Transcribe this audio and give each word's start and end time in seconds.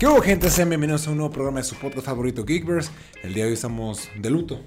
¿Qué 0.00 0.06
hubo 0.06 0.22
gente? 0.22 0.48
Sean 0.48 0.70
bienvenidos 0.70 1.06
a 1.06 1.10
un 1.10 1.18
nuevo 1.18 1.30
programa 1.30 1.58
de 1.58 1.64
su 1.64 1.74
podcast 1.74 2.06
favorito 2.06 2.46
Geekverse. 2.46 2.90
El 3.22 3.34
día 3.34 3.44
de 3.44 3.50
hoy 3.50 3.54
estamos 3.54 4.08
de 4.16 4.30
luto. 4.30 4.58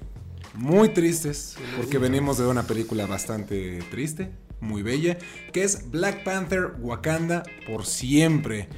Muy 0.54 0.90
tristes 0.90 1.56
porque 1.76 1.98
venimos 1.98 2.38
de 2.38 2.46
una 2.46 2.62
película 2.62 3.04
bastante 3.06 3.80
triste, 3.90 4.30
muy 4.60 4.82
bella, 4.82 5.18
que 5.52 5.64
es 5.64 5.90
Black 5.90 6.22
Panther 6.22 6.74
Wakanda 6.78 7.42
por 7.66 7.84
siempre. 7.84 8.68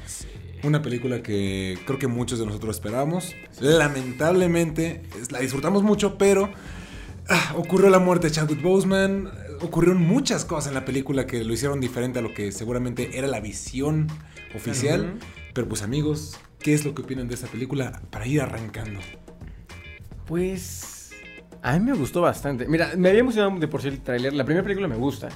Una 0.63 0.81
película 0.81 1.23
que 1.23 1.79
creo 1.85 1.99
que 1.99 2.07
muchos 2.07 2.39
de 2.39 2.47
nosotros 2.47 2.77
esperábamos. 2.77 3.35
Lamentablemente 3.61 5.03
la 5.29 5.41
disfrutamos 5.41 5.83
mucho, 5.83 6.17
pero 6.17 6.49
ah, 7.29 7.53
ocurrió 7.55 7.91
la 7.91 7.99
muerte 7.99 8.29
de 8.29 8.33
Chadwick 8.33 8.63
Boseman. 8.63 9.31
Ocurrieron 9.61 10.01
muchas 10.01 10.47
cosas 10.47 10.69
en 10.69 10.75
la 10.75 10.87
película 10.87 11.27
que 11.27 11.45
lo 11.45 11.53
hicieron 11.53 11.81
diferente 11.81 12.21
a 12.21 12.23
lo 12.23 12.33
que 12.33 12.51
seguramente 12.51 13.19
era 13.19 13.27
la 13.27 13.41
visión 13.41 14.07
oficial. 14.55 15.19
Pero 15.57 15.69
pues 15.69 15.81
amigos, 15.81 16.39
¿qué 16.59 16.75
es 16.75 16.85
lo 16.85 16.95
que 16.95 17.01
opinan 17.01 17.29
de 17.29 17.35
esta 17.35 17.47
película 17.47 18.03
para 18.11 18.27
ir 18.27 18.43
arrancando? 18.43 19.01
Pues 20.27 21.15
a 21.63 21.79
mí 21.79 21.81
me 21.83 21.95
gustó 21.95 22.21
bastante. 22.21 22.69
Mira, 22.69 22.91
me 22.95 23.09
había 23.09 23.23
emocionado 23.23 23.59
de 23.59 23.67
por 23.67 23.81
sí 23.81 23.89
el 23.89 24.03
tráiler. 24.03 24.35
La 24.35 24.45
primera 24.45 24.63
película 24.63 24.87
me 24.87 24.97
gusta. 24.97 25.31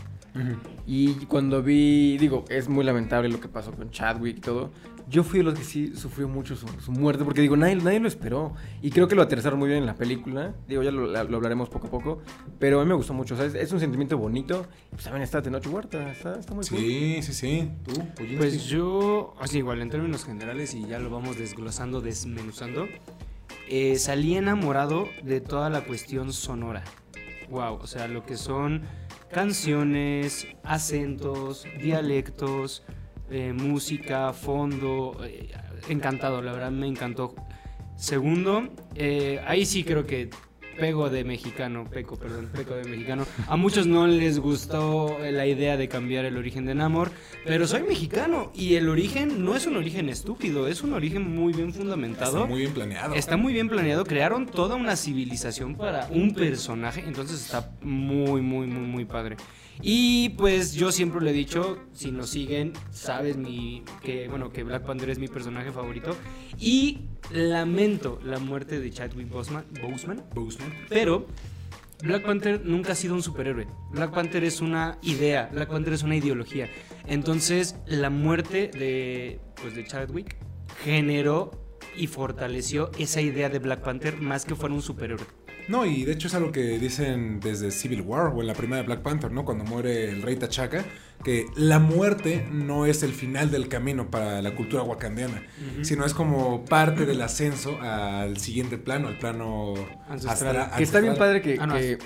Y 0.86 1.24
cuando 1.24 1.62
vi, 1.62 2.18
digo, 2.18 2.44
es 2.50 2.68
muy 2.68 2.84
lamentable 2.84 3.30
lo 3.30 3.40
que 3.40 3.48
pasó 3.48 3.72
con 3.72 3.90
Chadwick 3.90 4.36
y 4.36 4.40
todo. 4.42 4.72
Yo 5.10 5.24
fui 5.24 5.40
de 5.40 5.44
los 5.44 5.58
que 5.58 5.64
sí 5.64 5.96
sufrió 5.96 6.28
mucho 6.28 6.54
su, 6.54 6.68
su 6.80 6.92
muerte, 6.92 7.24
porque 7.24 7.40
digo, 7.40 7.56
nadie, 7.56 7.74
nadie 7.74 7.98
lo 7.98 8.06
esperó. 8.06 8.54
Y 8.80 8.90
creo 8.90 9.08
que 9.08 9.16
lo 9.16 9.22
aterrizaron 9.22 9.58
muy 9.58 9.68
bien 9.68 9.80
en 9.80 9.86
la 9.86 9.96
película. 9.96 10.54
Digo, 10.68 10.84
ya 10.84 10.92
lo, 10.92 11.06
lo 11.06 11.36
hablaremos 11.36 11.68
poco 11.68 11.88
a 11.88 11.90
poco. 11.90 12.22
Pero 12.60 12.80
a 12.80 12.84
mí 12.84 12.88
me 12.88 12.94
gustó 12.94 13.12
mucho. 13.12 13.36
Sea, 13.36 13.46
es, 13.46 13.72
un 13.72 13.80
sentimiento 13.80 14.16
bonito. 14.16 14.66
Pues 14.90 15.02
también 15.02 15.22
está 15.22 15.40
de 15.40 15.50
noche 15.50 15.68
huerta. 15.68 16.12
Está, 16.12 16.38
está 16.38 16.54
muy 16.54 16.64
cool. 16.64 16.78
Sí, 16.78 17.22
sí, 17.22 17.32
sí. 17.32 17.70
¿Tú? 17.84 17.92
Pues 18.36 18.66
yo, 18.66 19.34
así 19.40 19.58
igual, 19.58 19.82
en 19.82 19.90
términos 19.90 20.24
generales, 20.24 20.74
y 20.74 20.86
ya 20.86 21.00
lo 21.00 21.10
vamos 21.10 21.36
desglosando, 21.36 22.00
desmenuzando, 22.00 22.86
eh, 23.68 23.98
salí 23.98 24.36
enamorado 24.36 25.08
de 25.24 25.40
toda 25.40 25.70
la 25.70 25.82
cuestión 25.82 26.32
sonora. 26.32 26.84
Wow, 27.50 27.80
o 27.82 27.86
sea, 27.88 28.06
lo 28.06 28.24
que 28.24 28.36
son 28.36 28.82
canciones, 29.30 30.46
acentos, 30.62 31.66
dialectos, 31.80 32.84
eh, 33.30 33.52
música, 33.52 34.32
fondo, 34.32 35.20
eh, 35.24 35.50
encantado, 35.88 36.42
la 36.42 36.52
verdad 36.52 36.70
me 36.70 36.86
encantó. 36.86 37.34
Segundo, 37.96 38.68
eh, 38.94 39.40
ahí 39.46 39.66
sí 39.66 39.84
creo 39.84 40.06
que 40.06 40.30
pego 40.80 41.10
de 41.10 41.22
mexicano, 41.24 41.84
peco, 41.84 42.16
perdón, 42.16 42.48
peco 42.52 42.74
de 42.74 42.84
mexicano. 42.84 43.26
A 43.46 43.56
muchos 43.56 43.86
no 43.86 44.06
les 44.06 44.38
gustó 44.38 45.18
la 45.30 45.46
idea 45.46 45.76
de 45.76 45.88
cambiar 45.88 46.24
el 46.24 46.38
origen 46.38 46.64
de 46.64 46.74
Namor, 46.74 47.10
pero 47.44 47.66
soy 47.66 47.82
mexicano 47.82 48.50
y 48.54 48.76
el 48.76 48.88
origen 48.88 49.44
no 49.44 49.54
es 49.54 49.66
un 49.66 49.76
origen 49.76 50.08
estúpido, 50.08 50.66
es 50.66 50.82
un 50.82 50.94
origen 50.94 51.34
muy 51.34 51.52
bien 51.52 51.72
fundamentado. 51.72 52.38
Está 52.38 52.48
muy 52.48 52.60
bien 52.60 52.72
planeado. 52.72 53.14
Está 53.14 53.36
muy 53.36 53.52
bien 53.52 53.68
planeado, 53.68 54.04
crearon 54.04 54.46
toda 54.46 54.76
una 54.76 54.96
civilización 54.96 55.74
para 55.74 56.08
un 56.10 56.34
personaje, 56.34 57.04
entonces 57.06 57.40
está 57.42 57.70
muy, 57.82 58.40
muy, 58.40 58.66
muy, 58.66 58.86
muy 58.86 59.04
padre. 59.04 59.36
Y 59.82 60.30
pues 60.30 60.74
yo 60.74 60.92
siempre 60.92 61.20
le 61.20 61.30
he 61.30 61.34
dicho, 61.34 61.78
si 61.92 62.10
nos 62.10 62.30
siguen, 62.30 62.72
sabes 62.90 63.36
mi, 63.36 63.82
que, 64.02 64.28
bueno, 64.28 64.52
que 64.52 64.62
Black 64.62 64.84
Panther 64.84 65.10
es 65.10 65.18
mi 65.18 65.28
personaje 65.28 65.72
favorito. 65.72 66.16
Y 66.58 67.06
lamento 67.32 68.18
la 68.24 68.38
muerte 68.38 68.80
de 68.80 68.90
Chadwick 68.90 69.28
Boseman, 69.28 69.64
Boseman 69.82 70.24
Boseman. 70.34 70.72
pero 70.88 71.26
Black 72.02 72.24
Panther 72.24 72.64
nunca 72.64 72.92
ha 72.92 72.94
sido 72.94 73.14
un 73.14 73.22
superhéroe. 73.22 73.66
Black 73.92 74.12
Panther 74.12 74.44
es 74.44 74.60
una 74.60 74.98
idea, 75.02 75.50
Black 75.52 75.68
Panther 75.68 75.92
es 75.92 76.02
una 76.02 76.16
ideología. 76.16 76.68
Entonces, 77.06 77.76
la 77.86 78.10
muerte 78.10 78.68
de, 78.68 79.40
pues, 79.60 79.74
de 79.74 79.86
Chadwick 79.86 80.36
generó 80.82 81.50
y 81.96 82.06
fortaleció 82.06 82.90
esa 82.98 83.20
idea 83.20 83.48
de 83.48 83.58
Black 83.58 83.82
Panther 83.82 84.20
más 84.20 84.44
que 84.44 84.54
fuera 84.54 84.74
un 84.74 84.82
superhéroe. 84.82 85.26
No, 85.70 85.86
y 85.86 86.04
de 86.04 86.12
hecho 86.12 86.26
es 86.28 86.34
algo 86.34 86.50
que 86.52 86.78
dicen 86.78 87.38
desde 87.40 87.70
Civil 87.70 88.02
War 88.02 88.32
o 88.34 88.40
en 88.40 88.46
la 88.48 88.54
primera 88.54 88.82
de 88.82 88.86
Black 88.86 89.00
Panther, 89.02 89.30
¿no? 89.30 89.44
Cuando 89.44 89.64
muere 89.64 90.10
el 90.10 90.20
rey 90.22 90.34
T'Chaka, 90.36 90.84
que 91.24 91.46
la 91.56 91.78
muerte 91.78 92.46
no 92.50 92.86
es 92.86 93.02
el 93.02 93.12
final 93.12 93.50
del 93.50 93.68
camino 93.68 94.10
para 94.10 94.42
la 94.42 94.54
cultura 94.54 94.82
wakandiana, 94.82 95.42
sino 95.82 96.04
es 96.04 96.12
como 96.12 96.64
parte 96.64 97.06
del 97.06 97.22
ascenso 97.22 97.80
al 97.80 98.36
siguiente 98.38 98.78
plano, 98.78 99.08
al 99.08 99.18
plano 99.18 99.74
Ancestral. 100.08 100.56
astra- 100.56 100.76
Que 100.76 100.82
está 100.82 101.00
bien 101.00 101.14
padre 101.16 101.40
que, 101.40 101.56
Ah, 101.60 101.66
no, 101.66 101.74
que 101.74 101.98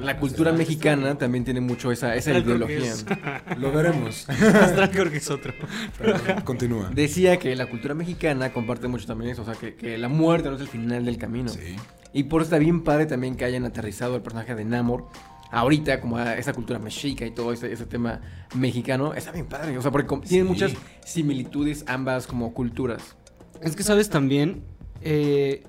la 0.00 0.18
cultura 0.18 0.50
mexicana 0.52 1.16
también 1.18 1.44
tiene 1.44 1.60
mucho 1.60 1.92
esa, 1.92 2.16
esa 2.16 2.36
ideología. 2.36 2.78
es- 2.78 3.04
Lo 3.58 3.70
veremos. 3.70 4.26
Astral 4.28 4.90
creo 4.90 5.10
que 5.10 5.18
es 5.18 5.30
otro. 5.30 5.52
Pero 5.98 6.16
continúa. 6.44 6.90
Decía 6.92 7.38
que 7.38 7.54
la 7.54 7.66
cultura 7.66 7.94
mexicana 7.94 8.52
comparte 8.52 8.88
mucho 8.88 9.06
también 9.06 9.30
eso, 9.32 9.42
o 9.42 9.44
sea, 9.44 9.54
que, 9.54 9.74
que 9.74 9.98
la 9.98 10.08
muerte 10.08 10.48
no 10.48 10.56
es 10.56 10.62
el 10.62 10.68
final 10.68 11.04
del 11.04 11.18
camino. 11.18 11.50
Sí. 11.50 11.76
Y 12.14 12.22
por 12.24 12.40
eso 12.40 12.46
está 12.46 12.58
bien 12.58 12.82
padre 12.82 13.04
también 13.06 13.36
que 13.36 13.44
hayan 13.44 13.64
aterrizado 13.66 14.16
el 14.16 14.22
personaje 14.22 14.54
de 14.54 14.64
Namor 14.64 15.08
ahorita, 15.50 16.00
como 16.00 16.16
a 16.16 16.34
esa 16.38 16.52
cultura 16.52 16.78
mexica 16.78 17.26
y 17.26 17.30
todo 17.32 17.52
ese, 17.52 17.72
ese 17.72 17.84
tema 17.86 18.20
mexicano. 18.54 19.12
Está 19.14 19.30
bien 19.32 19.46
padre, 19.46 19.76
o 19.76 19.82
sea, 19.82 19.90
porque 19.90 20.06
com- 20.06 20.20
tienen 20.22 20.46
Sí. 20.46 20.52
muchas 20.52 20.72
similitudes 21.04 21.84
ambas 21.86 22.26
como 22.26 22.54
culturas. 22.54 23.16
Es 23.60 23.76
que, 23.76 23.82
¿sabes 23.82 24.08
también? 24.10 24.62
Eh, 25.02 25.62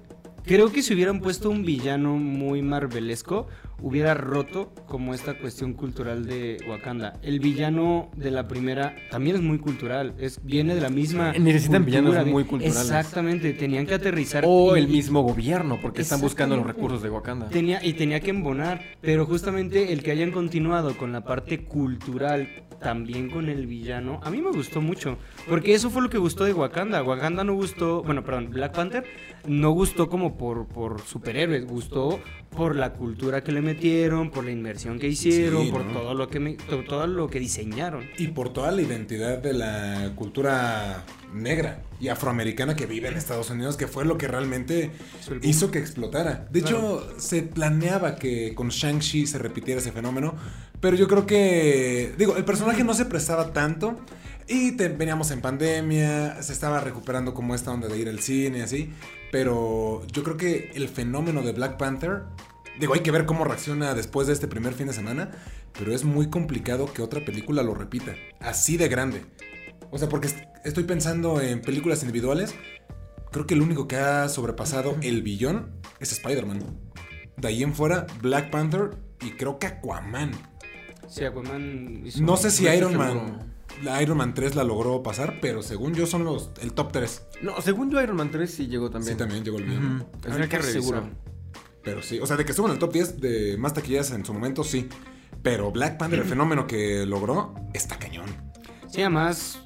creo 0.44 0.72
que 0.72 0.81
si 0.81 0.94
hubieran 0.94 1.19
puesto 1.19 1.50
un 1.50 1.66
villano 1.66 2.16
muy 2.17 2.62
marvelesco, 2.62 3.47
hubiera 3.81 4.13
roto 4.13 4.74
como 4.88 5.13
esta 5.13 5.38
cuestión 5.38 5.74
cultural 5.74 6.25
de 6.25 6.58
Wakanda. 6.68 7.13
El 7.22 7.40
villano 7.40 8.09
de 8.16 8.31
la 8.31 8.47
primera 8.47 8.96
también 9.12 9.36
es 9.36 9.41
muy 9.41 9.58
cultural, 9.59 10.13
es, 10.18 10.40
viene 10.44 10.75
de 10.75 10.81
la 10.81 10.90
misma. 10.90 11.34
Necesitan 11.34 11.84
cultura, 11.84 12.02
villanos 12.02 12.25
vi- 12.25 12.31
muy 12.31 12.44
culturales. 12.46 12.81
Exactamente, 12.81 13.53
tenían 13.53 13.86
que 13.86 13.96
aterrizar. 13.96 14.44
O 14.47 14.75
y- 14.75 14.80
el 14.80 14.88
mismo 14.88 15.22
gobierno, 15.22 15.78
porque 15.81 16.02
están 16.02 16.22
buscando 16.22 16.56
los 16.58 16.66
recursos 16.66 17.02
de 17.03 17.09
Wakanda. 17.09 17.50
Tenía, 17.50 17.84
y 17.84 17.94
tenía 17.94 18.19
que 18.19 18.30
embonar, 18.31 18.81
pero 19.02 19.25
justamente 19.25 19.92
el 19.94 20.03
que 20.03 20.12
hayan 20.12 20.31
continuado 20.31 20.96
con 20.97 21.12
la 21.12 21.22
parte 21.24 21.66
cultural, 21.66 22.47
también 22.81 23.30
con 23.30 23.50
el 23.50 23.68
villano, 23.68 24.19
a 24.24 24.30
mí 24.30 24.42
me 24.42 24.52
gustó 24.52 24.81
mucho, 24.81 25.18
porque 25.50 25.74
eso 25.74 25.90
fue 25.90 26.02
lo 26.02 26.09
que 26.09 26.18
gustó 26.18 26.44
de 26.44 26.53
Wakanda. 26.53 27.02
Wakanda 27.03 27.44
no 27.44 27.53
gustó, 27.53 28.03
bueno, 28.03 28.24
perdón, 28.24 28.50
Black 28.52 28.74
Panther 28.75 29.03
no 29.47 29.72
gustó 29.72 30.09
como 30.09 30.38
por, 30.38 30.68
por 30.68 31.02
superhéroes, 31.02 31.66
gustó 31.66 32.19
por 32.56 32.76
la 32.76 32.94
cultura 32.94 33.44
que 33.44 33.52
le 33.52 33.62
metieron, 33.62 34.32
por 34.32 34.46
la 34.46 34.52
inversión 34.52 34.98
que 35.00 35.08
hicieron, 35.08 35.66
Sí, 35.66 35.72
por 35.72 35.86
¿no? 35.86 35.94
todo 36.00 36.14
lo 36.14 36.28
que 36.30 36.40
me- 36.40 36.54
to- 36.56 36.84
todo 36.84 37.06
lo 37.08 37.30
que 37.30 37.40
diseñaron. 37.40 38.06
Y 38.18 38.28
por 38.30 38.52
toda 38.54 38.72
la 38.72 38.82
identidad 38.82 39.38
de 39.38 39.54
la 39.54 40.12
cultura 40.16 41.04
negra 41.34 41.82
y 42.00 42.08
afroamericana 42.08 42.76
que 42.76 42.86
vive 42.86 43.10
en 43.10 43.18
Estados 43.18 43.50
Unidos, 43.50 43.76
que 43.78 43.88
fue 43.88 44.06
lo 44.06 44.18
que 44.18 44.28
realmente 44.28 44.92
Hizo 45.42 45.70
que 45.72 45.80
explotara. 45.80 46.48
De 46.52 46.60
hecho, 46.60 47.06
se 47.18 47.42
planeaba 47.44 48.16
que 48.16 48.54
con 48.56 48.70
Shang-Chi 48.70 49.28
se 49.28 49.38
repitiera 49.38 49.80
ese 49.82 49.92
fenómeno, 49.92 50.36
pero 50.80 50.96
yo 50.96 51.08
creo 51.08 51.26
que, 51.26 52.14
digo, 52.18 52.38
el 52.38 52.46
personaje 52.46 52.84
no 52.84 52.94
se 52.94 53.06
prestaba 53.06 53.52
tanto 53.54 54.00
y 54.48 54.74
te- 54.74 54.90
veníamos 54.90 55.32
en 55.32 55.42
pandemia, 55.42 56.42
se 56.44 56.54
estaba 56.54 56.80
recuperando 56.80 57.34
como 57.34 57.56
esta 57.56 57.72
onda 57.72 57.88
de 57.88 57.98
ir 57.98 58.08
al 58.10 58.20
cine 58.20 58.60
y 58.60 58.62
así, 58.62 58.90
pero 59.35 60.01
yo 60.13 60.23
creo 60.23 60.38
que 60.38 60.72
el 60.75 60.88
fenómeno 60.88 61.41
de 61.41 61.51
Black 61.51 61.75
Panther, 61.75 62.23
digo, 62.79 62.94
hay 62.94 63.01
que 63.01 63.12
ver 63.12 63.25
cómo 63.25 63.44
reacciona 63.44 63.94
después 63.94 64.28
de 64.28 64.34
este 64.34 64.47
primer 64.47 64.73
fin 64.73 64.88
de 64.88 64.94
semana, 64.94 65.29
pero 65.78 65.94
es 65.94 66.06
muy 66.06 66.29
complicado 66.29 66.85
que 66.94 67.01
otra 67.01 67.19
película 67.25 67.62
lo 67.62 67.74
repita, 67.74 68.16
así 68.40 68.78
de 68.78 68.88
grande. 68.88 69.25
O 69.91 69.97
sea, 69.97 70.07
porque 70.07 70.28
est- 70.28 70.45
estoy 70.63 70.85
pensando 70.85 71.41
en 71.41 71.62
películas 71.62 72.01
individuales. 72.03 72.56
Creo 73.34 73.45
que 73.45 73.56
el 73.56 73.62
único 73.62 73.90
que 73.90 73.97
ha 73.97 74.29
sobrepasado 74.29 74.95
el 75.01 75.22
billón 75.22 75.69
es 76.00 76.13
Spider-Man. 76.13 76.63
De 77.35 77.47
ahí 77.50 77.62
en 77.62 77.74
fuera, 77.75 78.07
Black 78.22 78.50
Panther 78.51 78.91
y 79.19 79.31
creo 79.31 79.59
que 79.59 79.68
Aquaman. 79.68 80.31
Sí, 81.09 81.25
Aquaman 81.25 82.03
hizo- 82.06 82.24
No 82.24 82.38
sé 82.38 82.51
si 82.51 82.68
Iron. 82.68 82.95
Man, 82.95 83.53
Iron 84.02 84.18
Man 84.18 84.34
3 84.34 84.56
la 84.56 84.63
logró 84.63 85.03
pasar, 85.03 85.40
pero 85.41 85.62
según 85.62 85.94
yo 85.94 86.06
son 86.06 86.24
los 86.24 86.52
el 86.62 86.74
top 86.74 86.91
3. 86.91 87.28
No, 87.41 87.62
según 87.62 87.90
yo 87.91 88.02
Iron 88.02 88.16
Man 88.16 88.31
3 88.31 88.50
sí 88.50 88.68
llegó 88.68 88.89
también. 88.89 89.13
Sí, 89.13 89.18
también 89.18 89.44
llegó 89.44 89.57
el. 89.57 89.69
Ujú. 89.69 90.06
Habría 90.30 90.45
Estoy 90.45 90.60
que 90.60 90.63
seguro. 90.63 91.10
Pero 91.83 92.01
sí, 92.01 92.19
o 92.19 92.25
sea, 92.25 92.36
de 92.36 92.45
que 92.45 92.51
estuvo 92.51 92.68
en 92.68 92.74
el 92.74 92.80
top 92.80 92.94
10 92.94 93.22
de 93.22 93.57
más 93.57 93.74
taquillas 93.74 94.12
en 94.12 94.25
su 94.25 94.33
momento, 94.33 94.63
sí. 94.63 94.88
Pero 95.44 95.72
Black 95.72 95.98
Panther, 95.98 96.19
el 96.19 96.25
fenómeno 96.25 96.66
que 96.66 97.06
logró, 97.06 97.54
está 97.74 98.00
cañón. 98.00 98.25
Sí, 98.89 99.01
además, 99.01 99.60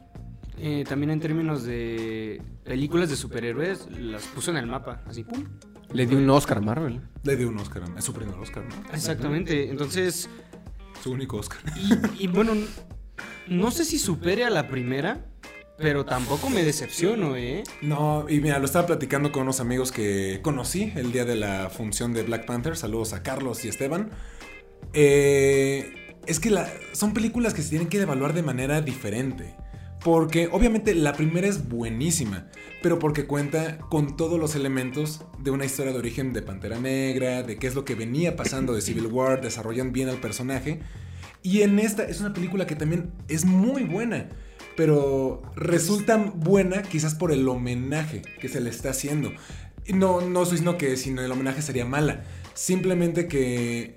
eh, 0.57 0.83
también 0.87 1.11
en 1.11 1.21
términos 1.21 1.63
de 1.63 2.41
películas 2.65 3.09
de 3.09 3.15
superhéroes, 3.15 3.87
las 3.97 4.23
puso 4.27 4.51
en 4.51 4.57
el 4.57 4.67
mapa, 4.67 5.01
así, 5.07 5.23
pum. 5.23 5.45
Le 5.93 6.05
dio 6.05 6.17
un 6.17 6.29
Oscar 6.29 6.57
a 6.57 6.61
Marvel. 6.61 7.01
Le 7.23 7.37
dio 7.37 7.47
un 7.47 7.57
Oscar, 7.57 7.83
es 7.97 8.03
su 8.03 8.13
primer 8.13 8.35
Oscar, 8.35 8.65
¿no? 8.65 8.93
Exactamente, 8.93 9.69
entonces, 9.69 10.29
Su 11.01 11.11
único 11.11 11.37
Oscar. 11.37 11.59
y, 12.19 12.25
y 12.25 12.27
bueno, 12.27 12.51
no 13.49 13.71
sé 13.71 13.85
si 13.85 13.99
supere 13.99 14.45
a 14.45 14.49
la 14.49 14.67
primera, 14.67 15.25
pero 15.77 16.05
tampoco 16.05 16.49
me 16.49 16.63
decepciono, 16.63 17.35
¿eh? 17.35 17.63
No, 17.81 18.25
y 18.29 18.41
mira, 18.41 18.59
lo 18.59 18.65
estaba 18.65 18.85
platicando 18.85 19.31
con 19.31 19.43
unos 19.43 19.59
amigos 19.59 19.91
que 19.91 20.39
conocí 20.41 20.91
el 20.95 21.11
día 21.11 21.25
de 21.25 21.35
la 21.35 21.69
función 21.69 22.13
de 22.13 22.23
Black 22.23 22.45
Panther. 22.45 22.75
Saludos 22.75 23.13
a 23.13 23.23
Carlos 23.23 23.63
y 23.65 23.69
Esteban. 23.69 24.09
Eh, 24.93 26.17
es 26.27 26.39
que 26.39 26.53
son 26.91 27.13
películas 27.13 27.53
que 27.53 27.61
se 27.61 27.69
tienen 27.69 27.87
que 27.87 27.99
evaluar 27.99 28.33
de 28.33 28.43
manera 28.43 28.81
diferente. 28.81 29.55
Porque 30.03 30.47
obviamente 30.51 30.95
la 30.95 31.13
primera 31.13 31.47
es 31.47 31.67
buenísima, 31.67 32.47
pero 32.81 32.99
porque 32.99 33.25
cuenta 33.25 33.79
con 33.79 34.15
todos 34.15 34.39
los 34.39 34.55
elementos 34.55 35.25
de 35.39 35.51
una 35.51 35.65
historia 35.65 35.91
de 35.91 35.99
origen 35.99 36.31
de 36.31 36.41
Pantera 36.41 36.79
Negra, 36.79 37.43
de 37.43 37.57
qué 37.57 37.67
es 37.67 37.75
lo 37.75 37.83
que 37.83 37.95
venía 37.95 38.37
pasando 38.37 38.73
de 38.73 38.81
Civil 38.81 39.07
War, 39.07 39.41
desarrollan 39.41 39.91
bien 39.91 40.07
al 40.07 40.17
personaje. 40.17 40.79
Y 41.41 41.61
en 41.61 41.79
esta 41.79 42.03
es 42.03 42.19
una 42.19 42.33
película 42.33 42.67
que 42.67 42.75
también 42.75 43.11
es 43.27 43.45
muy 43.45 43.83
buena, 43.83 44.27
pero 44.75 45.41
resulta 45.55 46.17
buena 46.17 46.81
quizás 46.81 47.15
por 47.15 47.31
el 47.31 47.47
homenaje 47.47 48.21
que 48.41 48.49
se 48.49 48.59
le 48.59 48.69
está 48.69 48.89
haciendo. 48.89 49.31
No, 49.87 50.21
no 50.21 50.43
estoy 50.43 50.57
diciendo 50.59 50.77
que 50.77 50.97
sin 50.97 51.17
el 51.17 51.31
homenaje 51.31 51.61
sería 51.61 51.85
mala, 51.85 52.23
simplemente 52.53 53.27
que 53.27 53.95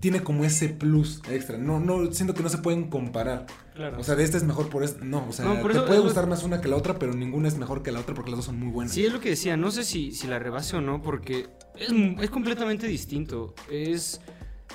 tiene 0.00 0.20
como 0.24 0.44
ese 0.44 0.68
plus 0.68 1.22
extra. 1.30 1.56
No, 1.58 1.78
no, 1.78 2.12
siento 2.12 2.34
que 2.34 2.42
no 2.42 2.48
se 2.48 2.58
pueden 2.58 2.90
comparar. 2.90 3.46
Claro. 3.74 4.00
O 4.00 4.04
sea, 4.04 4.16
de 4.16 4.24
esta 4.24 4.36
es 4.36 4.42
mejor 4.42 4.68
por 4.68 4.82
esto. 4.82 5.04
No, 5.04 5.26
o 5.28 5.32
sea, 5.32 5.44
No, 5.44 5.62
te 5.64 5.72
eso- 5.72 5.86
puede 5.86 6.00
gustar 6.00 6.26
más 6.26 6.42
una 6.42 6.60
que 6.60 6.66
la 6.68 6.76
otra, 6.76 6.98
pero 6.98 7.14
ninguna 7.14 7.46
es 7.46 7.56
mejor 7.56 7.84
que 7.84 7.92
la 7.92 8.00
otra 8.00 8.12
porque 8.14 8.30
las 8.32 8.38
dos 8.38 8.46
son 8.46 8.58
muy 8.58 8.68
buenas. 8.72 8.92
Sí, 8.92 9.06
es 9.06 9.12
lo 9.12 9.20
que 9.20 9.30
decía. 9.30 9.56
No 9.56 9.70
sé 9.70 9.84
si, 9.84 10.10
si 10.12 10.26
la 10.26 10.40
rebase 10.40 10.76
o 10.76 10.80
no, 10.80 11.00
porque 11.02 11.46
es, 11.78 11.88
es 12.20 12.30
completamente 12.30 12.88
distinto. 12.88 13.54
Es, 13.70 14.20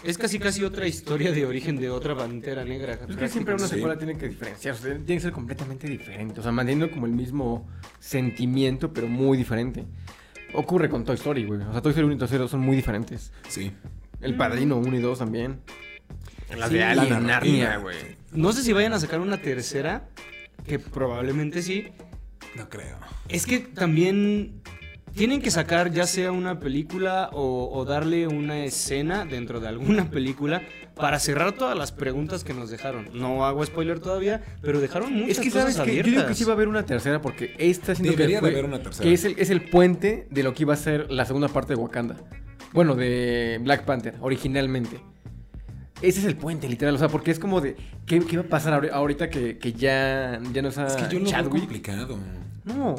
es 0.03 0.17
casi 0.17 0.39
casi 0.39 0.63
otra 0.63 0.87
historia 0.87 1.31
de 1.31 1.45
origen 1.45 1.77
de 1.77 1.89
otra 1.89 2.15
pantera 2.15 2.63
negra. 2.63 2.99
Es 3.07 3.15
que 3.15 3.27
siempre 3.27 3.55
una 3.55 3.67
Sí. 3.67 3.75
secuela 3.75 3.97
tiene 3.97 4.17
que 4.17 4.29
diferenciarse, 4.29 4.95
tiene 4.95 5.15
que 5.15 5.19
ser 5.21 5.31
completamente 5.31 5.87
diferente, 5.87 6.39
o 6.39 6.43
sea, 6.43 6.51
manteniendo 6.51 6.89
como 6.91 7.05
el 7.05 7.11
mismo 7.13 7.67
sentimiento, 7.99 8.93
pero 8.93 9.07
muy 9.07 9.37
diferente. 9.37 9.85
Ocurre 10.53 10.89
con 10.89 11.03
Toy 11.03 11.15
Story, 11.15 11.45
güey. 11.45 11.61
O 11.61 11.71
sea, 11.71 11.81
Toy 11.81 11.91
Story 11.91 12.05
1 12.05 12.15
y 12.15 12.17
Toy 12.17 12.25
Story 12.25 12.41
2 12.41 12.51
son 12.51 12.61
muy 12.61 12.75
diferentes. 12.75 13.31
Sí. 13.49 13.71
El 14.21 14.35
Padrino 14.35 14.77
1 14.77 14.97
y 14.97 15.01
2 15.01 15.19
también. 15.19 15.59
Las 16.57 16.69
Sí, 16.69 16.75
de 16.75 16.79
la 16.81 16.91
Alien. 16.91 17.27
Narnia, 17.27 17.77
güey. 17.77 17.97
No 18.31 18.53
sé 18.53 18.63
si 18.63 18.71
vayan 18.71 18.93
a 18.93 18.99
sacar 18.99 19.19
una 19.19 19.37
tercera, 19.41 20.07
que 20.65 20.79
probablemente 20.79 21.61
sí. 21.61 21.87
No 22.55 22.69
creo. 22.69 22.97
Es 23.27 23.45
que 23.45 23.59
también 23.59 24.61
tienen 25.17 25.41
que 25.41 25.51
sacar 25.51 25.91
ya 25.91 26.05
sea 26.07 26.31
una 26.31 26.59
película 26.59 27.29
o, 27.33 27.69
o 27.73 27.83
darle 27.85 28.27
una 28.27 28.63
escena 28.63 29.25
dentro 29.25 29.59
de 29.59 29.67
alguna 29.67 30.09
película 30.11 30.61
para 30.95 31.19
cerrar 31.19 31.51
todas 31.51 31.77
las 31.77 31.91
preguntas 31.91 32.43
que 32.43 32.53
nos 32.53 32.69
dejaron. 32.69 33.09
No 33.13 33.45
hago 33.45 33.65
spoiler 33.65 33.99
todavía, 33.99 34.41
pero 34.61 34.79
dejaron 34.79 35.13
muchas 35.13 35.31
Es 35.31 35.39
que 35.39 35.49
cosas 35.51 35.73
sabes 35.73 35.75
que 35.75 35.95
yo 35.95 36.01
abiertas. 36.01 36.11
digo 36.13 36.27
que 36.27 36.33
sí 36.35 36.43
va 36.45 36.51
a 36.51 36.53
haber 36.55 36.67
una 36.69 36.85
tercera 36.85 37.21
porque 37.21 37.53
esta 37.57 37.93
Debería 37.93 38.15
que 38.27 38.33
de 38.35 38.39
fue- 38.39 38.49
haber 38.51 38.65
una 38.65 38.79
tercera. 38.81 39.03
Que 39.07 39.13
es 39.13 39.25
el, 39.25 39.35
es 39.37 39.49
el 39.49 39.61
puente 39.69 40.27
de 40.31 40.43
lo 40.43 40.53
que 40.53 40.63
iba 40.63 40.73
a 40.73 40.77
ser 40.77 41.11
la 41.11 41.25
segunda 41.25 41.49
parte 41.49 41.73
de 41.75 41.81
Wakanda. 41.81 42.15
Bueno, 42.73 42.95
de 42.95 43.59
Black 43.63 43.85
Panther, 43.85 44.15
originalmente. 44.21 44.99
Ese 46.01 46.19
es 46.19 46.25
el 46.25 46.35
puente, 46.35 46.67
literal. 46.69 46.93
O 46.93 46.97
sea, 46.99 47.07
porque 47.07 47.31
es 47.31 47.39
como 47.39 47.59
de. 47.59 47.75
¿Qué, 48.05 48.19
qué 48.19 48.37
va 48.37 48.43
a 48.43 48.47
pasar 48.47 48.73
ahori- 48.79 48.91
ahorita 48.91 49.29
que, 49.31 49.57
que 49.57 49.73
ya, 49.73 50.39
ya 50.53 50.61
no 50.61 50.67
está 50.69 50.85
Es 50.87 50.95
que 50.95 51.03
yo 51.13 51.19
lo 51.19 51.25
veo 51.25 51.31
Chadwick? 51.31 51.59
complicado. 51.61 52.17
No. 52.65 52.95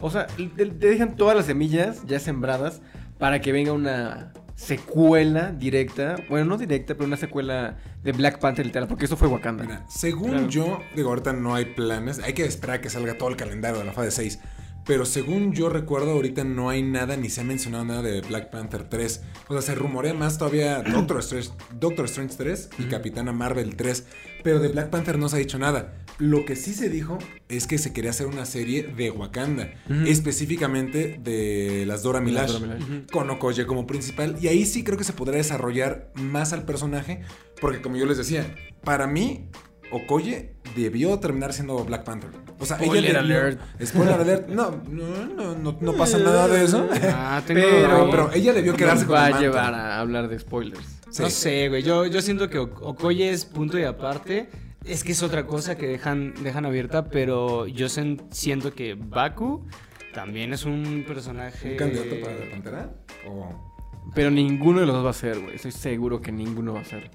O 0.00 0.10
sea, 0.10 0.26
te, 0.26 0.46
te 0.66 0.86
dejan 0.86 1.16
todas 1.16 1.36
las 1.36 1.46
semillas 1.46 2.02
ya 2.06 2.18
sembradas 2.20 2.80
para 3.18 3.40
que 3.40 3.52
venga 3.52 3.72
una 3.72 4.32
secuela 4.54 5.52
directa. 5.52 6.16
Bueno, 6.28 6.46
no 6.46 6.58
directa, 6.58 6.94
pero 6.94 7.06
una 7.06 7.16
secuela 7.16 7.76
de 8.02 8.12
Black 8.12 8.38
Panther 8.38 8.64
literal, 8.66 8.88
porque 8.88 9.04
eso 9.06 9.16
fue 9.16 9.28
Wakanda. 9.28 9.64
Mira, 9.64 9.84
según 9.88 10.30
Claro. 10.30 10.48
yo, 10.48 10.80
digo, 10.94 11.08
ahorita 11.10 11.32
no 11.32 11.54
hay 11.54 11.64
planes. 11.66 12.18
Hay 12.20 12.32
que 12.34 12.44
esperar 12.44 12.76
a 12.76 12.80
que 12.80 12.90
salga 12.90 13.16
todo 13.18 13.28
el 13.28 13.36
calendario 13.36 13.78
de 13.78 13.84
la 13.84 13.92
fase 13.92 14.10
6. 14.10 14.38
Pero 14.86 15.06
según 15.06 15.52
yo 15.54 15.70
recuerdo, 15.70 16.10
ahorita 16.10 16.44
no 16.44 16.68
hay 16.68 16.82
nada, 16.82 17.16
ni 17.16 17.30
se 17.30 17.40
ha 17.40 17.44
mencionado 17.44 17.86
nada 17.86 18.02
de 18.02 18.20
Black 18.20 18.50
Panther 18.50 18.84
3. 18.84 19.22
O 19.48 19.52
sea, 19.54 19.62
se 19.62 19.74
rumorea 19.74 20.12
más 20.12 20.36
todavía 20.36 20.82
Doctor 20.92 21.20
Strange, 21.20 21.50
Doctor 21.72 22.04
Strange 22.04 22.34
3 22.36 22.70
y 22.80 22.84
Capitana 22.84 23.32
Marvel 23.32 23.76
3. 23.76 24.06
Pero 24.42 24.58
de 24.58 24.68
Black 24.68 24.90
Panther 24.90 25.18
no 25.18 25.28
se 25.30 25.36
ha 25.36 25.38
dicho 25.38 25.58
nada. 25.58 25.94
Lo 26.18 26.44
que 26.44 26.54
sí 26.54 26.74
se 26.74 26.88
dijo 26.88 27.18
es 27.48 27.66
que 27.66 27.76
se 27.78 27.92
quería 27.92 28.10
hacer 28.10 28.26
una 28.26 28.46
serie 28.46 28.84
de 28.84 29.10
Wakanda. 29.10 29.70
Específicamente 30.06 31.18
de 31.22 31.84
las 31.86 32.02
Dora 32.02 32.20
las. 32.20 32.50
Ujú. 32.54 33.06
con 33.12 33.28
Okoye 33.30 33.66
como 33.66 33.86
principal. 33.86 34.36
Y 34.40 34.48
ahí 34.48 34.64
sí 34.64 34.84
creo 34.84 34.96
que 34.96 35.04
se 35.04 35.12
podrá 35.12 35.36
desarrollar 35.36 36.10
más 36.14 36.52
al 36.52 36.64
personaje. 36.64 37.20
Porque 37.60 37.80
como 37.82 37.96
yo 37.96 38.06
les 38.06 38.16
decía, 38.16 38.54
para 38.84 39.06
mí, 39.06 39.48
Okoye 39.90 40.54
debió 40.74 41.18
terminar 41.18 41.52
siendo 41.52 41.84
Black 41.84 42.04
Panther. 42.04 42.30
O 42.58 42.66
sea, 42.66 42.78
Spoiler 42.78 43.04
ella 43.10 43.20
debió- 43.22 43.36
alert. 43.36 43.60
Spoiler 43.84 44.14
alert. 44.20 44.48
No, 44.54 44.70
no, 44.88 45.26
no, 45.26 45.54
no, 45.56 45.78
no 45.80 45.92
pasa 45.94 46.18
nada 46.18 46.48
de 46.48 46.64
eso. 46.64 46.88
Ah, 47.12 47.42
tengo- 47.46 47.60
Pero- 47.60 48.10
pero 48.10 48.32
ella 48.32 48.52
debió 48.52 48.74
quedarse 48.74 49.04
con 49.04 49.14
va 49.16 49.28
el 49.28 49.34
a 49.34 49.40
llevar 49.40 49.74
a 49.74 50.00
hablar 50.00 50.28
de 50.28 50.38
spoilers. 50.38 50.86
Sí. 51.10 51.22
No 51.22 51.30
sé, 51.30 51.68
güey. 51.68 51.82
Yo, 51.82 52.06
yo 52.06 52.22
siento 52.22 52.48
que 52.48 52.58
Ok- 52.58 52.80
Okoye 52.82 53.30
es 53.30 53.44
punto 53.44 53.78
y 53.78 53.84
aparte. 53.84 54.48
Es 54.84 55.02
que 55.04 55.12
es 55.12 55.22
otra 55.22 55.46
cosa 55.46 55.76
que 55.76 55.86
dejan, 55.86 56.34
dejan 56.42 56.66
abierta, 56.66 57.06
pero 57.06 57.66
yo 57.66 57.86
sen- 57.86 58.20
siento 58.30 58.74
que 58.74 58.94
Baku 58.94 59.66
también 60.12 60.52
es 60.52 60.64
un 60.64 61.04
personaje. 61.06 61.72
¿Un 61.72 61.76
candidato 61.78 62.20
para 62.22 62.34
la 62.38 62.50
Pantera? 62.50 62.90
O- 63.26 63.72
Pero 64.14 64.30
ninguno 64.30 64.80
de 64.80 64.86
los 64.86 64.94
dos 64.94 65.04
va 65.06 65.10
a 65.10 65.14
ser, 65.14 65.40
güey. 65.40 65.56
Estoy 65.56 65.72
seguro 65.72 66.20
que 66.20 66.30
ninguno 66.32 66.74
va 66.74 66.80
a 66.80 66.84
ser. 66.84 67.10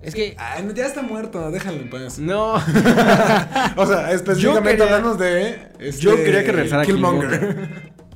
Es 0.00 0.14
que. 0.14 0.34
Ah, 0.38 0.58
no, 0.64 0.72
ya 0.72 0.86
está 0.86 1.02
muerto, 1.02 1.50
déjalo 1.50 1.78
en 1.80 1.90
paz. 1.90 2.18
No. 2.18 2.54
O 3.76 3.86
sea, 3.86 4.12
específicamente 4.12 4.70
quería- 4.78 4.84
hablamos 4.96 5.18
de. 5.18 5.58
este, 5.80 6.00
yo 6.02 6.16
quería 6.16 6.44
que 6.44 6.52
regresara 6.52 6.84
Killmonger. 6.84 7.92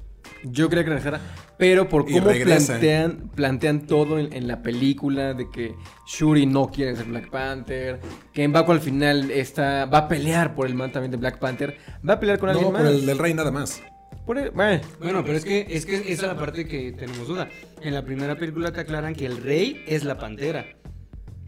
Yo 0.44 0.68
creía 0.68 0.84
que 0.84 0.90
regresara, 0.90 1.20
pero 1.58 1.88
por 1.88 2.04
cómo 2.04 2.20
regresa. 2.28 2.74
plantean, 2.74 3.30
plantean 3.34 3.86
todo 3.86 4.18
en, 4.18 4.32
en 4.32 4.46
la 4.46 4.62
película, 4.62 5.32
de 5.34 5.48
que 5.50 5.74
Shuri 6.06 6.44
no 6.46 6.68
quiere 6.70 6.94
ser 6.96 7.06
Black 7.06 7.30
Panther, 7.30 7.98
que 8.32 8.46
Mbaku 8.46 8.72
al 8.72 8.80
final 8.80 9.30
está, 9.30 9.86
va 9.86 9.98
a 9.98 10.08
pelear 10.08 10.54
por 10.54 10.66
el 10.66 10.74
man 10.74 10.92
también 10.92 11.10
de 11.10 11.16
Black 11.16 11.38
Panther, 11.38 11.76
va 12.08 12.14
a 12.14 12.20
pelear 12.20 12.38
con 12.38 12.50
alguien 12.50 12.66
No, 12.66 12.72
más. 12.72 12.82
por 12.82 12.90
el 12.92 13.06
del 13.06 13.18
rey 13.18 13.32
nada 13.34 13.50
más. 13.50 13.82
Por 14.26 14.38
el- 14.38 14.50
bueno, 14.52 14.80
Bueno, 15.00 15.22
pero 15.24 15.36
es 15.38 15.44
que, 15.44 15.66
es 15.70 15.84
que 15.86 15.96
esa 15.96 16.08
es 16.08 16.22
la 16.22 16.36
parte 16.36 16.66
que 16.66 16.92
tenemos 16.92 17.26
duda. 17.28 17.48
En 17.82 17.92
la 17.94 18.04
primera 18.04 18.36
película 18.36 18.72
te 18.72 18.80
aclaran 18.80 19.14
que 19.14 19.26
el 19.26 19.38
rey 19.42 19.82
es 19.86 20.04
la 20.04 20.18
pantera. 20.18 20.64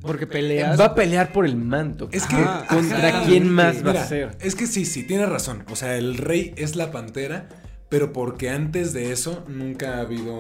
Porque 0.03 0.27
peleas. 0.27 0.79
va 0.79 0.87
a 0.87 0.95
pelear 0.95 1.33
por 1.33 1.47
el 1.47 1.57
manto. 1.57 2.09
Es 2.13 2.27
que. 2.27 2.37
Ajá, 2.37 2.67
¿Contra 2.69 3.09
ajá. 3.09 3.23
quién 3.27 3.49
más 3.49 3.85
va 3.85 3.93
a 3.93 4.05
ser? 4.07 4.37
Es 4.41 4.55
que 4.55 4.67
sí, 4.67 4.85
sí, 4.85 5.03
tienes 5.05 5.29
razón. 5.29 5.65
O 5.71 5.75
sea, 5.77 5.97
el 5.97 6.19
rey 6.19 6.55
es 6.59 6.77
la 6.77 6.93
pantera, 6.93 7.49
pero 7.89 8.13
porque 8.13 8.51
antes 8.51 8.93
de 8.93 9.13
eso 9.13 9.45
nunca 9.49 9.97
ha 9.97 10.01
habido. 10.01 10.35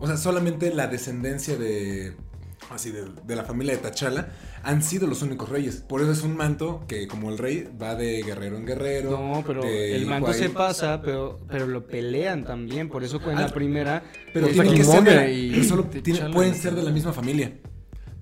O 0.00 0.06
sea, 0.06 0.16
solamente 0.16 0.72
la 0.74 0.86
descendencia 0.86 1.56
de. 1.56 2.14
Así, 2.70 2.90
de, 2.90 3.04
de 3.26 3.36
la 3.36 3.44
familia 3.44 3.76
de 3.76 3.90
T'Challa 3.90 4.30
han 4.62 4.82
sido 4.82 5.06
los 5.06 5.20
únicos 5.20 5.50
reyes. 5.50 5.84
Por 5.86 6.00
eso 6.00 6.12
es 6.12 6.22
un 6.22 6.34
manto 6.34 6.82
que, 6.88 7.06
como 7.06 7.30
el 7.30 7.36
rey, 7.36 7.68
va 7.80 7.94
de 7.94 8.22
guerrero 8.22 8.56
en 8.56 8.64
guerrero. 8.64 9.10
No, 9.10 9.44
pero 9.46 9.62
el 9.64 10.06
manto 10.06 10.32
se 10.32 10.48
pasa, 10.48 11.02
pero, 11.02 11.40
pero 11.46 11.66
lo 11.66 11.86
pelean 11.86 12.44
también. 12.44 12.88
Por 12.88 13.04
eso 13.04 13.20
en 13.30 13.36
Ah, 13.38 13.42
la 13.42 13.48
primera. 13.48 14.02
Pero 14.32 14.48
tienen 14.48 14.74
que 14.74 14.84
ser 14.84 15.04
de 15.04 15.32
y 15.34 15.64
solo 15.64 15.90
pueden 16.32 16.54
ser 16.54 16.74
de 16.74 16.82
la 16.82 16.90
misma 16.90 17.12
familia. 17.12 17.52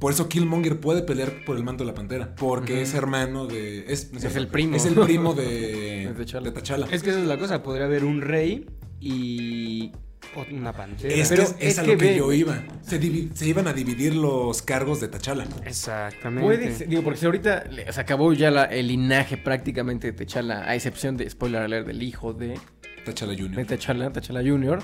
Por 0.02 0.12
eso 0.12 0.28
Killmonger 0.28 0.80
puede 0.80 1.02
pelear 1.02 1.30
por 1.46 1.56
el 1.56 1.62
manto 1.62 1.84
de 1.84 1.90
la 1.92 1.94
pantera. 1.94 2.34
Porque 2.34 2.82
es 2.82 2.92
hermano 2.92 3.46
de. 3.46 3.84
Es, 3.86 4.10
Es 4.12 4.34
el 4.34 4.48
primo. 4.48 4.74
Es 4.74 4.84
el 4.84 4.94
primo 4.94 5.32
de. 5.40 6.12
De 6.12 6.24
T'Challa. 6.24 6.86
de. 6.86 6.94
Es 6.96 7.04
que 7.04 7.10
esa 7.10 7.20
es 7.20 7.26
la 7.26 7.38
cosa. 7.38 7.62
Podría 7.62 7.84
haber 7.86 8.04
un 8.04 8.20
rey 8.20 8.66
y 9.00 9.92
una 10.50 10.72
pantera. 10.72 11.14
Es, 11.14 11.28
Pero 11.28 11.44
que 11.56 11.68
es, 11.68 11.78
a 11.78 11.82
que 11.84 11.92
lo 11.92 11.98
que 11.98 12.04
ve- 12.06 12.16
yo 12.16 12.32
iba. 12.32 12.64
Se, 12.82 12.98
se 13.32 13.46
iban 13.48 13.68
a 13.68 13.72
dividir 13.72 14.16
los 14.16 14.60
cargos 14.62 15.00
de 15.00 15.06
T'Challa. 15.08 15.46
Exactamente. 15.64 16.42
Puede 16.44 16.74
ser, 16.74 16.88
digo, 16.88 17.02
porque 17.02 17.20
si 17.20 17.26
ahorita 17.26 17.64
se 17.90 18.00
acabó 18.00 18.32
ya 18.32 18.50
la- 18.50 18.64
el 18.64 18.88
linaje 18.88 19.36
prácticamente 19.36 20.10
de 20.10 20.24
T'Challa, 20.26 20.64
a 20.68 20.74
excepción 20.74 21.16
de, 21.16 21.30
spoiler 21.30 21.62
alert, 21.62 21.86
del 21.86 22.02
hijo 22.02 22.32
de, 22.32 22.58
T'Challa 23.06 23.36
de 23.36 23.42
Jr. 23.42 23.66
T'Challa, 23.66 24.10
T'Challa 24.12 24.40
Jr., 24.42 24.80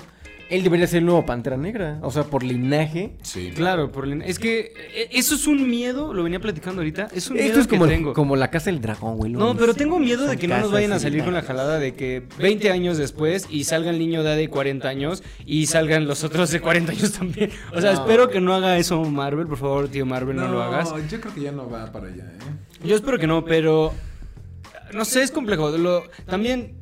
él 0.49 0.63
debería 0.63 0.87
ser 0.87 0.99
el 0.99 1.05
nuevo 1.05 1.25
Pantera 1.25 1.57
Negra. 1.57 1.99
O 2.01 2.11
sea, 2.11 2.23
por 2.23 2.43
linaje. 2.43 3.13
Sí. 3.21 3.51
Claro, 3.55 3.91
por 3.91 4.05
el- 4.05 4.21
es 4.23 4.39
que 4.39 4.73
eh, 4.95 5.09
eso 5.11 5.35
es 5.35 5.45
un 5.47 5.69
miedo, 5.69 6.13
lo 6.13 6.23
venía 6.23 6.39
platicando 6.39 6.81
ahorita, 6.81 7.07
es 7.13 7.29
un 7.29 7.35
miedo 7.35 7.47
Esto 7.47 7.59
es 7.61 7.67
como, 7.67 7.85
que 7.85 7.91
tengo. 7.91 8.13
como 8.13 8.35
la 8.35 8.49
casa 8.49 8.71
del 8.71 8.81
dragón, 8.81 9.17
güey. 9.17 9.31
No, 9.31 9.55
pero 9.55 9.73
tengo 9.73 9.99
miedo 9.99 10.25
de 10.27 10.37
que 10.37 10.47
no 10.47 10.57
nos 10.59 10.71
vayan 10.71 10.91
a 10.93 10.99
salir 10.99 11.23
con 11.23 11.33
la 11.33 11.41
jalada 11.41 11.77
de 11.79 11.93
que 11.93 12.23
20 12.39 12.71
años 12.71 12.97
después 12.97 13.47
y 13.49 13.63
salga 13.65 13.89
el 13.91 13.99
niño 13.99 14.23
de 14.23 14.35
de 14.35 14.49
40 14.49 14.87
años 14.87 15.23
y 15.45 15.65
salgan 15.67 16.07
los 16.07 16.23
otros 16.23 16.49
de 16.51 16.61
40 16.61 16.91
años 16.93 17.11
también. 17.13 17.49
O 17.75 17.81
sea, 17.81 17.93
No. 17.93 17.99
espero 18.01 18.29
que 18.29 18.39
no 18.41 18.53
haga 18.53 18.77
eso 18.77 19.03
Marvel, 19.03 19.47
por 19.47 19.57
favor, 19.57 19.87
tío 19.87 20.05
Marvel, 20.05 20.35
no, 20.35 20.47
lo 20.47 20.61
hagas. 20.63 20.89
yo 21.09 21.19
creo 21.21 21.33
que 21.33 21.41
ya 21.41 21.51
no 21.51 21.69
va 21.69 21.91
para 21.91 22.07
allá, 22.07 22.23
¿eh? 22.23 22.87
Yo 22.87 22.95
espero 22.95 23.17
que 23.19 23.27
no, 23.27 23.43
pero 23.45 23.93
no 24.93 25.05
sé, 25.05 25.21
es 25.23 25.31
complejo. 25.31 25.69
Lo- 25.77 26.03
también 26.25 26.73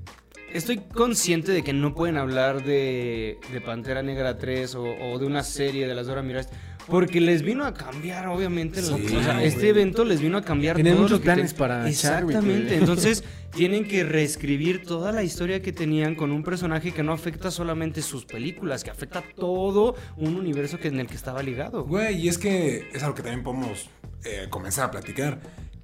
estoy 0.53 0.77
consciente 0.77 1.51
de 1.51 1.63
que 1.63 1.73
no 1.73 1.93
pueden 1.93 2.17
hablar 2.17 2.63
de, 2.63 3.37
de 3.51 3.61
Pantera 3.61 4.01
Negra 4.03 4.37
3 4.37 4.75
o, 4.75 4.83
o 4.83 5.19
de 5.19 5.25
una 5.25 5.43
serie 5.43 5.87
de 5.87 5.95
las 5.95 6.07
Dora 6.07 6.21
Milaje 6.21 6.49
porque 6.87 7.19
les 7.19 7.41
vino 7.41 7.65
a 7.65 7.73
cambiar, 7.73 8.27
obviamente. 8.27 8.79
o 8.79 8.83
sea, 8.97 9.43
este 9.43 9.67
evento 9.69 10.05
les 10.05 10.21
vino 10.21 10.37
a 10.37 10.41
cambiar 10.41 10.77
Tenían 10.77 10.95
todo 10.95 11.03
muchos 11.03 11.17
lo 11.19 11.21
que 11.21 11.25
planes 11.25 11.51
te- 11.53 11.59
para 11.59 11.89
Exactamente. 11.89 12.77
Entonces, 12.77 13.25
tienen 13.53 13.85
que 13.85 14.05
reescribir 14.05 14.83
toda 14.83 15.11
la 15.11 15.21
historia 15.21 15.61
que 15.61 15.73
tenían 15.73 16.15
con 16.15 16.31
un 16.31 16.43
personaje 16.43 16.93
que 16.93 17.03
no 17.03 17.11
afecta 17.11 17.51
solamente 17.51 18.01
sus 18.01 18.23
películas, 18.23 18.85
que 18.85 18.89
afecta 18.89 19.21
todo 19.35 19.95
un 20.15 20.37
universo 20.37 20.79
que, 20.79 20.87
en 20.87 21.01
el 21.01 21.07
que 21.07 21.15
estaba 21.15 21.43
ligado. 21.43 21.83
Güey, 21.83 22.21
y 22.21 22.29
es 22.29 22.37
que 22.37 22.87
es 22.93 23.03
algo 23.03 23.15
que 23.15 23.21
también 23.23 23.43
podemos 23.43 23.89
eh, 24.23 24.47
comenzar 24.49 24.85
a 24.85 24.91
platicar. 24.91 25.41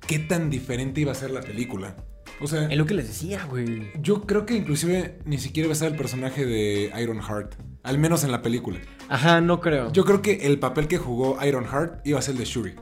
¿Qué 0.08 0.20
tan 0.20 0.50
diferente 0.50 1.02
iba 1.02 1.12
a 1.12 1.16
ser 1.16 1.32
la 1.32 1.42
película? 1.42 1.98
O 2.42 2.48
sea, 2.48 2.66
Es 2.68 2.78
lo 2.78 2.86
que 2.86 2.94
les 2.94 3.08
decía, 3.08 3.46
güey. 3.46 3.92
yo 4.02 4.24
creo 4.24 4.46
que 4.46 4.56
inclusive 4.56 5.20
ni 5.26 5.38
siquiera 5.38 5.68
va 5.68 5.74
a 5.74 5.76
ser 5.78 5.92
el 5.92 5.98
personaje 5.98 6.46
de 6.46 6.92
Ironheart. 7.02 7.56
Al 7.84 7.98
menos 7.98 8.24
en 8.24 8.32
la 8.32 8.42
película. 8.42 8.80
Ajá, 9.10 9.42
no 9.42 9.60
creo. 9.62 9.92
Yo 9.92 10.04
creo 10.06 10.22
que 10.22 10.46
el 10.48 10.58
papel 10.60 10.88
que 10.88 10.98
jugó 10.98 11.38
Ironheart 11.46 12.06
iba 12.06 12.20
a 12.20 12.22
ser 12.22 12.34
el 12.34 12.40
de 12.40 12.46
Shuri. 12.46 12.76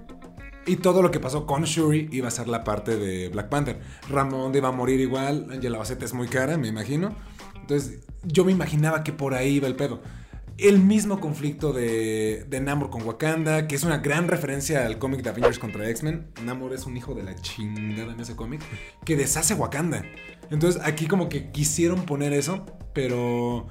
Y 0.67 0.75
todo 0.75 1.01
lo 1.01 1.09
que 1.09 1.19
pasó 1.19 1.47
con 1.47 1.63
Shuri 1.63 2.07
iba 2.11 2.27
a 2.27 2.31
ser 2.31 2.47
la 2.47 2.63
parte 2.63 2.95
de 2.95 3.29
Black 3.29 3.49
Panther. 3.49 3.79
Ramón 4.09 4.53
iba 4.55 4.69
a 4.69 4.71
morir 4.71 4.99
igual. 4.99 5.59
Ya 5.59 5.69
la 5.71 5.79
baceta 5.79 6.05
es 6.05 6.13
muy 6.13 6.27
cara, 6.27 6.55
me 6.57 6.67
imagino. 6.67 7.15
Entonces, 7.59 8.01
yo 8.23 8.45
me 8.45 8.51
imaginaba 8.51 9.03
que 9.03 9.11
por 9.11 9.33
ahí 9.33 9.55
iba 9.55 9.67
el 9.67 9.75
pedo. 9.75 10.01
El 10.57 10.79
mismo 10.79 11.19
conflicto 11.19 11.73
de, 11.73 12.45
de 12.47 12.59
Namor 12.59 12.89
con 12.89 13.01
Wakanda, 13.03 13.67
que 13.67 13.75
es 13.75 13.83
una 13.83 13.97
gran 13.97 14.27
referencia 14.27 14.85
al 14.85 14.99
cómic 14.99 15.23
de 15.23 15.29
Avengers 15.29 15.59
contra 15.59 15.89
X-Men. 15.89 16.27
Namor 16.43 16.73
es 16.73 16.85
un 16.85 16.95
hijo 16.97 17.15
de 17.15 17.23
la 17.23 17.35
chingada 17.35 18.13
en 18.13 18.19
ese 18.19 18.35
cómic, 18.35 18.61
que 19.05 19.15
deshace 19.15 19.53
Wakanda. 19.53 20.03
Entonces, 20.51 20.81
aquí 20.83 21.07
como 21.07 21.29
que 21.29 21.51
quisieron 21.51 22.05
poner 22.05 22.33
eso, 22.33 22.65
pero 22.93 23.67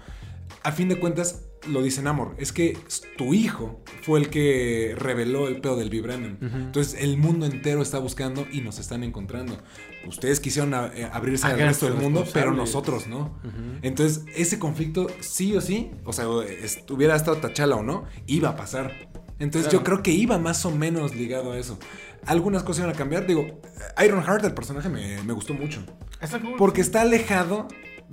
a 0.63 0.73
fin 0.73 0.89
de 0.89 0.99
cuentas 0.99 1.50
lo 1.69 1.83
dice 1.83 2.01
Namor, 2.03 2.35
es 2.39 2.53
que 2.53 2.77
tu 3.19 3.35
hijo 3.35 3.83
fue 4.03 4.19
el 4.21 4.31
que 4.31 4.95
reveló 4.97 5.47
el 5.49 5.61
pedo 5.61 5.77
del 5.77 5.91
Vibranium. 5.91 6.37
Entonces 6.41 7.01
el 7.01 7.17
mundo 7.19 7.47
entero 7.47 7.83
está 7.83 7.99
buscando 7.99 8.47
y 8.51 8.61
nos 8.63 8.79
están 8.79 9.03
encontrando. 9.05 9.59
Ustedes 10.07 10.41
quisieron 10.41 10.73
a- 10.75 10.87
eh, 10.95 11.09
abrirse 11.13 11.47
al 11.47 11.53
resto 11.69 11.87
del 11.87 11.95
mundo, 12.03 12.21
pero 12.33 12.53
nosotros 12.57 13.07
no. 13.07 13.39
Entonces 13.83 14.25
ese 14.35 14.59
conflicto 14.59 15.09
sí 15.21 15.55
o 15.55 15.61
sí, 15.61 15.91
o 16.05 16.13
sea, 16.13 16.27
hubiera 16.29 17.15
estado 17.17 17.37
Tachala 17.39 17.77
o 17.77 17.83
no, 17.83 18.05
iba 18.27 18.49
a 18.51 18.57
pasar. 18.57 18.93
Entonces 19.39 19.71
yo 19.73 19.85
creo 19.85 20.03
que 20.03 20.11
iba 20.13 20.39
más 20.39 20.65
o 20.67 20.71
menos 20.71 21.15
ligado 21.15 21.53
a 21.53 21.59
eso. 21.59 21.79
Algunas 22.27 22.63
cosas 22.63 22.81
iban 22.85 22.95
a 22.95 22.99
cambiar. 22.99 23.27
Digo, 23.27 23.61
Ironheart, 24.05 24.45
el 24.45 24.53
personaje, 24.55 24.89
me, 24.91 25.23
me 25.23 25.33
gustó 25.33 25.55
mucho. 25.55 25.83
Está 26.21 26.39
cool. 26.41 26.55
Porque 26.59 26.83
está 26.83 27.01
alejado 27.01 27.67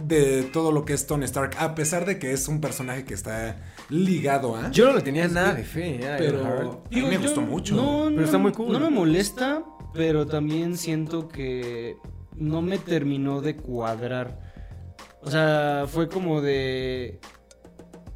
de 0.03 0.43
todo 0.43 0.71
lo 0.71 0.85
que 0.85 0.93
es 0.93 1.07
Tony 1.07 1.25
Stark, 1.25 1.55
a 1.59 1.73
pesar 1.75 2.05
de 2.05 2.19
que 2.19 2.31
es 2.31 2.47
un 2.47 2.61
personaje 2.61 3.03
que 3.03 3.13
está 3.13 3.57
ligado 3.89 4.55
a. 4.55 4.69
Yo 4.71 4.87
no 4.87 4.93
le 4.93 5.01
tenía 5.01 5.27
nada 5.27 5.53
de 5.53 5.63
fe, 5.63 5.95
¿eh? 5.95 6.15
pero 6.17 6.83
a 6.85 6.89
mí 6.95 7.01
me 7.01 7.13
yo 7.15 7.21
gustó 7.21 7.41
mucho. 7.41 7.75
No, 7.75 8.03
Pero 8.05 8.11
no- 8.11 8.23
está 8.23 8.37
muy 8.37 8.51
cool. 8.51 8.71
No 8.73 8.79
me 8.79 8.89
molesta, 8.89 9.63
pero 9.93 10.27
también 10.27 10.77
siento 10.77 11.27
que 11.27 11.95
no 12.35 12.61
me 12.61 12.77
terminó 12.77 13.41
de 13.41 13.55
cuadrar. 13.55 14.39
O 15.21 15.31
sea, 15.31 15.85
fue 15.87 16.07
como 16.07 16.41
de. 16.41 17.19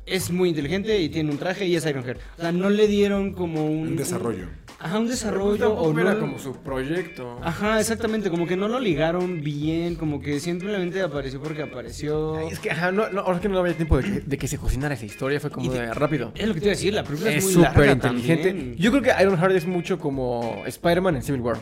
Es 0.05 0.29
muy 0.31 0.49
inteligente 0.49 0.99
y 0.99 1.09
tiene 1.09 1.31
un 1.31 1.37
traje 1.37 1.65
y 1.65 1.75
es 1.75 1.85
Ironheart. 1.85 2.19
O 2.37 2.41
sea, 2.41 2.51
no 2.51 2.69
le 2.69 2.87
dieron 2.87 3.33
como 3.33 3.65
un. 3.65 3.89
Un 3.89 3.95
desarrollo. 3.95 4.45
Ajá, 4.83 4.97
un 4.99 5.07
desarrollo. 5.07 5.57
Tampoco 5.67 5.81
O 5.89 5.93
no, 5.93 6.01
era 6.01 6.17
como 6.19 6.39
su 6.39 6.53
proyecto. 6.55 7.39
Ajá, 7.43 7.79
exactamente. 7.79 8.29
Como 8.31 8.47
que 8.47 8.57
no 8.57 8.67
lo 8.67 8.79
ligaron 8.79 9.41
bien. 9.41 9.95
Como 9.95 10.19
que 10.19 10.39
simplemente 10.39 11.01
apareció 11.01 11.41
porque 11.41 11.61
apareció. 11.61 12.35
Ay, 12.37 12.47
Es 12.51 12.59
que, 12.59 12.71
ajá, 12.71 12.91
no, 12.91 13.09
no, 13.09 13.21
ahora 13.21 13.35
es 13.35 13.41
que 13.41 13.49
no 13.49 13.59
había 13.59 13.73
tiempo 13.75 13.97
de 13.97 14.03
que, 14.03 14.19
de 14.21 14.37
que 14.37 14.47
se 14.47 14.57
cocinara 14.57 14.95
esa 14.95 15.05
historia, 15.05 15.39
fue 15.39 15.51
como 15.51 15.71
de- 15.71 15.81
de 15.81 15.93
rápido. 15.93 16.31
Es 16.35 16.47
lo 16.47 16.53
que 16.53 16.59
te 16.61 16.65
iba 16.67 16.71
a 16.73 16.75
decir, 16.75 16.93
la 16.93 17.03
película 17.03 17.29
es, 17.29 17.37
Es 17.37 17.43
muy 17.43 17.53
súper 17.65 17.89
inteligente. 17.91 18.49
también. 18.49 18.75
Yo 18.77 18.91
creo 18.91 19.03
que 19.03 19.11
Ironheart 19.21 19.55
es 19.55 19.65
mucho 19.67 19.99
como 19.99 20.63
Spider-Man 20.65 21.17
en 21.17 21.21
Civil 21.23 21.41
War. 21.41 21.57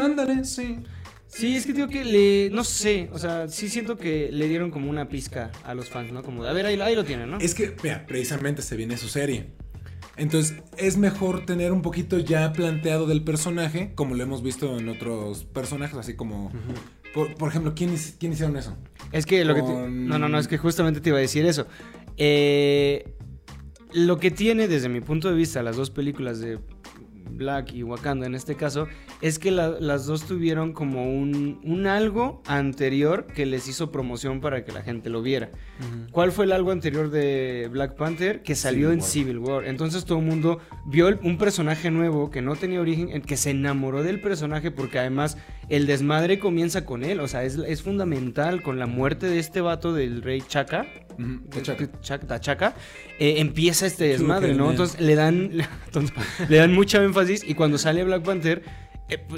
Ándale, 0.00 0.44
sí. 0.44 0.78
Sí, 1.26 1.56
es 1.56 1.66
que 1.66 1.74
digo 1.74 1.88
que 1.88 2.04
le. 2.04 2.48
No 2.50 2.64
sé, 2.64 3.10
o 3.12 3.18
sea, 3.18 3.48
sí 3.48 3.68
siento 3.68 3.98
que 3.98 4.30
le 4.32 4.48
dieron 4.48 4.70
como 4.70 4.88
una 4.88 5.08
pizca 5.08 5.50
a 5.62 5.74
los 5.74 5.88
fans, 5.90 6.10
¿no? 6.10 6.22
Como 6.22 6.42
de, 6.42 6.48
a 6.48 6.52
ver, 6.54 6.64
ahí, 6.64 6.80
ahí 6.80 6.94
lo 6.94 7.04
tienen, 7.04 7.30
¿no? 7.30 7.38
Es 7.38 7.54
que, 7.54 7.76
mira, 7.82 8.06
precisamente 8.06 8.62
se 8.62 8.76
viene 8.76 8.96
su 8.96 9.08
serie. 9.08 9.50
Entonces, 10.18 10.56
es 10.76 10.96
mejor 10.96 11.46
tener 11.46 11.72
un 11.72 11.80
poquito 11.82 12.18
ya 12.18 12.52
planteado 12.52 13.06
del 13.06 13.22
personaje, 13.22 13.92
como 13.94 14.14
lo 14.14 14.22
hemos 14.24 14.42
visto 14.42 14.78
en 14.78 14.88
otros 14.88 15.44
personajes, 15.44 15.96
así 15.96 16.14
como. 16.14 16.50
por, 17.14 17.34
por 17.36 17.48
ejemplo, 17.48 17.72
¿quién, 17.74 17.94
quién 18.18 18.32
hicieron 18.32 18.56
eso? 18.56 18.76
Es 19.12 19.24
que 19.26 19.44
lo 19.44 19.54
que. 19.54 19.62
te- 19.62 19.88
No, 19.88 20.18
no, 20.18 20.28
no, 20.28 20.38
es 20.38 20.48
que 20.48 20.58
justamente 20.58 21.00
te 21.00 21.08
iba 21.10 21.18
a 21.18 21.20
decir 21.22 21.46
eso. 21.46 21.66
Eh, 22.16 23.14
lo 23.92 24.18
que 24.18 24.30
tiene, 24.30 24.68
desde 24.68 24.88
mi 24.88 25.00
punto 25.00 25.28
de 25.30 25.34
vista, 25.36 25.62
las 25.62 25.76
dos 25.76 25.90
películas 25.90 26.40
de 26.40 26.58
Black 27.30 27.72
y 27.72 27.82
Wakanda 27.84 28.26
en 28.26 28.34
este 28.34 28.54
caso, 28.56 28.86
es 29.22 29.38
que 29.38 29.50
la- 29.50 29.78
las 29.80 30.04
dos 30.06 30.24
tuvieron 30.24 30.72
como 30.72 31.08
un, 31.10 31.60
un 31.64 31.86
algo 31.86 32.42
anterior 32.46 33.26
que 33.26 33.46
les 33.46 33.68
hizo 33.68 33.90
promoción 33.92 34.40
para 34.40 34.64
que 34.64 34.72
la 34.72 34.82
gente 34.82 35.08
lo 35.10 35.22
viera. 35.22 35.50
¿Cuál 36.10 36.32
fue 36.32 36.44
el 36.46 36.52
algo 36.52 36.70
anterior 36.72 37.10
de 37.10 37.68
Black 37.70 37.94
Panther? 37.94 38.42
Que 38.42 38.54
salió 38.54 38.88
Civil 38.88 38.92
en 38.92 39.00
War. 39.00 39.08
Civil 39.10 39.38
War. 39.38 39.64
Entonces 39.66 40.04
todo 40.04 40.18
el 40.18 40.24
mundo 40.24 40.58
vio 40.86 41.08
el- 41.08 41.18
un 41.22 41.38
personaje 41.38 41.90
nuevo 41.90 42.30
que 42.30 42.42
no 42.42 42.56
tenía 42.56 42.80
origen, 42.80 43.10
en 43.10 43.22
que 43.22 43.36
se 43.36 43.50
enamoró 43.50 44.02
del 44.02 44.20
personaje 44.20 44.70
porque 44.70 44.98
además 44.98 45.36
el 45.68 45.86
desmadre 45.86 46.38
comienza 46.38 46.84
con 46.84 47.04
él. 47.04 47.20
O 47.20 47.28
sea, 47.28 47.44
es, 47.44 47.56
es 47.56 47.82
fundamental 47.82 48.62
con 48.62 48.78
la 48.78 48.86
muerte 48.86 49.26
de 49.26 49.38
este 49.38 49.60
vato 49.60 49.92
del 49.92 50.22
rey 50.22 50.42
Chaka. 50.46 50.86
Chak- 51.18 52.26
T'Chaka, 52.26 52.74
eh, 53.18 53.34
empieza 53.38 53.86
este 53.86 54.04
desmadre, 54.04 54.54
¿no? 54.54 54.70
Entonces 54.70 55.00
le 55.00 55.14
dan, 55.16 55.50
le 56.48 56.56
dan 56.56 56.72
mucha 56.72 57.02
énfasis 57.02 57.44
y 57.46 57.54
cuando 57.54 57.76
sale 57.78 58.04
Black 58.04 58.22
Panther 58.22 58.62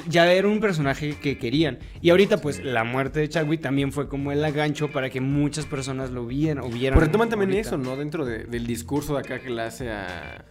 ya 0.08 0.32
era 0.32 0.48
un 0.48 0.60
personaje 0.60 1.16
que 1.18 1.38
querían. 1.38 1.78
Y 2.00 2.10
ahorita 2.10 2.38
pues 2.38 2.62
la 2.64 2.84
muerte 2.84 3.20
de 3.20 3.28
Chadwick 3.28 3.60
también 3.60 3.92
fue 3.92 4.08
como 4.08 4.32
el 4.32 4.44
agancho 4.44 4.90
para 4.90 5.10
que 5.10 5.20
muchas 5.20 5.66
personas 5.66 6.10
lo 6.10 6.26
vieran 6.26 6.64
o 6.64 6.68
vieran. 6.68 6.98
Pero 6.98 7.06
retoman 7.06 7.28
también 7.28 7.50
ahorita. 7.50 7.68
eso, 7.68 7.78
¿no? 7.78 7.96
Dentro 7.96 8.24
de- 8.24 8.44
del 8.44 8.66
discurso 8.66 9.14
de 9.14 9.20
acá 9.20 9.40
que 9.40 9.50
le 9.50 9.62
hace 9.62 9.90
a 9.90 10.44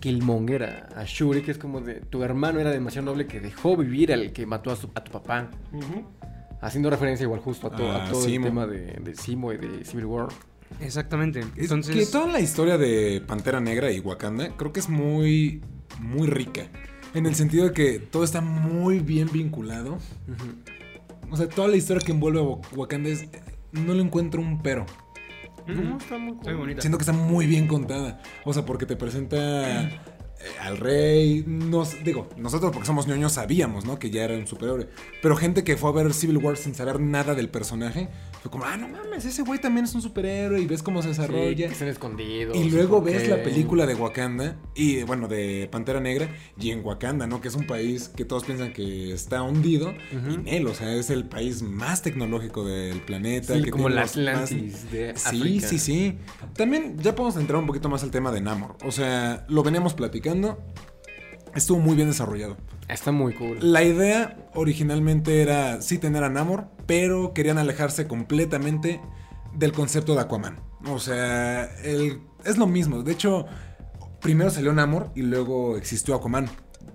Killmonger, 0.00 0.62
a, 0.64 0.88
a 1.00 1.04
Shuri, 1.04 1.42
que 1.42 1.50
es 1.50 1.58
como 1.58 1.80
de 1.80 1.94
tu 2.00 2.22
hermano 2.22 2.60
era 2.60 2.70
demasiado 2.70 3.06
noble 3.06 3.26
que 3.26 3.40
dejó 3.40 3.76
vivir 3.76 4.12
al 4.12 4.32
que 4.32 4.46
mató 4.46 4.70
a, 4.70 4.76
su- 4.76 4.90
a 4.94 5.02
tu 5.04 5.10
papá. 5.12 5.50
Haciendo 6.62 6.90
referencia 6.90 7.24
igual 7.24 7.40
justo 7.40 7.66
a, 7.68 7.70
to- 7.76 7.90
a 7.90 8.04
Ah, 8.06 8.10
todo 8.10 8.20
Simo. 8.22 8.46
el 8.46 8.50
tema 8.52 8.66
de, 8.66 8.98
de 9.00 9.14
Simo 9.14 9.52
y 9.52 9.56
de 9.56 9.84
Civil 9.84 10.04
War. 10.06 10.28
Exactamente. 10.80 11.40
Es 11.40 11.46
Entonces, 11.64 11.96
que 11.96 12.06
toda 12.06 12.28
la 12.28 12.38
historia 12.40 12.78
de 12.78 13.22
Pantera 13.26 13.60
Negra 13.60 13.90
y 13.90 13.98
Wakanda 14.00 14.50
creo 14.56 14.72
que 14.72 14.80
es 14.80 14.88
muy, 14.88 15.62
muy 16.00 16.28
rica. 16.28 16.68
En 17.14 17.26
el 17.26 17.34
sentido 17.34 17.64
de 17.66 17.72
que 17.72 17.98
todo 17.98 18.24
está 18.24 18.40
muy 18.40 19.00
bien 19.00 19.28
vinculado. 19.32 19.98
O 21.30 21.36
sea, 21.36 21.48
toda 21.48 21.68
la 21.68 21.76
historia 21.76 22.04
que 22.04 22.12
envuelve 22.12 22.40
a 22.40 22.42
Wa- 22.42 22.60
Wakanda 22.74 23.08
es... 23.10 23.28
No 23.72 23.94
le 23.94 24.02
encuentro 24.02 24.40
un 24.40 24.62
pero. 24.62 24.84
No, 25.66 25.96
está 25.98 26.18
muy 26.18 26.34
Muy 26.34 26.54
bonita. 26.54 26.80
Siento 26.80 26.98
que 26.98 27.02
está 27.02 27.12
muy 27.12 27.46
bien 27.46 27.66
contada. 27.68 28.20
O 28.44 28.52
sea, 28.52 28.64
porque 28.64 28.86
te 28.86 28.96
presenta 28.96 29.88
al 30.60 30.76
rey. 30.76 31.44
Nos, 31.46 32.02
digo, 32.04 32.28
nosotros 32.36 32.72
porque 32.72 32.86
somos 32.86 33.06
ñoños 33.06 33.32
sabíamos, 33.32 33.84
¿no? 33.84 33.98
Que 33.98 34.10
ya 34.10 34.24
era 34.24 34.34
un 34.36 34.46
superhéroe. 34.46 34.88
Pero 35.22 35.36
gente 35.36 35.64
que 35.64 35.76
fue 35.76 35.90
a 35.90 35.92
ver 35.92 36.12
Civil 36.14 36.38
War 36.38 36.56
sin 36.56 36.74
saber 36.74 37.00
nada 37.00 37.34
del 37.34 37.48
personaje, 37.48 38.08
fue 38.42 38.50
como, 38.50 38.64
ah, 38.64 38.76
no 38.76 38.88
mames, 38.88 39.24
ese 39.24 39.42
güey 39.42 39.60
también 39.60 39.84
es 39.84 39.94
un 39.94 40.02
superhéroe 40.02 40.60
y 40.60 40.66
ves 40.66 40.82
cómo 40.82 41.02
se 41.02 41.12
Sí, 41.14 41.20
desarrolla. 41.20 41.66
que 41.66 41.72
están 41.72 41.88
escondidos. 41.88 42.56
Y 42.56 42.70
luego 42.70 43.02
ves 43.02 43.28
la 43.28 43.42
película 43.42 43.86
de 43.86 43.94
Wakanda 43.94 44.56
y 44.74 45.02
bueno, 45.02 45.28
de 45.28 45.68
Pantera 45.70 46.00
Negra 46.00 46.28
y 46.58 46.70
en 46.70 46.84
Wakanda, 46.84 47.26
¿no? 47.26 47.40
Que 47.40 47.48
es 47.48 47.54
un 47.54 47.66
país 47.66 48.08
que 48.08 48.24
todos 48.24 48.44
piensan 48.44 48.72
que 48.72 49.12
está 49.12 49.42
hundido 49.42 49.92
y 50.12 50.34
en 50.34 50.48
él, 50.48 50.66
o 50.66 50.74
sea, 50.74 50.94
es 50.94 51.10
el 51.10 51.24
país 51.28 51.62
más 51.62 52.02
tecnológico 52.02 52.64
del 52.64 53.00
planeta. 53.02 53.54
Sí, 53.56 53.62
que 53.62 53.70
como 53.70 53.88
la 53.88 54.02
los 54.02 54.16
más- 54.16 54.16
Atlantis 54.16 54.90
de 54.90 55.12
Sí, 55.16 55.22
África. 55.26 55.68
sí, 55.68 55.78
sí. 55.78 56.18
También 56.56 56.96
ya 56.98 57.14
podemos 57.14 57.36
entrar 57.36 57.58
un 57.58 57.66
poquito 57.66 57.88
más 57.88 58.02
al 58.02 58.10
tema 58.10 58.30
de 58.32 58.40
Namor. 58.40 58.76
O 58.84 58.90
sea, 58.92 59.44
lo 59.48 59.62
veníamos 59.62 59.92
platicando. 59.94 60.29
Estuvo 61.54 61.78
muy 61.78 61.96
bien 61.96 62.08
desarrollado. 62.08 62.56
Está 62.88 63.12
muy 63.12 63.34
cool. 63.34 63.58
La 63.60 63.82
idea 63.82 64.36
originalmente 64.54 65.42
era 65.42 65.80
sí 65.82 65.98
tener 65.98 66.24
a 66.24 66.28
Namor, 66.28 66.66
pero 66.86 67.32
querían 67.34 67.58
alejarse 67.58 68.06
completamente 68.06 69.00
del 69.54 69.72
concepto 69.72 70.14
de 70.14 70.20
Aquaman. 70.22 70.60
O 70.86 70.98
sea, 70.98 71.64
el- 71.82 72.20
es 72.44 72.56
lo 72.56 72.66
mismo. 72.66 73.02
De 73.02 73.12
hecho, 73.12 73.46
primero 74.20 74.50
salió 74.50 74.72
Namor 74.72 75.10
y 75.14 75.22
luego 75.22 75.76
existió 75.76 76.14
Aquaman. 76.14 76.48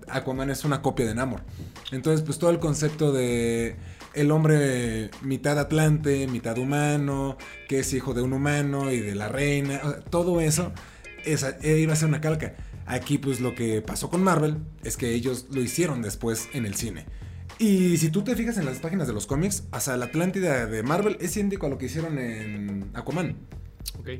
Aquaman 0.10 0.50
es 0.50 0.66
una 0.66 0.82
copia 0.82 1.06
de 1.06 1.16
Namor. 1.16 1.42
Entonces, 1.92 2.26
pues 2.26 2.40
todo 2.40 2.50
el 2.50 2.60
concepto 2.60 3.12
de 3.14 3.76
el 4.14 4.32
hombre 4.32 5.12
mitad 5.22 5.60
atlante, 5.60 6.28
mitad 6.28 6.58
humano, 6.58 7.38
que 7.68 7.80
es 7.80 7.94
hijo 7.94 8.14
de 8.14 8.22
un 8.22 8.32
humano 8.34 8.92
y 8.92 9.00
de 9.02 9.14
la 9.16 9.28
reina, 9.28 9.82
o 9.84 9.90
sea, 9.92 10.00
todo 10.02 10.40
eso 10.40 10.72
eh, 11.26 11.78
iba 11.80 11.94
a 11.94 11.96
ser 11.96 12.08
una 12.08 12.22
calca. 12.22 12.54
Aquí 12.86 13.18
pues 13.18 13.40
lo 13.40 13.56
que 13.56 13.82
pasó 13.82 14.10
con 14.10 14.24
Marvel 14.24 14.58
es 14.84 14.98
que 14.98 15.14
ellos 15.14 15.48
lo 15.52 15.62
hicieron 15.62 16.02
después 16.02 16.50
en 16.54 16.66
el 16.66 16.76
cine. 16.76 17.06
Y 17.58 17.98
si 17.98 18.10
tú 18.10 18.24
te 18.24 18.36
fijas 18.36 18.58
en 18.58 18.66
las 18.66 18.80
páginas 18.80 19.08
de 19.08 19.14
los 19.14 19.28
cómics, 19.28 19.64
o 19.72 19.80
sea, 19.80 19.96
la 19.98 20.06
Atlántida 20.06 20.66
de 20.68 20.84
Marvel 20.84 21.18
es 21.22 21.36
idéntico 21.38 21.66
a 21.68 21.70
lo 21.70 21.78
que 21.78 21.86
hicieron 21.86 22.20
en 22.20 22.90
Aquaman. 22.94 23.38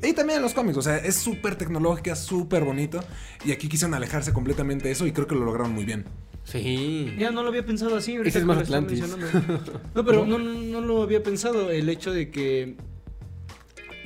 Y 0.02 0.12
también 0.14 0.38
en 0.38 0.42
los 0.42 0.54
cómics, 0.54 0.78
o 0.78 0.82
sea, 0.82 0.96
es 0.96 1.16
súper 1.16 1.56
tecnológica, 1.56 2.16
súper 2.16 2.64
bonito. 2.64 3.04
Y 3.44 3.52
aquí 3.52 3.68
quisieron 3.68 3.94
alejarse 3.94 4.32
completamente 4.32 4.86
de 4.86 4.92
eso 4.92 5.06
y 5.06 5.12
creo 5.12 5.26
que 5.26 5.34
lo 5.34 5.44
lograron 5.44 5.72
muy 5.72 5.84
bien. 5.84 6.04
Sí. 6.44 7.14
Ya 7.18 7.30
no 7.30 7.42
lo 7.42 7.48
había 7.50 7.66
pensado 7.66 7.96
así. 7.96 8.16
ahorita 8.16 8.30
Ese 8.30 8.38
es 8.38 8.42
que 8.42 8.46
más 8.46 8.58
Atlantis. 8.58 9.00
mencionando. 9.00 9.80
No, 9.94 10.04
pero 10.04 10.24
no, 10.26 10.38
no, 10.38 10.48
no 10.54 10.80
lo 10.80 11.02
había 11.02 11.22
pensado. 11.22 11.70
El 11.70 11.88
hecho 11.88 12.12
de 12.12 12.30
que 12.30 12.76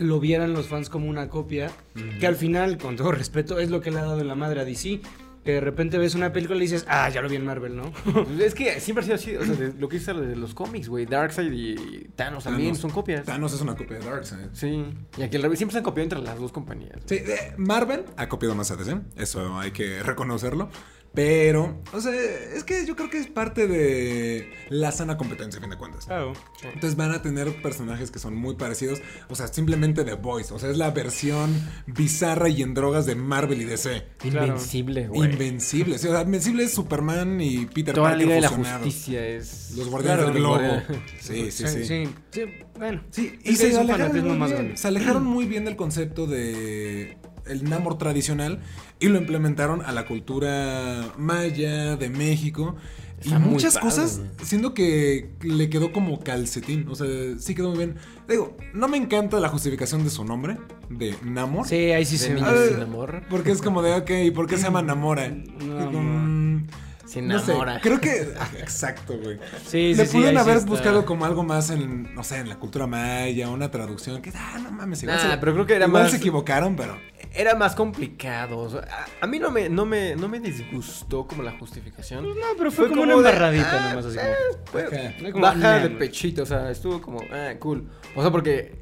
lo 0.00 0.18
vieran 0.20 0.52
los 0.52 0.66
fans 0.66 0.88
como 0.90 1.08
una 1.08 1.28
copia, 1.28 1.70
que 2.18 2.26
al 2.26 2.34
final, 2.36 2.78
con 2.78 2.96
todo 2.96 3.12
respeto, 3.12 3.58
es 3.60 3.70
lo 3.70 3.80
que 3.80 3.90
le 3.90 3.98
ha 3.98 4.02
dado 4.02 4.20
en 4.20 4.26
la 4.28 4.34
madre 4.34 4.60
a 4.60 4.64
DC. 4.64 5.00
Que 5.44 5.52
de 5.52 5.60
repente 5.62 5.96
ves 5.96 6.14
una 6.14 6.34
película 6.34 6.58
y 6.58 6.62
dices, 6.62 6.84
ah, 6.86 7.08
ya 7.08 7.22
lo 7.22 7.28
vi 7.30 7.36
en 7.36 7.46
Marvel, 7.46 7.74
¿no? 7.74 7.90
Es 8.38 8.52
que 8.54 8.78
siempre 8.78 9.02
ha 9.02 9.06
sido 9.06 9.14
así, 9.16 9.36
o 9.36 9.42
sea, 9.46 9.54
de- 9.54 9.72
lo 9.72 9.88
que 9.88 9.96
hice 9.96 10.12
de 10.12 10.36
los 10.36 10.52
cómics, 10.52 10.86
güey. 10.90 11.06
Darkseid 11.06 11.50
y 11.50 12.08
Thanos 12.14 12.44
también 12.44 12.68
Thanos. 12.72 12.78
son 12.82 12.90
copias. 12.90 13.24
Thanos 13.24 13.54
es 13.54 13.60
una 13.62 13.74
copia 13.74 13.98
de 13.98 14.04
Darkseid. 14.04 14.48
Sí. 14.52 14.84
Y 15.16 15.22
aquí 15.22 15.38
siempre 15.56 15.70
se 15.72 15.78
han 15.78 15.82
copiado 15.84 16.02
entre 16.02 16.18
las 16.20 16.38
dos 16.38 16.52
compañías. 16.52 16.98
Sí, 17.06 17.20
Marvel 17.56 18.04
ha 18.18 18.28
copiado 18.28 18.54
más 18.54 18.70
a 18.70 18.76
DC, 18.76 18.98
eso 19.16 19.58
hay 19.58 19.70
que 19.70 20.02
reconocerlo. 20.02 20.68
Pero, 21.12 21.82
o 21.92 22.00
sea, 22.00 22.12
es 22.12 22.62
que 22.62 22.86
yo 22.86 22.94
creo 22.94 23.10
que 23.10 23.18
es 23.18 23.26
parte 23.26 23.66
de 23.66 24.48
la 24.68 24.92
sana 24.92 25.16
competencia, 25.16 25.58
a 25.58 25.60
fin 25.60 25.70
de 25.70 25.76
cuentas. 25.76 26.06
Claro. 26.06 26.34
Entonces 26.62 26.96
van 26.96 27.10
a 27.10 27.20
tener 27.20 27.60
personajes 27.62 28.12
que 28.12 28.20
son 28.20 28.36
muy 28.36 28.54
parecidos. 28.54 29.02
O 29.28 29.34
sea, 29.34 29.48
simplemente 29.48 30.04
The 30.04 30.14
Voice. 30.14 30.54
O 30.54 30.58
sea, 30.60 30.70
es 30.70 30.76
la 30.76 30.92
versión 30.92 31.52
bizarra 31.86 32.48
y 32.48 32.62
en 32.62 32.74
drogas 32.74 33.06
de 33.06 33.16
Marvel 33.16 33.60
y 33.60 33.64
DC. 33.64 34.06
Invencible, 34.22 35.08
güey. 35.08 35.32
Invencible. 35.32 35.98
Sí, 35.98 36.06
o 36.06 36.12
sea, 36.12 36.22
Invencible 36.22 36.62
es 36.62 36.72
Superman 36.72 37.40
y 37.40 37.66
Peter 37.66 37.94
Toda 37.94 38.10
la 38.10 38.12
Parker 38.12 38.26
Liga 38.26 38.34
de 38.36 38.40
la. 38.42 38.78
Justicia 38.78 39.26
es. 39.26 39.72
Los 39.76 39.88
guardianes 39.88 40.24
Claro, 40.24 40.32
del 40.32 40.42
globo. 40.42 40.82
Sí, 41.20 41.50
sí, 41.50 41.66
sí. 41.66 41.84
Sí, 41.84 42.08
sí, 42.30 42.42
bueno. 42.78 43.02
Sí, 43.10 43.38
y 43.44 43.56
se 43.56 43.72
un 43.72 43.90
alejaron, 43.90 44.48
bien, 44.48 44.76
se 44.76 44.88
alejaron 44.88 45.24
muy 45.24 45.46
bien 45.46 45.64
del 45.64 45.76
concepto 45.76 46.26
de 46.26 47.18
el 47.46 47.68
Namor 47.68 47.98
tradicional 47.98 48.60
y 48.98 49.08
lo 49.08 49.18
implementaron 49.18 49.82
a 49.82 49.92
la 49.92 50.06
cultura 50.06 51.12
maya 51.18 51.96
de 51.96 52.08
México. 52.10 52.76
Está 53.20 53.36
y 53.36 53.38
muchas 53.38 53.74
padre, 53.74 53.86
cosas, 53.88 54.18
güey. 54.18 54.30
siendo 54.44 54.72
que 54.72 55.30
le 55.42 55.68
quedó 55.68 55.92
como 55.92 56.20
calcetín. 56.20 56.86
O 56.88 56.94
sea, 56.94 57.06
sí 57.38 57.54
quedó 57.54 57.68
muy 57.68 57.78
bien. 57.78 57.96
Digo, 58.28 58.56
no 58.72 58.88
me 58.88 58.96
encanta 58.96 59.38
la 59.40 59.48
justificación 59.50 60.04
de 60.04 60.10
su 60.10 60.24
nombre, 60.24 60.56
de 60.88 61.14
Namor. 61.22 61.66
Sí, 61.66 61.76
ahí 61.92 62.04
sí 62.06 62.16
De 62.16 62.18
se 62.24 62.34
niños 62.34 62.48
Ah, 62.50 62.64
sin 62.72 62.80
amor. 62.82 63.22
Porque 63.28 63.50
es 63.50 63.60
como 63.60 63.82
de, 63.82 63.92
ok, 63.94 64.34
¿por 64.34 64.46
qué 64.46 64.56
se 64.56 64.62
llama 64.64 64.80
Namora? 64.82 65.28
No, 65.60 65.90
Mm, 65.90 66.66
Se 67.06 67.20
no 67.22 67.38
sé, 67.40 67.54
creo 67.82 68.00
que. 68.00 68.20
Exacto, 68.60 69.18
güey. 69.22 69.38
Sí, 69.66 69.94
Le 69.94 70.04
sí, 70.06 70.12
sí, 70.12 70.16
pudieron 70.16 70.42
sí 70.44 70.50
haber 70.50 70.64
buscado 70.64 71.04
como 71.04 71.24
algo 71.26 71.42
más 71.42 71.68
en, 71.70 72.14
no 72.14 72.22
sé, 72.24 72.38
en 72.38 72.48
la 72.48 72.56
cultura 72.58 72.86
maya, 72.86 73.50
una 73.50 73.70
traducción. 73.70 74.22
Que, 74.22 74.30
ah, 74.34 74.58
no 74.62 74.70
mames, 74.70 75.02
igual, 75.02 75.18
Nah, 75.18 75.32
se, 75.32 75.38
pero 75.38 75.52
creo 75.54 75.66
que 75.66 75.74
era 75.74 75.86
igual 75.86 76.04
más- 76.04 76.12
se 76.12 76.18
equivocaron, 76.18 76.76
pero. 76.76 76.96
Era 77.32 77.54
más 77.54 77.74
complicado. 77.74 78.58
o 78.58 78.68
sea, 78.70 78.80
a, 78.80 79.24
a 79.24 79.26
mí 79.26 79.38
no 79.38 79.50
me, 79.50 79.68
no, 79.68 79.86
me, 79.86 80.16
no 80.16 80.28
me 80.28 80.40
disgustó 80.40 81.26
como 81.26 81.42
la 81.42 81.52
justificación. 81.52 82.24
No, 82.24 82.34
pero 82.58 82.70
fue, 82.70 82.88
como, 82.88 83.02
una 83.02 83.12
de, 83.12 83.18
embarradita 83.18 83.70
ah, 83.86 83.88
nomás 83.90 84.06
así 84.06 84.18
eh, 84.18 84.34
como. 84.72 84.88
fue 85.20 85.32
como, 85.32 85.42
baja 85.42 85.78
de 85.80 85.90
pechito, 85.90 86.42
o 86.42 86.46
sea, 86.46 86.70
estuvo 86.70 87.00
como, 87.00 87.20
ah, 87.32 87.54
cool. 87.60 87.88
O 88.16 88.22
sea, 88.22 88.30
porque 88.30 88.80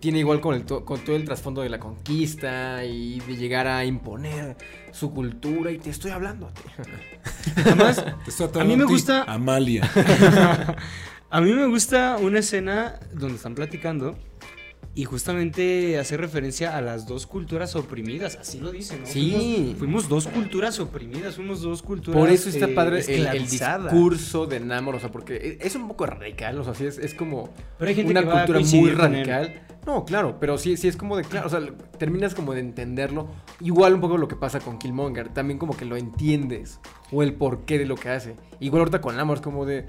tiene 0.00 0.20
igual 0.20 0.40
con, 0.40 0.54
el 0.54 0.64
to- 0.64 0.84
con 0.84 1.00
todo 1.00 1.16
el 1.16 1.24
trasfondo 1.24 1.62
de 1.62 1.68
la 1.70 1.80
conquista 1.80 2.84
y 2.84 3.18
de 3.20 3.36
llegar 3.36 3.66
a 3.66 3.84
imponer 3.84 4.56
su 4.92 5.12
cultura 5.12 5.72
y 5.72 5.78
te 5.78 5.90
estoy 5.90 6.12
hablando 6.12 6.46
a 6.46 6.54
ti. 6.54 6.62
Además, 7.56 8.04
Te 8.24 8.30
estoy 8.30 8.48
A 8.62 8.64
mí 8.64 8.76
me 8.76 8.84
gusta- 8.84 9.24
Amalia. 9.24 9.82
a 11.30 11.40
mí 11.40 11.52
me 11.52 11.66
gusta 11.66 12.16
una 12.20 12.38
escena 12.38 13.00
donde 13.12 13.36
están 13.36 13.54
platicando 13.56 14.16
y 14.94 15.04
justamente 15.04 15.98
hace 15.98 16.16
referencia 16.16 16.76
a 16.76 16.80
las 16.80 17.06
dos 17.06 17.26
culturas 17.26 17.76
oprimidas, 17.76 18.36
así 18.40 18.58
lo 18.58 18.72
dicen, 18.72 19.02
¿no? 19.02 19.06
Sí. 19.06 19.30
Fuimos, 19.30 19.78
fuimos 19.78 20.08
dos 20.08 20.26
culturas 20.26 20.80
oprimidas, 20.80 21.36
fuimos 21.36 21.62
dos 21.62 21.82
culturas 21.82 22.18
Por 22.18 22.30
eso 22.30 22.48
está 22.48 22.66
eh, 22.66 22.74
padre 22.74 23.04
el, 23.06 23.46
discurso 23.46 24.46
de 24.46 24.60
Namor, 24.60 24.96
o 24.96 25.00
sea, 25.00 25.12
porque 25.12 25.36
e, 25.36 25.66
es 25.66 25.74
un 25.76 25.86
poco 25.86 26.06
radical, 26.06 26.58
o 26.58 26.64
sea, 26.64 26.74
sí 26.74 26.86
es, 26.86 26.98
es 26.98 27.14
como 27.14 27.50
Pero 27.78 27.88
hay 27.88 27.94
gente 27.94 28.10
una 28.10 28.22
que 28.22 28.30
cultura 28.30 28.60
muy 28.60 28.90
radical. 28.90 29.62
No, 29.86 30.04
claro, 30.04 30.36
pero 30.38 30.58
sí, 30.58 30.76
sí 30.76 30.86
es 30.86 30.98
como 30.98 31.16
de, 31.16 31.24
claro, 31.24 31.46
o 31.46 31.50
sea, 31.50 31.60
terminas 31.96 32.34
como 32.34 32.52
de 32.52 32.60
entenderlo. 32.60 33.28
Igual 33.60 33.94
un 33.94 34.02
poco 34.02 34.18
lo 34.18 34.28
que 34.28 34.36
pasa 34.36 34.60
con 34.60 34.78
Killmonger, 34.78 35.30
también 35.30 35.58
como 35.58 35.76
que 35.76 35.86
lo 35.86 35.96
entiendes, 35.96 36.78
o 37.10 37.22
el 37.22 37.32
porqué 37.34 37.78
de 37.78 37.86
lo 37.86 37.94
que 37.94 38.10
hace. 38.10 38.36
Igual 38.60 38.80
ahorita 38.80 39.00
con 39.00 39.16
Namor 39.16 39.38
es 39.38 39.42
como 39.42 39.64
de, 39.64 39.86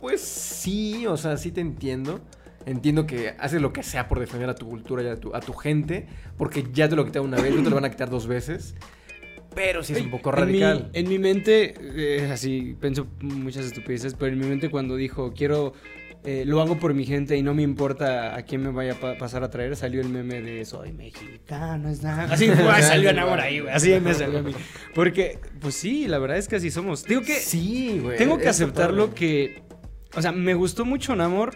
pues 0.00 0.20
sí, 0.20 1.06
o 1.06 1.16
sea, 1.16 1.36
sí 1.38 1.50
te 1.50 1.60
entiendo. 1.60 2.20
Entiendo 2.66 3.06
que 3.06 3.34
haces 3.38 3.62
lo 3.62 3.72
que 3.72 3.82
sea 3.82 4.08
por 4.08 4.20
defender 4.20 4.48
a 4.50 4.54
tu 4.54 4.68
cultura 4.68 5.02
y 5.02 5.06
a 5.06 5.16
tu, 5.16 5.34
a 5.34 5.40
tu 5.40 5.52
gente, 5.54 6.06
porque 6.36 6.64
ya 6.72 6.88
te 6.88 6.96
lo 6.96 7.04
quitaron 7.06 7.28
una 7.28 7.40
vez, 7.40 7.54
no 7.54 7.62
te 7.62 7.70
lo 7.70 7.76
van 7.76 7.84
a 7.86 7.90
quitar 7.90 8.10
dos 8.10 8.26
veces. 8.26 8.74
Pero 9.54 9.82
sí 9.82 9.94
es 9.94 10.02
un 10.02 10.10
poco 10.10 10.30
En 10.30 10.36
mi- 10.36 10.60
radical. 10.60 10.90
En 10.92 11.08
mi, 11.08 11.18
mente, 11.18 11.74
eh, 11.78 12.30
así, 12.30 12.76
pienso 12.80 13.06
muchas 13.22 13.64
estupideces, 13.64 14.14
pero 14.14 14.32
en 14.32 14.38
mi 14.38 14.46
mente 14.46 14.68
cuando 14.70 14.94
dijo, 14.96 15.32
quiero, 15.32 15.72
eh, 16.24 16.44
lo 16.46 16.60
hago 16.60 16.78
por 16.78 16.92
mi 16.92 17.06
gente 17.06 17.36
y 17.36 17.42
no 17.42 17.54
me 17.54 17.62
importa 17.62 18.36
a 18.36 18.42
quién 18.42 18.62
me 18.62 18.70
vaya 18.70 18.92
a 18.92 18.96
pa- 18.96 19.16
pasar 19.16 19.42
a 19.44 19.50
traer, 19.50 19.74
salió 19.74 20.02
el 20.02 20.10
meme 20.10 20.42
de 20.42 20.64
soy 20.66 20.92
mexicano, 20.92 21.88
es 21.88 22.02
nada. 22.02 22.24
Así 22.32 22.48
¡guau! 22.48 22.56
salió 22.82 23.12
Namor 23.14 23.40
ahí, 23.40 23.60
güey. 23.60 23.72
Así 23.72 23.98
me 23.98 24.12
salió 24.12 24.40
a 24.40 24.42
mí. 24.42 24.52
Porque, 24.94 25.38
pues 25.60 25.74
sí, 25.74 26.06
la 26.06 26.18
verdad 26.18 26.36
es 26.36 26.46
que 26.48 26.56
así 26.56 26.70
somos. 26.70 27.04
Digo 27.04 27.22
que 27.22 27.34
Sí, 27.36 28.00
güey. 28.02 28.18
tengo 28.18 28.36
que 28.36 28.48
aceptarlo 28.48 29.14
que, 29.14 29.62
o 30.14 30.20
sea, 30.20 30.32
me 30.32 30.52
gustó 30.54 30.84
mucho 30.84 31.16
Namor. 31.16 31.54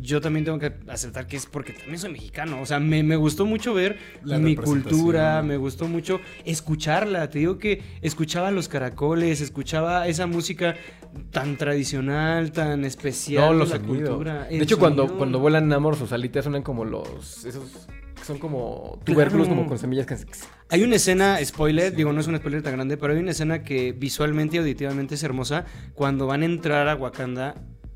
Yo 0.00 0.20
también 0.20 0.44
tengo 0.44 0.58
que 0.58 0.72
aceptar 0.88 1.26
que 1.26 1.36
es 1.36 1.46
porque 1.46 1.72
también 1.72 1.98
soy 1.98 2.12
mexicano. 2.12 2.60
O 2.60 2.66
sea, 2.66 2.80
me, 2.80 3.02
me 3.02 3.16
gustó 3.16 3.46
mucho 3.46 3.74
ver 3.74 3.98
La 4.22 4.38
mi 4.38 4.56
cultura, 4.56 5.42
me 5.42 5.56
gustó 5.56 5.86
mucho 5.88 6.20
escucharla. 6.44 7.28
Te 7.30 7.38
digo 7.40 7.58
que 7.58 7.82
escuchaba 8.02 8.50
los 8.50 8.68
caracoles, 8.68 9.40
escuchaba 9.40 10.06
esa 10.08 10.26
música 10.26 10.76
tan 11.30 11.56
tradicional, 11.56 12.52
tan 12.52 12.84
especial 12.84 13.52
No, 13.52 13.52
los 13.54 13.70
la 13.70 13.78
cultura. 13.78 14.44
De 14.44 14.58
hecho, 14.58 14.78
cuando, 14.78 15.02
sonido. 15.02 15.18
cuando 15.18 15.38
vuelan 15.38 15.68
Namor, 15.68 15.96
sus 15.96 16.12
alitas 16.12 16.44
suenan 16.44 16.62
como 16.62 16.84
los. 16.84 17.44
Esos. 17.44 17.86
Son 18.24 18.38
como 18.38 19.00
tubérculos, 19.04 19.46
Claro. 19.46 19.58
como 19.60 19.68
con 19.68 19.78
semillas 19.78 20.06
que. 20.06 20.16
Hay 20.70 20.82
una 20.82 20.96
escena, 20.96 21.38
spoiler, 21.44 21.94
digo, 21.94 22.10
no 22.12 22.20
es 22.20 22.26
un 22.26 22.36
spoiler 22.38 22.62
tan 22.62 22.72
grande, 22.72 22.96
pero 22.96 23.12
hay 23.12 23.18
una 23.18 23.32
escena 23.32 23.62
que 23.62 23.92
visualmente 23.92 24.56
y 24.56 24.60
auditivamente 24.60 25.14
es 25.16 25.22
hermosa 25.22 25.66
cuando 25.94 26.26
van 26.26 26.40
a 26.40 26.46
entrar 26.46 26.88
a 26.88 26.94
Wakanda 26.96 27.54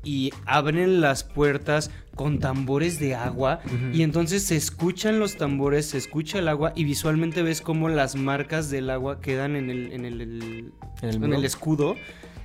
y 0.09 0.31
abren 0.47 1.01
las 1.01 1.23
puertas 1.23 1.91
con 2.15 2.39
tambores 2.39 2.99
de 2.99 3.13
agua 3.13 3.59
y 3.93 4.01
entonces 4.01 4.43
se 4.43 4.55
escuchan 4.55 5.19
los 5.19 5.37
tambores, 5.37 5.85
se 5.85 5.97
escucha 5.99 6.39
el 6.39 6.47
agua 6.47 6.73
y 6.75 6.83
visualmente 6.83 7.43
ves 7.43 7.61
cómo 7.61 7.89
las 7.89 8.15
marcas 8.15 8.71
del 8.71 8.89
agua 8.89 9.21
quedan 9.21 9.55
en 9.55 9.69
el, 9.69 9.91
en 9.91 10.05
el, 10.05 10.21
el- 10.21 10.73
En 11.03 11.09
el 11.09 11.15
en 11.15 11.21
muro. 11.21 11.35
el 11.37 11.45
escudo. 11.45 11.95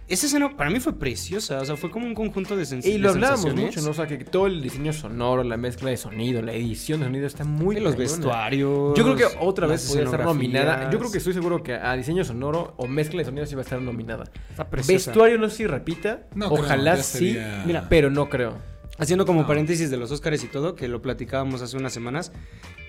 Esa 0.06 0.26
escena 0.26 0.54
para 0.54 0.68
mí 0.68 0.80
fue 0.80 0.98
preciosa, 0.98 1.60
o 1.60 1.64
sea, 1.64 1.76
fue 1.76 1.90
como 1.90 2.06
un 2.06 2.14
conjunto 2.14 2.56
de, 2.58 2.66
sens 2.66 2.84
Y 2.84 2.98
lo 2.98 3.08
hablábamos 3.10 3.40
sensaciones. 3.40 3.74
mucho, 3.76 3.86
¿no? 3.86 3.90
O 3.92 3.94
sea, 3.94 4.06
que 4.06 4.18
todo 4.24 4.46
el 4.46 4.60
diseño 4.62 4.92
sonoro, 4.92 5.42
la 5.44 5.56
mezcla 5.56 5.88
de 5.88 5.96
sonido, 5.96 6.42
la 6.42 6.52
edición 6.52 7.00
de 7.00 7.06
sonido 7.06 7.26
está 7.26 7.44
muy 7.44 7.76
Y 7.76 7.80
los 7.80 7.94
cañona. 7.94 8.10
vestuarios. 8.10 8.94
Yo 8.98 9.02
creo 9.04 9.16
que 9.16 9.24
otra 9.40 9.66
vez 9.66 9.86
podría 9.86 10.04
estar 10.04 10.24
nominada. 10.24 10.90
Yo 10.90 10.98
creo 10.98 11.10
que 11.10 11.18
estoy 11.18 11.32
seguro 11.32 11.62
que 11.62 11.72
a 11.74 11.94
diseño 11.96 12.22
sonoro 12.22 12.74
o 12.76 12.86
mezcla 12.86 13.18
de 13.20 13.24
sonido 13.24 13.46
sí 13.46 13.54
va 13.54 13.62
a 13.62 13.64
estar 13.64 13.80
nominada. 13.80 14.24
Está 14.50 14.68
preciosa. 14.68 15.10
Vestuario 15.10 15.38
no 15.38 15.48
sé 15.48 15.56
si 15.56 15.66
repita. 15.66 16.24
No 16.34 16.48
Ojalá 16.48 16.96
sí. 16.98 17.18
sería- 17.32 17.62
Mira, 17.66 17.86
pero 17.88 18.10
no 18.10 18.28
creo. 18.28 18.73
Haciendo 18.96 19.26
como 19.26 19.40
No. 19.42 19.46
paréntesis 19.48 19.90
de 19.90 19.96
los 19.96 20.10
Oscars 20.12 20.44
y 20.44 20.46
todo, 20.46 20.76
que 20.76 20.86
lo 20.86 21.02
platicábamos 21.02 21.62
hace 21.62 21.76
unas 21.76 21.92
semanas. 21.92 22.30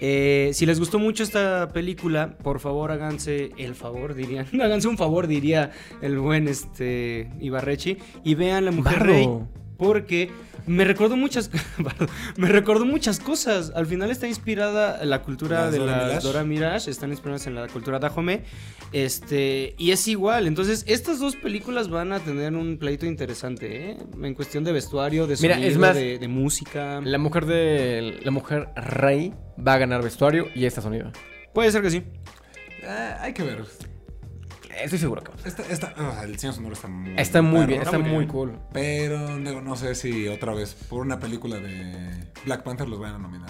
eh, 0.01 0.51
si 0.53 0.65
les 0.65 0.77
gustó 0.79 0.99
mucho 0.99 1.23
esta 1.23 1.69
película, 1.69 2.37
por 2.43 2.59
favor 2.59 2.91
háganse 2.91 3.51
el 3.57 3.73
favor, 3.75 4.13
dirían. 4.13 4.45
háganse 4.61 4.87
un 4.87 4.97
favor, 4.97 5.25
diría 5.27 5.71
el 6.01 6.19
buen 6.19 6.47
este 6.47 7.29
Ibarrechi. 7.39 7.97
Y 8.23 8.35
vean 8.35 8.65
La 8.65 8.71
Mujer 8.71 8.99
Barro. 8.99 9.05
Rey. 9.13 9.29
Porque 9.77 10.31
me 10.67 10.83
recordó 10.83 11.15
muchas 11.15 11.49
me 12.37 12.47
recordó 12.47 12.85
muchas 12.85 13.19
cosas. 13.19 13.71
Al 13.75 13.85
final 13.85 14.09
está 14.11 14.27
inspirada 14.27 15.03
la 15.05 15.21
cultura 15.21 15.63
Las 15.63 15.71
de 15.71 15.79
Dora 15.79 15.97
la 15.97 16.03
Milaje. 16.05 16.27
Dora 16.27 16.43
Mirage, 16.43 16.91
están 16.91 17.11
inspiradas 17.11 17.47
en 17.47 17.55
la 17.55 17.67
cultura 17.67 17.99
Dahomey. 17.99 18.41
Este, 18.91 19.75
y 19.77 19.91
es 19.91 20.07
igual. 20.07 20.47
Entonces, 20.47 20.83
estas 20.87 21.19
dos 21.19 21.35
películas 21.35 21.89
van 21.89 22.13
a 22.13 22.19
tener 22.19 22.55
un 22.55 22.77
pleito 22.77 23.05
interesante, 23.05 23.91
¿eh? 23.91 23.97
En 24.21 24.33
cuestión 24.33 24.63
de 24.63 24.71
vestuario, 24.71 25.27
de 25.27 25.37
Mira, 25.41 25.55
sonido, 25.55 25.71
es 25.71 25.77
más, 25.77 25.95
de, 25.95 26.17
de 26.17 26.27
música. 26.27 27.01
La 27.01 27.17
mujer 27.17 27.45
de. 27.45 28.19
La 28.23 28.31
mujer 28.31 28.69
rey 28.75 29.33
va 29.65 29.73
a 29.73 29.77
ganar 29.77 30.03
vestuario 30.03 30.47
y 30.55 30.65
esta 30.65 30.81
sonido. 30.81 31.11
Puede 31.53 31.71
ser 31.71 31.81
que 31.81 31.91
sí. 31.91 32.03
Ah, 32.87 33.17
hay 33.21 33.33
que 33.33 33.43
ver. 33.43 33.63
Estoy 34.83 34.99
seguro 34.99 35.23
que 35.23 35.31
va 35.31 35.37
a 35.37 35.43
pasar. 35.43 36.25
El 36.25 36.31
diseño 36.33 36.53
sonoro 36.53 36.73
está 36.73 36.87
muy 36.87 37.13
Está 37.17 37.41
muy 37.41 37.59
perro, 37.59 37.67
bien, 37.67 37.81
está 37.81 37.97
muy 37.99 38.27
cool. 38.27 38.59
Pero 38.73 39.37
digo, 39.37 39.61
no 39.61 39.75
sé 39.75 39.95
si 39.95 40.27
otra 40.27 40.53
vez 40.53 40.73
por 40.73 41.01
una 41.01 41.19
película 41.19 41.57
de 41.57 42.27
Black 42.45 42.63
Panther 42.63 42.87
los 42.87 42.99
vayan 42.99 43.15
a 43.15 43.19
nominar. 43.19 43.49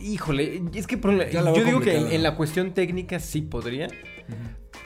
Híjole, 0.00 0.62
es 0.74 0.86
que 0.86 0.96
por 0.96 1.12
la- 1.12 1.28
yo 1.30 1.52
digo 1.64 1.80
que 1.80 2.14
en, 2.14 2.22
la 2.22 2.34
cuestión 2.36 2.72
técnica 2.72 3.20
sí 3.20 3.42
podría. 3.42 3.88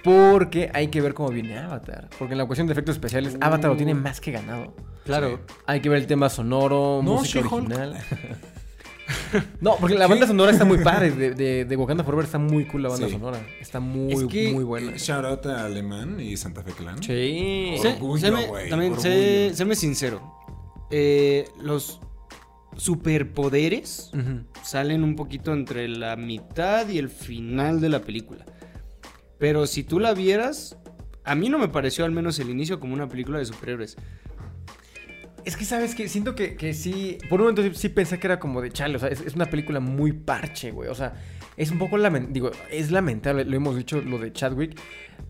Porque 0.03 0.71
hay 0.75 0.89
que 0.89 1.01
ver 1.01 1.15
cómo 1.15 1.31
viene 1.31 1.59
Avatar. 1.59 2.11
Porque 2.19 2.33
en 2.35 2.39
la 2.39 2.47
cuestión 2.47 2.67
de 2.67 2.73
efectos 2.73 2.97
especiales, 2.97 3.37
Avatar 3.41 3.71
lo 3.71 3.77
tiene 3.77 3.95
más 3.95 4.21
que 4.21 4.33
ganado. 4.33 4.75
Claro. 5.05 5.41
Hay 5.67 5.81
que 5.81 5.89
ver 5.89 5.99
el 5.99 6.07
tema 6.07 6.29
sonoro, 6.29 7.01
No, 7.03 7.15
música 7.15 7.47
original. 7.49 7.97
no, 9.61 9.77
porque 9.81 9.97
la 9.97 10.07
banda 10.07 10.27
sonora 10.27 10.51
está 10.53 10.65
muy 10.65 10.79
padre. 10.79 11.11
De, 11.11 11.31
de, 11.35 11.65
de 11.65 11.77
Wakanda 11.77 12.05
Forever 12.05 12.25
está 12.25 12.39
muy 12.39 12.65
cool 12.67 12.83
la 12.85 12.89
banda 12.91 13.07
Sí. 13.07 13.13
sonora. 13.13 13.41
Está 13.61 13.81
muy, 13.81 14.13
Es 14.13 14.25
que- 14.25 14.53
muy 14.53 14.65
buena. 14.65 14.93
Eh, 14.93 14.99
Shout 14.99 15.25
out 15.25 15.47
a 15.47 15.65
Alemán 15.65 16.19
y 16.21 16.37
Santa 16.37 16.63
Fe 16.63 16.73
Clan. 16.73 17.03
Sí. 17.03 17.75
Sé- 17.81 17.95
Orgullo, 17.95 18.27
séme- 18.29 18.47
güey, 18.49 18.71
también, 18.71 18.99
sé, 19.01 19.43
orgullo. 19.47 19.57
séme 19.57 19.75
sincero. 19.77 20.35
Eh, 20.91 21.47
los 21.61 22.01
superpoderes 22.77 24.11
Ujú. 24.15 24.45
salen 24.63 25.05
un 25.05 25.17
poquito 25.17 25.53
entre 25.53 25.89
la 25.89 26.17
mitad 26.17 26.89
y 26.89 26.99
el 26.99 27.09
final 27.09 27.81
de 27.81 27.89
la 27.89 28.01
película. 28.03 28.45
Pero 29.39 29.67
si 29.67 29.85
tú 29.85 29.99
la 30.01 30.15
vieras, 30.15 30.77
A 31.27 31.35
mí 31.35 31.49
no 31.49 31.59
me 31.59 31.69
pareció 31.69 32.05
al 32.05 32.11
menos 32.11 32.39
el 32.39 32.51
inicio 32.51 32.79
como 32.79 32.93
una 32.93 33.09
película 33.09 33.39
de 33.39 33.47
superhéroes. 33.47 33.97
Es 35.45 35.57
que, 35.57 35.65
¿sabes 35.65 35.95
que 35.95 36.09
Siento 36.09 36.35
que, 36.35 36.57
que 36.57 36.73
sí. 36.75 37.19
Por 37.29 37.41
un 37.41 37.49
momento 37.49 37.77
sí, 37.79 37.89
pensé 37.89 38.19
que 38.19 38.27
era 38.27 38.39
como 38.41 38.61
de 38.63 38.71
chale. 38.71 38.97
O 38.97 38.99
sea, 38.99 39.09
es, 39.09 39.21
es 39.21 39.35
una 39.35 39.47
película 39.47 39.81
muy 39.81 40.13
parche, 40.13 40.71
güey. 40.71 40.89
O 40.89 40.95
sea, 40.95 41.15
es 41.57 41.71
un 41.71 41.79
poco 41.79 41.99
lamentable. 41.99 42.33
Digo, 42.35 42.51
es 42.71 42.91
lamentable, 42.91 43.45
lo 43.45 43.57
hemos 43.57 43.77
dicho, 43.77 44.01
lo 44.01 44.19
de 44.19 44.33
Chadwick. 44.33 44.79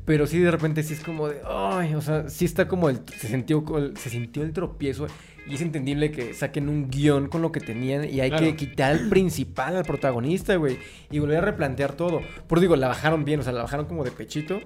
Pero 0.05 0.27
sí, 0.27 0.39
de 0.39 0.51
repente 0.51 0.83
sí 0.83 0.95
es 0.95 1.01
como 1.01 1.29
de. 1.29 1.41
Ay, 1.47 1.95
o 1.95 2.01
sea, 2.01 2.29
sí 2.29 2.45
está 2.45 2.69
como 2.69 2.89
el. 2.91 3.01
Se 3.19 3.29
sintió, 3.29 3.65
el- 3.79 3.97
se 3.97 4.11
sintió 4.11 4.43
el 4.43 4.53
tropiezo. 4.53 5.07
Y 5.47 5.57
es 5.57 5.61
entendible 5.61 6.11
que 6.11 6.33
saquen 6.33 6.69
un 6.71 6.89
guion 6.91 7.29
con 7.29 7.43
lo 7.43 7.53
que 7.53 7.61
tenían. 7.61 8.05
Y 8.09 8.21
hay 8.21 8.31
Claro. 8.31 8.47
que 8.47 8.57
quitar 8.57 8.93
al 8.93 9.09
principal, 9.11 9.77
al 9.77 9.85
protagonista, 9.85 10.55
güey. 10.57 10.79
Y 11.11 11.19
volver 11.19 11.39
a 11.39 11.41
replantear 11.43 11.93
todo. 11.93 12.21
Por 12.47 12.61
digo, 12.61 12.77
la 12.77 12.89
bajaron 12.89 13.25
bien. 13.25 13.41
O 13.41 13.43
sea, 13.43 13.53
la 13.53 13.63
bajaron 13.63 13.87
como 13.87 14.05
de 14.05 14.11
pechito. 14.11 14.61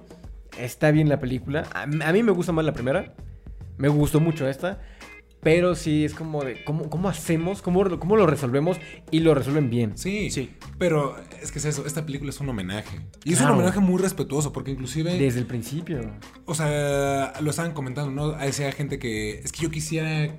Está 0.57 0.91
bien 0.91 1.09
la 1.09 1.19
película. 1.19 1.65
A, 1.73 1.83
a 1.83 2.13
mí 2.13 2.23
me 2.23 2.31
gusta 2.31 2.51
más 2.51 2.63
la 2.65 2.73
primera. 2.73 3.13
Me 3.77 3.87
gustó 3.89 4.19
mucho 4.19 4.47
esta. 4.47 4.79
Pero 5.41 5.73
sí 5.75 6.03
es 6.03 6.13
como 6.13 6.43
de, 6.43 6.63
¿cómo, 6.65 6.89
cómo 6.89 7.07
hacemos? 7.07 7.61
¿Cómo, 7.61 7.97
¿Cómo 7.97 8.17
lo 8.17 8.27
resolvemos? 8.27 8.77
Y 9.09 9.21
lo 9.21 9.33
resuelven 9.33 9.69
bien. 9.69 9.97
Sí, 9.97 10.29
Sí. 10.31 10.51
Pero 10.77 11.15
es 11.41 11.51
que 11.51 11.59
es 11.59 11.65
eso, 11.65 11.85
esta 11.85 12.05
película 12.05 12.29
es 12.29 12.39
un 12.39 12.49
homenaje. 12.49 12.99
Y 13.23 13.33
es 13.33 13.41
un 13.41 13.47
homenaje 13.47 13.79
muy 13.79 14.01
respetuoso, 14.01 14.51
porque 14.51 14.71
inclusive, 14.71 15.17
Desde 15.17 15.39
el 15.39 15.45
principio. 15.45 16.11
o 16.45 16.55
sea, 16.55 17.33
lo 17.41 17.49
estaban 17.49 17.73
comentando, 17.73 18.11
¿no? 18.11 18.35
A 18.35 18.45
esa 18.47 18.71
gente 18.71 18.99
que 18.99 19.39
es 19.39 19.51
que 19.51 19.63
yo 19.63 19.71
quisiera, 19.71 20.37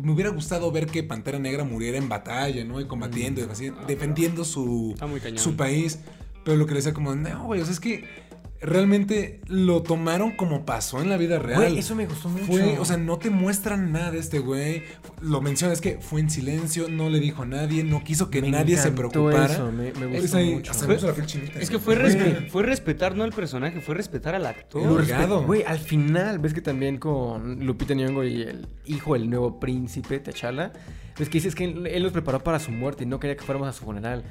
me 0.00 0.12
hubiera 0.12 0.30
gustado 0.30 0.70
ver 0.72 0.86
que 0.86 1.02
Pantera 1.02 1.38
Negra 1.38 1.64
muriera 1.64 1.96
en 1.98 2.08
batalla, 2.08 2.64
¿no? 2.64 2.80
Y 2.80 2.86
combatiendo, 2.86 3.40
y 3.40 3.44
así, 3.44 3.70
defendiendo 3.86 4.44
su, 4.44 4.90
Está 4.94 5.06
muy 5.06 5.20
cañón. 5.20 5.38
su 5.38 5.56
país. 5.56 6.00
Pero 6.44 6.58
lo 6.58 6.66
que 6.66 6.72
le 6.72 6.80
decía 6.80 6.92
como, 6.92 7.14
no, 7.14 7.44
güey, 7.46 7.62
o 7.62 7.64
sea, 7.64 7.72
es 7.72 7.80
que 7.80 8.04
realmente 8.64 9.40
lo 9.46 9.82
tomaron 9.82 10.32
como 10.32 10.64
pasó 10.64 11.00
en 11.02 11.08
la 11.08 11.16
vida 11.16 11.38
real. 11.38 11.60
Güey, 11.60 11.78
eso 11.78 11.94
me 11.94 12.06
gustó 12.06 12.28
mucho. 12.28 12.44
Fue, 12.46 12.78
o 12.78 12.84
sea, 12.84 12.96
no 12.96 13.18
te 13.18 13.30
muestran 13.30 13.92
nada 13.92 14.10
de 14.10 14.18
este 14.18 14.38
güey. 14.38 14.82
Lo 15.20 15.40
menciona, 15.40 15.72
es 15.72 15.80
que 15.80 15.98
fue 16.00 16.20
en 16.20 16.30
silencio, 16.30 16.88
no 16.88 17.08
le 17.10 17.20
dijo 17.20 17.42
a 17.42 17.46
nadie, 17.46 17.84
no 17.84 18.02
quiso 18.02 18.30
que 18.30 18.40
Me 18.42 18.50
nadie 18.50 18.76
se 18.76 18.90
preocupara. 18.92 19.52
eso, 19.52 19.70
me, 19.72 19.92
me 19.92 20.16
Es 20.16 20.22
gustó 20.22 20.36
ahí, 20.38 20.54
mucho. 20.54 20.72
la 21.06 21.12
piel 21.14 21.26
chinita, 21.26 21.60
Es 21.60 21.70
que 21.70 21.78
fue, 21.78 21.96
respe- 21.96 22.48
fue 22.48 22.62
respetar 22.62 23.16
no 23.16 23.24
al 23.24 23.32
personaje, 23.32 23.80
fue 23.80 23.94
respetar 23.94 24.34
al 24.34 24.46
actor. 24.46 24.82
Güey, 25.46 25.62
al 25.64 25.78
final, 25.78 26.38
ves 26.38 26.54
que 26.54 26.60
también 26.60 26.98
con 26.98 27.64
Lupita 27.64 27.94
Nyong'o 27.94 28.24
y 28.24 28.42
el 28.42 28.68
hijo 28.86 29.14
del 29.14 29.28
nuevo 29.30 29.60
príncipe, 29.60 30.18
T'Challa, 30.20 30.72
ves 31.18 31.28
que 31.28 31.38
dices 31.38 31.54
que 31.54 31.64
él, 31.64 31.86
él 31.86 32.02
los 32.02 32.12
preparó 32.12 32.42
para 32.42 32.58
su 32.58 32.70
muerte 32.70 33.04
y 33.04 33.06
no 33.06 33.20
quería 33.20 33.36
que 33.36 33.42
fuéramos 33.44 33.68
a 33.68 33.72
su 33.72 33.84
funeral. 33.84 34.24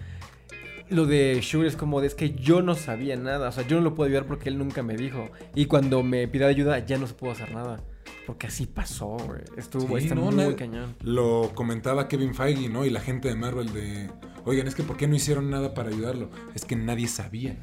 Lo 0.94 1.06
de 1.06 1.40
Shuri 1.42 1.68
es 1.68 1.76
como 1.76 2.02
de, 2.02 2.08
es 2.08 2.16
que 2.16 2.34
yo 2.34 2.62
no 2.62 2.76
sabía 2.76 3.16
nada, 3.16 3.50
o 3.50 3.52
sea, 3.52 3.68
yo 3.68 3.78
no 3.78 3.84
lo 3.84 3.96
puedo 3.96 4.08
ayudar 4.08 4.26
porque 4.26 4.50
él 4.50 4.58
nunca 4.58 4.84
me 4.84 4.96
dijo. 4.96 5.30
Y 5.56 5.66
cuando 5.66 6.04
me 6.04 6.28
pidió 6.28 6.48
ayuda 6.48 6.80
ya 6.80 6.98
no 6.98 7.08
se 7.08 7.14
pudo 7.14 7.32
hacer 7.32 7.52
nada. 7.52 7.84
Porque 8.26 8.48
así 8.48 8.66
pasó, 8.66 9.18
güey. 9.18 9.42
Estuvo, 9.58 9.98
Sí, 9.98 10.06
está 10.06 10.16
no, 10.16 10.32
muy 10.32 10.56
cañón. 10.56 10.96
Lo 11.02 11.52
comentaba 11.56 12.08
Kevin 12.08 12.34
Feige, 12.34 12.70
¿no? 12.70 12.86
Y 12.86 12.90
la 12.90 13.02
gente 13.02 13.28
de 13.28 13.36
Marvel 13.36 13.74
de, 13.74 14.10
oigan, 14.46 14.68
es 14.68 14.76
que 14.76 14.84
¿por 14.84 14.96
qué 14.96 15.08
no 15.08 15.16
hicieron 15.16 15.50
nada 15.50 15.74
para 15.74 15.90
ayudarlo? 15.90 16.30
Es 16.56 16.64
que 16.64 16.76
nadie 16.76 17.08
sabía. 17.08 17.58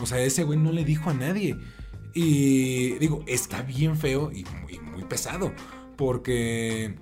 O 0.00 0.06
sea, 0.06 0.20
ese 0.20 0.44
güey 0.44 0.58
no 0.58 0.72
le 0.72 0.84
dijo 0.84 1.10
a 1.10 1.14
nadie. 1.14 1.56
Y 2.12 2.98
digo, 2.98 3.24
está 3.26 3.62
bien 3.62 3.96
feo 3.96 4.30
y 4.30 4.44
muy, 4.62 4.78
muy 4.78 5.04
pesado. 5.04 5.52
Porque 5.96 6.96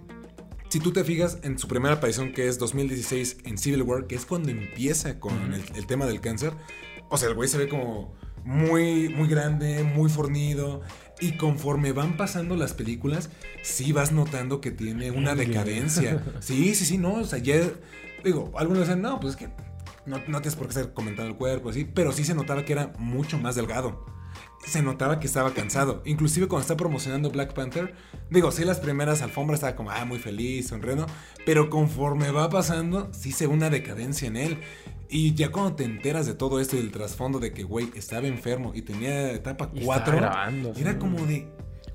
si 0.72 0.80
tú 0.80 0.90
te 0.90 1.04
fijas 1.04 1.36
en 1.42 1.58
su 1.58 1.68
primera 1.68 1.96
aparición, 1.96 2.32
que 2.32 2.48
es 2.48 2.58
2016 2.58 3.36
en 3.44 3.58
Civil 3.58 3.82
War, 3.82 4.06
que 4.06 4.14
es 4.14 4.24
cuando 4.24 4.48
empieza 4.48 5.20
con 5.20 5.52
el, 5.52 5.62
el 5.76 5.86
tema 5.86 6.06
del 6.06 6.22
cáncer, 6.22 6.54
o 7.10 7.18
sea, 7.18 7.28
el 7.28 7.34
güey 7.34 7.46
se 7.46 7.58
ve 7.58 7.68
como 7.68 8.14
muy, 8.42 9.10
muy 9.10 9.28
grande, 9.28 9.82
muy 9.82 10.08
fornido. 10.08 10.80
Y 11.20 11.32
conforme 11.36 11.92
van 11.92 12.16
pasando 12.16 12.56
las 12.56 12.72
películas, 12.72 13.28
sí 13.62 13.92
vas 13.92 14.12
notando 14.12 14.62
que 14.62 14.70
tiene 14.70 15.10
una 15.10 15.34
decadencia. 15.34 16.24
Sí, 16.40 16.74
sí, 16.74 16.86
sí, 16.86 16.96
no. 16.96 17.16
O 17.16 17.24
sea, 17.24 17.38
ya. 17.38 17.60
Digo, 18.24 18.50
algunos 18.56 18.88
dicen, 18.88 19.02
no, 19.02 19.20
pues 19.20 19.34
es 19.34 19.40
que 19.40 19.50
no, 20.06 20.18
no 20.28 20.40
tienes 20.40 20.56
por 20.56 20.66
qué 20.68 20.78
estar 20.78 20.92
comentando 20.94 21.30
el 21.30 21.36
cuerpo, 21.36 21.70
así. 21.70 21.84
Pero 21.84 22.12
sí 22.12 22.24
se 22.24 22.34
notaba 22.34 22.64
que 22.64 22.72
era 22.72 22.92
mucho 22.98 23.38
más 23.38 23.54
delgado. 23.54 24.04
Se 24.66 24.80
notaba 24.80 25.18
que 25.18 25.26
estaba 25.26 25.52
cansado. 25.52 26.02
Inclusive 26.04 26.46
cuando 26.46 26.62
está 26.62 26.76
promocionando 26.76 27.30
Black 27.30 27.52
Panther, 27.52 27.94
digo, 28.30 28.50
sí, 28.52 28.64
las 28.64 28.78
primeras 28.78 29.20
alfombras 29.22 29.58
estaba 29.58 29.74
como, 29.76 29.90
ah, 29.90 30.04
muy 30.04 30.18
feliz, 30.18 30.68
sonriendo. 30.68 31.06
Pero 31.44 31.68
conforme 31.68 32.30
va 32.30 32.48
pasando, 32.48 33.10
sí 33.12 33.32
se 33.32 33.46
ve 33.46 33.52
una 33.54 33.70
decadencia 33.70 34.28
en 34.28 34.36
él. 34.36 34.58
Y 35.08 35.34
ya 35.34 35.50
cuando 35.50 35.74
te 35.74 35.84
enteras 35.84 36.26
de 36.26 36.34
todo 36.34 36.60
esto 36.60 36.76
y 36.76 36.78
del 36.80 36.90
trasfondo 36.92 37.38
de 37.40 37.52
que, 37.52 37.64
güey, 37.64 37.90
estaba 37.96 38.26
enfermo 38.28 38.72
y 38.74 38.82
tenía 38.82 39.32
etapa 39.32 39.68
Y 39.74 39.84
4, 39.84 40.14
estaba 40.14 40.16
grabando, 40.34 40.72
era 40.76 40.98
como 40.98 41.26
de, 41.26 41.48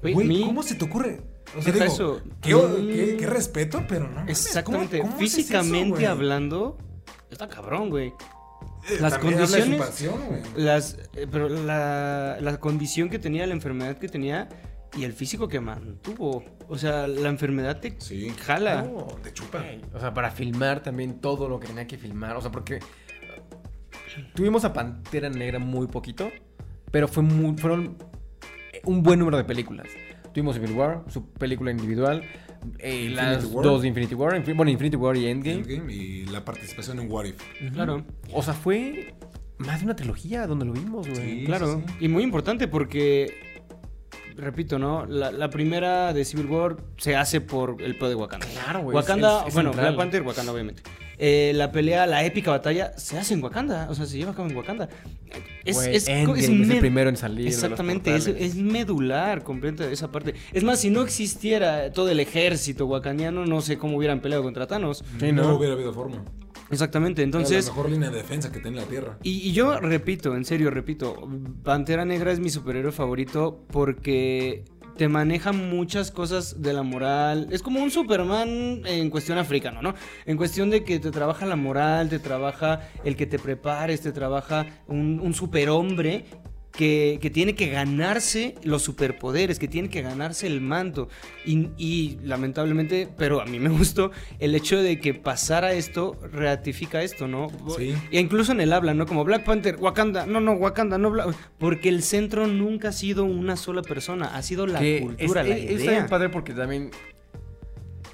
Güey, 0.03 0.43
¿cómo 0.43 0.61
se 0.61 0.75
te 0.75 0.85
ocurre? 0.85 1.21
O 1.57 1.61
sea, 1.61 1.73
digo. 1.73 2.21
Qué, 2.41 2.51
qué- 2.51 3.17
qué 3.17 3.25
respeto, 3.25 3.83
pero 3.87 4.07
no. 4.07 4.15
mames, 4.15 4.45
Exactamente. 4.45 4.99
¿cómo- 4.99 5.11
cómo 5.13 5.23
eso, 5.23 5.35
Físicamente 5.37 6.05
hablando, 6.05 6.77
está 7.31 7.47
cabrón, 7.47 7.89
güey. 7.89 8.07
Eh, 8.89 8.97
las 8.99 9.13
también 9.13 9.33
habla 9.35 9.45
de 9.45 9.47
su 9.47 9.53
condiciones- 9.69 9.79
pasión, 9.79 10.25
güey. 10.27 10.41
Las, 10.55 10.97
eh, 11.15 11.27
pero 11.31 11.49
la, 11.49 12.37
la 12.41 12.57
condición 12.59 13.09
que 13.09 13.19
tenía, 13.19 13.45
la 13.47 13.53
enfermedad 13.53 13.97
que 13.97 14.07
tenía 14.07 14.49
y 14.97 15.03
el 15.03 15.13
físico 15.13 15.47
que 15.47 15.59
mantuvo. 15.59 16.43
O 16.69 16.77
sea, 16.77 17.07
la 17.07 17.29
enfermedad 17.29 17.79
te 17.79 17.95
Sí. 17.99 18.29
jala. 18.45 18.83
No, 18.83 19.05
Te 19.21 19.31
chupa. 19.33 19.63
O 19.93 19.99
sea, 19.99 20.13
para 20.13 20.31
filmar 20.31 20.81
también 20.81 21.19
todo 21.21 21.47
lo 21.49 21.59
que 21.59 21.67
tenía 21.67 21.85
que 21.87 21.97
filmar. 21.97 22.35
O 22.35 22.41
sea, 22.41 22.51
porque 22.51 22.79
tuvimos 24.33 24.65
a 24.65 24.73
Pantera 24.73 25.29
Negra 25.29 25.59
muy 25.59 25.87
poquito, 25.87 26.31
pero 26.91 27.07
fue 27.07 27.23
muy, 27.23 27.57
fueron 27.57 27.97
un 28.85 29.03
buen 29.03 29.19
número 29.19 29.37
de 29.37 29.43
películas. 29.43 29.87
Tuvimos 30.33 30.55
Civil 30.55 30.71
War, 30.73 31.03
su 31.09 31.29
película 31.31 31.71
individual, 31.71 32.23
eh, 32.79 33.09
las 33.13 33.45
War. 33.45 33.63
dos 33.65 33.81
de 33.81 33.87
Infinity 33.87 34.15
War, 34.15 34.41
bueno, 34.55 34.71
Infinity 34.71 34.95
War 34.97 35.15
y 35.17 35.27
Endgame. 35.27 35.57
Endgame 35.61 35.93
y 35.93 36.25
la 36.25 36.43
participación 36.45 36.99
en 36.99 37.11
What 37.11 37.25
If. 37.25 37.41
Claro. 37.73 38.03
O 38.33 38.41
sea, 38.43 38.53
fue 38.53 39.13
más 39.57 39.79
de 39.79 39.85
una 39.85 39.95
trilogía 39.95 40.45
donde 40.47 40.65
lo 40.65 40.73
vimos, 40.73 41.07
güey. 41.07 41.39
Sí. 41.41 41.43
Claro, 41.45 41.81
sí. 41.87 41.93
y 42.05 42.07
muy 42.07 42.23
importante 42.23 42.67
porque, 42.67 43.33
repito, 44.35 44.77
¿no? 44.77 45.05
La, 45.05 45.31
la 45.31 45.49
primera 45.49 46.13
de 46.13 46.23
Civil 46.25 46.45
War 46.47 46.77
se 46.97 47.15
hace 47.15 47.41
por 47.41 47.81
el 47.81 47.95
pedo 47.97 48.09
de 48.09 48.15
Wakanda. 48.15 48.45
Claro, 48.47 48.81
güey. 48.81 48.95
Wakanda, 48.95 49.41
es- 49.41 49.47
es 49.49 49.53
bueno, 49.53 49.71
central. 49.71 49.93
Black 49.95 49.97
Panther, 49.97 50.21
Wakanda, 50.23 50.51
obviamente. 50.51 50.83
Eh, 51.19 51.51
la 51.55 51.71
pelea, 51.71 52.05
la 52.05 52.23
épica 52.23 52.51
batalla, 52.51 52.91
se 52.97 53.17
hace 53.17 53.33
en 53.33 53.43
Wakanda, 53.43 53.87
o 53.89 53.95
sea, 53.95 54.05
se 54.05 54.17
lleva 54.17 54.31
a 54.31 54.35
cabo 54.35 54.49
en 54.49 54.55
Wakanda. 54.55 54.87
Es, 55.65 55.75
Güey, 55.75 55.95
es, 55.95 56.07
Endgame 56.07 56.39
es 56.39 56.49
es 56.49 56.69
el 56.69 56.79
primero 56.79 57.09
en 57.09 57.17
salir 57.17 57.39
de 57.39 57.43
los 57.45 57.55
Exactamente, 57.55 58.15
es, 58.15 58.27
es 58.27 58.55
medular 58.55 59.43
completa 59.43 59.89
esa 59.89 60.11
parte. 60.11 60.35
Es 60.53 60.63
más, 60.63 60.79
si 60.79 60.91
no 60.91 61.01
existiera 61.01 61.91
todo 61.91 62.09
el 62.09 62.19
ejército 62.19 62.85
wakandiano, 62.85 63.45
no 63.45 63.61
sé 63.61 63.77
cómo 63.77 63.97
hubieran 63.97 64.21
peleado 64.21 64.43
contra 64.43 64.67
Thanos. 64.67 65.03
Sí, 65.19 65.31
no, 65.31 65.43
¿no? 65.43 65.55
hubiera 65.55 65.73
habido 65.73 65.91
forma. 65.91 66.23
Exactamente, 66.69 67.23
Entonces, 67.23 67.51
entonces... 67.51 67.69
la 67.69 67.75
mejor 67.75 67.91
línea 67.91 68.09
de 68.09 68.17
defensa 68.17 68.51
que 68.51 68.59
tiene 68.59 68.77
la 68.77 68.83
Tierra. 68.83 69.17
Y, 69.23 69.31
y 69.39 69.53
yo 69.53 69.79
repito, 69.79 70.35
en 70.35 70.43
serio, 70.43 70.69
repito, 70.69 71.27
Pantera 71.63 72.03
Negra 72.03 72.31
es 72.31 72.39
mi 72.39 72.49
superhéroe 72.49 72.91
favorito 72.91 73.65
porque 73.71 74.65
te 74.97 75.07
maneja 75.07 75.51
muchas 75.51 76.11
cosas 76.11 76.61
de 76.61 76.73
la 76.73 76.83
moral. 76.83 77.47
Es 77.51 77.61
como 77.61 77.81
un 77.81 77.91
Superman 77.91 78.81
en 78.85 79.09
cuestión 79.09 79.37
africano, 79.37 79.81
¿no? 79.81 79.93
En 80.25 80.37
cuestión 80.37 80.69
de 80.69 80.83
que 80.83 80.99
te 80.99 81.11
trabaja 81.11 81.45
la 81.45 81.55
moral, 81.55 82.09
te 82.09 82.19
trabaja 82.19 82.81
el 83.03 83.15
que 83.15 83.25
te 83.25 83.39
prepares, 83.39 84.01
te 84.01 84.11
trabaja 84.11 84.65
un, 84.87 85.19
un 85.19 85.33
superhombre. 85.33 86.25
Que, 86.77 87.17
que 87.19 87.31
tiene 87.31 87.55
que 87.55 87.69
ganarse 87.69 88.53
los 88.63 88.83
superpoderes, 88.83 89.57
que 89.57 89.67
tiene 89.67 89.89
que 89.89 90.03
ganarse 90.03 90.45
el 90.45 90.61
manto. 90.61 91.09
Y, 91.43 91.69
y, 91.75 92.19
lamentablemente, 92.23 93.09
pero 93.17 93.41
a 93.41 93.45
mí 93.45 93.57
me 93.59 93.69
gustó 93.69 94.11
el 94.37 94.53
hecho 94.53 94.77
de 94.81 94.99
que 94.99 95.15
pasara 95.15 95.73
esto, 95.73 96.15
ratifica 96.31 97.01
esto, 97.01 97.27
¿no? 97.27 97.47
Sí. 97.75 97.95
E 98.11 98.19
incluso 98.19 98.51
en 98.51 98.61
el 98.61 98.71
habla, 98.73 98.93
¿no? 98.93 99.07
Como 99.07 99.23
Black 99.25 99.43
Panther, 99.43 99.77
Wakanda, 99.79 100.27
no, 100.27 100.39
no, 100.39 100.53
Wakanda, 100.53 100.99
no, 100.99 101.09
Bla- 101.11 101.33
porque 101.57 101.89
el 101.89 102.03
centro 102.03 102.45
nunca 102.45 102.89
ha 102.89 102.91
sido 102.91 103.25
una 103.25 103.55
sola 103.57 103.81
persona, 103.81 104.35
ha 104.35 104.41
sido 104.43 104.67
la 104.67 104.79
que 104.79 104.99
cultura, 105.01 105.41
es- 105.41 105.49
la 105.49 105.57
es- 105.57 105.71
idea. 105.81 105.91
bien 105.91 106.07
padre 106.07 106.29
porque 106.29 106.53
también. 106.53 106.91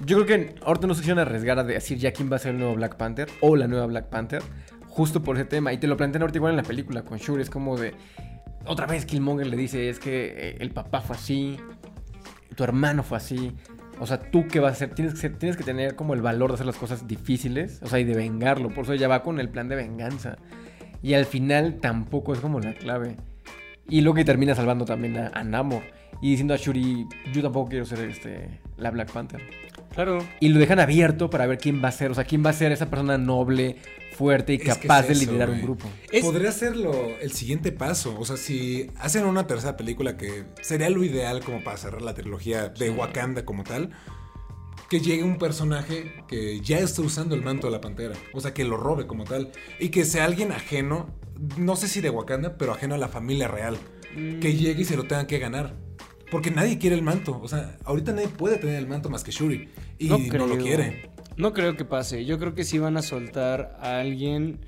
Yo 0.04 0.16
creo 0.22 0.26
que 0.26 0.54
ahorita 0.64 0.86
no 0.86 0.94
se 0.94 1.00
quisieron 1.02 1.20
arriesgar 1.20 1.58
a 1.58 1.64
decir 1.64 1.98
ya 1.98 2.12
quién 2.12 2.32
va 2.32 2.36
a 2.36 2.38
ser 2.38 2.52
el 2.52 2.58
nuevo 2.60 2.74
Black 2.74 2.96
Panther 2.96 3.28
o 3.40 3.56
la 3.56 3.68
nueva 3.68 3.84
Black 3.86 4.08
Panther, 4.08 4.42
justo 4.88 5.22
por 5.22 5.36
ese 5.36 5.44
tema. 5.44 5.72
Y 5.72 5.78
te 5.78 5.86
lo 5.86 5.96
plantean 5.98 6.22
ahorita 6.22 6.38
igual 6.38 6.52
en 6.52 6.56
la 6.56 6.62
película 6.62 7.02
con 7.02 7.18
Shuri. 7.18 7.42
Es 7.42 7.50
como 7.50 7.76
de. 7.76 7.92
Otra 8.66 8.86
vez 8.86 9.04
Killmonger 9.06 9.46
le 9.46 9.56
dice: 9.56 9.88
Es 9.88 9.98
que 9.98 10.26
eh, 10.36 10.56
el 10.60 10.70
papá 10.70 11.00
fue 11.00 11.16
así, 11.16 11.56
tu 12.56 12.64
hermano 12.64 13.02
fue 13.02 13.18
así. 13.18 13.52
O 14.00 14.06
sea, 14.06 14.18
tú 14.18 14.46
qué 14.48 14.58
vas 14.58 14.70
a 14.70 14.74
hacer, 14.74 14.94
tienes 14.94 15.14
que, 15.14 15.20
ser- 15.20 15.38
tienes 15.38 15.56
que 15.56 15.62
tener 15.64 15.94
como 15.94 16.14
el 16.14 16.22
valor 16.22 16.50
de 16.50 16.54
hacer 16.54 16.66
las 16.66 16.76
cosas 16.76 17.06
difíciles, 17.06 17.80
o 17.82 17.86
sea, 17.86 18.00
y 18.00 18.04
de 18.04 18.14
vengarlo. 18.16 18.70
Por 18.70 18.84
eso 18.84 18.92
ella 18.92 19.06
va 19.06 19.22
con 19.22 19.38
el 19.38 19.48
plan 19.48 19.68
de 19.68 19.76
venganza. 19.76 20.36
Y 21.02 21.14
al 21.14 21.26
final 21.26 21.78
tampoco 21.80 22.32
es 22.32 22.40
como 22.40 22.58
la 22.60 22.74
clave. 22.74 23.16
Y 23.88 24.00
luego 24.00 24.16
que 24.16 24.24
termina 24.24 24.54
salvando 24.54 24.84
también 24.84 25.16
a, 25.18 25.28
a 25.28 25.44
Namor. 25.44 25.82
Y 26.22 26.30
diciendo 26.30 26.54
a 26.54 26.56
Shuri, 26.56 27.06
yo 27.32 27.42
tampoco 27.42 27.68
quiero 27.68 27.84
ser 27.84 28.00
este, 28.08 28.60
la 28.78 28.90
Black 28.90 29.12
Panther. 29.12 29.42
Claro. 29.94 30.18
Y 30.40 30.48
lo 30.48 30.58
dejan 30.58 30.80
abierto 30.80 31.28
para 31.30 31.46
ver 31.46 31.58
quién 31.58 31.84
va 31.84 31.88
a 31.88 31.92
ser, 31.92 32.10
o 32.10 32.14
sea, 32.14 32.24
quién 32.24 32.44
va 32.44 32.50
a 32.50 32.54
ser 32.54 32.72
esa 32.72 32.88
persona 32.90 33.18
noble, 33.18 33.76
fuerte 34.14 34.54
y 34.54 34.56
Es 34.56 34.78
capaz 34.78 35.00
es 35.02 35.08
de 35.20 35.26
liderar 35.26 35.50
un 35.50 35.62
grupo. 35.62 35.88
Podría 36.22 36.52
ser 36.52 36.76
lo- 36.76 37.18
el 37.20 37.32
siguiente 37.32 37.72
paso. 37.72 38.16
O 38.18 38.24
sea, 38.24 38.36
si 38.36 38.90
hacen 38.98 39.24
una 39.26 39.46
tercera 39.46 39.76
película 39.76 40.16
que 40.16 40.44
sería 40.62 40.88
lo 40.90 41.02
ideal 41.04 41.42
como 41.44 41.62
para 41.64 41.76
cerrar 41.76 42.02
la 42.02 42.14
trilogía 42.14 42.68
de 42.68 42.90
Wakanda 42.90 43.44
como 43.44 43.64
tal, 43.64 43.90
que 44.88 45.00
llegue 45.00 45.22
un 45.24 45.38
personaje 45.38 46.12
que 46.28 46.60
ya 46.60 46.78
está 46.78 47.02
usando 47.02 47.34
el 47.34 47.42
manto 47.42 47.66
de 47.66 47.72
la 47.72 47.80
pantera. 47.80 48.14
O 48.32 48.40
sea, 48.40 48.54
que 48.54 48.64
lo 48.64 48.76
robe 48.76 49.06
como 49.06 49.24
tal. 49.24 49.50
Y 49.80 49.88
que 49.88 50.04
sea 50.04 50.24
alguien 50.24 50.52
ajeno, 50.52 51.10
no 51.56 51.74
sé 51.76 51.88
si 51.88 52.00
de 52.00 52.10
Wakanda, 52.10 52.56
pero 52.58 52.72
ajeno 52.72 52.94
a 52.94 52.98
la 52.98 53.08
familia 53.08 53.48
real. 53.48 53.76
Que 54.40 54.54
llegue 54.54 54.82
y 54.82 54.84
se 54.84 54.96
lo 54.96 55.04
tengan 55.04 55.26
que 55.26 55.38
ganar. 55.40 55.74
Porque 56.30 56.50
nadie 56.50 56.78
quiere 56.78 56.94
el 56.96 57.02
manto. 57.02 57.40
O 57.42 57.48
sea, 57.48 57.78
ahorita 57.84 58.12
nadie 58.12 58.28
puede 58.28 58.58
tener 58.58 58.76
el 58.76 58.86
manto 58.86 59.08
más 59.10 59.24
que 59.24 59.30
Shuri. 59.32 59.68
Y 59.98 60.08
no, 60.08 60.46
lo 60.46 60.58
quiere. 60.58 61.10
No 61.36 61.52
creo 61.52 61.76
que 61.76 61.84
pase. 61.84 62.24
Yo 62.24 62.38
creo 62.38 62.54
que 62.54 62.64
sí 62.64 62.78
van 62.78 62.96
a 62.96 63.02
soltar 63.02 63.76
a 63.80 64.00
alguien 64.00 64.60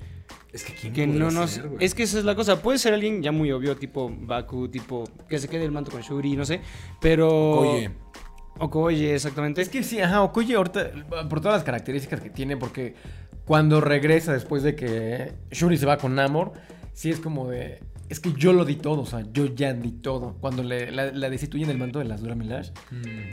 Es 0.51 0.63
que 0.63 0.73
quién 0.73 0.93
que 0.93 1.07
no 1.07 1.31
nos. 1.31 1.51
ser, 1.51 1.69
es 1.79 1.93
que 1.95 2.03
esa 2.03 2.19
es 2.19 2.25
la 2.25 2.35
cosa. 2.35 2.61
Puede 2.61 2.77
ser 2.77 2.93
alguien 2.93 3.21
ya 3.21 3.31
muy 3.31 3.51
obvio, 3.51 3.75
tipo 3.77 4.11
Baku, 4.13 4.67
tipo 4.67 5.09
que 5.29 5.39
se 5.39 5.47
quede 5.47 5.65
el 5.65 5.71
manto 5.71 5.91
con 5.91 6.01
Shuri, 6.01 6.35
no 6.35 6.45
sé. 6.45 6.61
Pero. 7.01 7.59
Oye. 7.59 7.91
Okoye, 8.59 9.13
exactamente. 9.13 9.61
Es 9.61 9.69
que 9.69 9.83
sí, 9.83 10.01
ajá, 10.01 10.23
Okoye 10.23 10.55
ahorita, 10.55 10.91
por 11.29 11.41
todas 11.41 11.57
las 11.57 11.63
características 11.63 12.21
que 12.21 12.31
tiene, 12.31 12.57
porque 12.57 12.95
cuando 13.45 13.81
regresa 13.81 14.33
después 14.33 14.63
de 14.63 14.75
que 14.75 15.33
Shuri 15.51 15.77
se 15.77 15.85
va 15.85 15.97
con 15.97 16.15
Namor, 16.15 16.53
sí 16.93 17.11
es 17.11 17.19
como 17.19 17.47
de. 17.49 17.79
Es 18.09 18.21
que 18.21 18.31
yo 18.37 18.53
lo 18.53 18.63
di 18.63 18.75
todo, 18.75 19.01
o 19.01 19.05
sea, 19.05 19.25
yo 19.33 19.53
ya 19.53 19.73
di 19.73 19.91
todo. 19.91 20.37
Cuando 20.39 20.63
le, 20.63 20.91
la, 20.91 21.11
la 21.11 21.29
destituyen 21.29 21.67
del 21.67 21.77
manto 21.77 21.99
de 21.99 22.05
las 22.05 22.21
Dora 22.21 22.35
Milaje, 22.35 22.71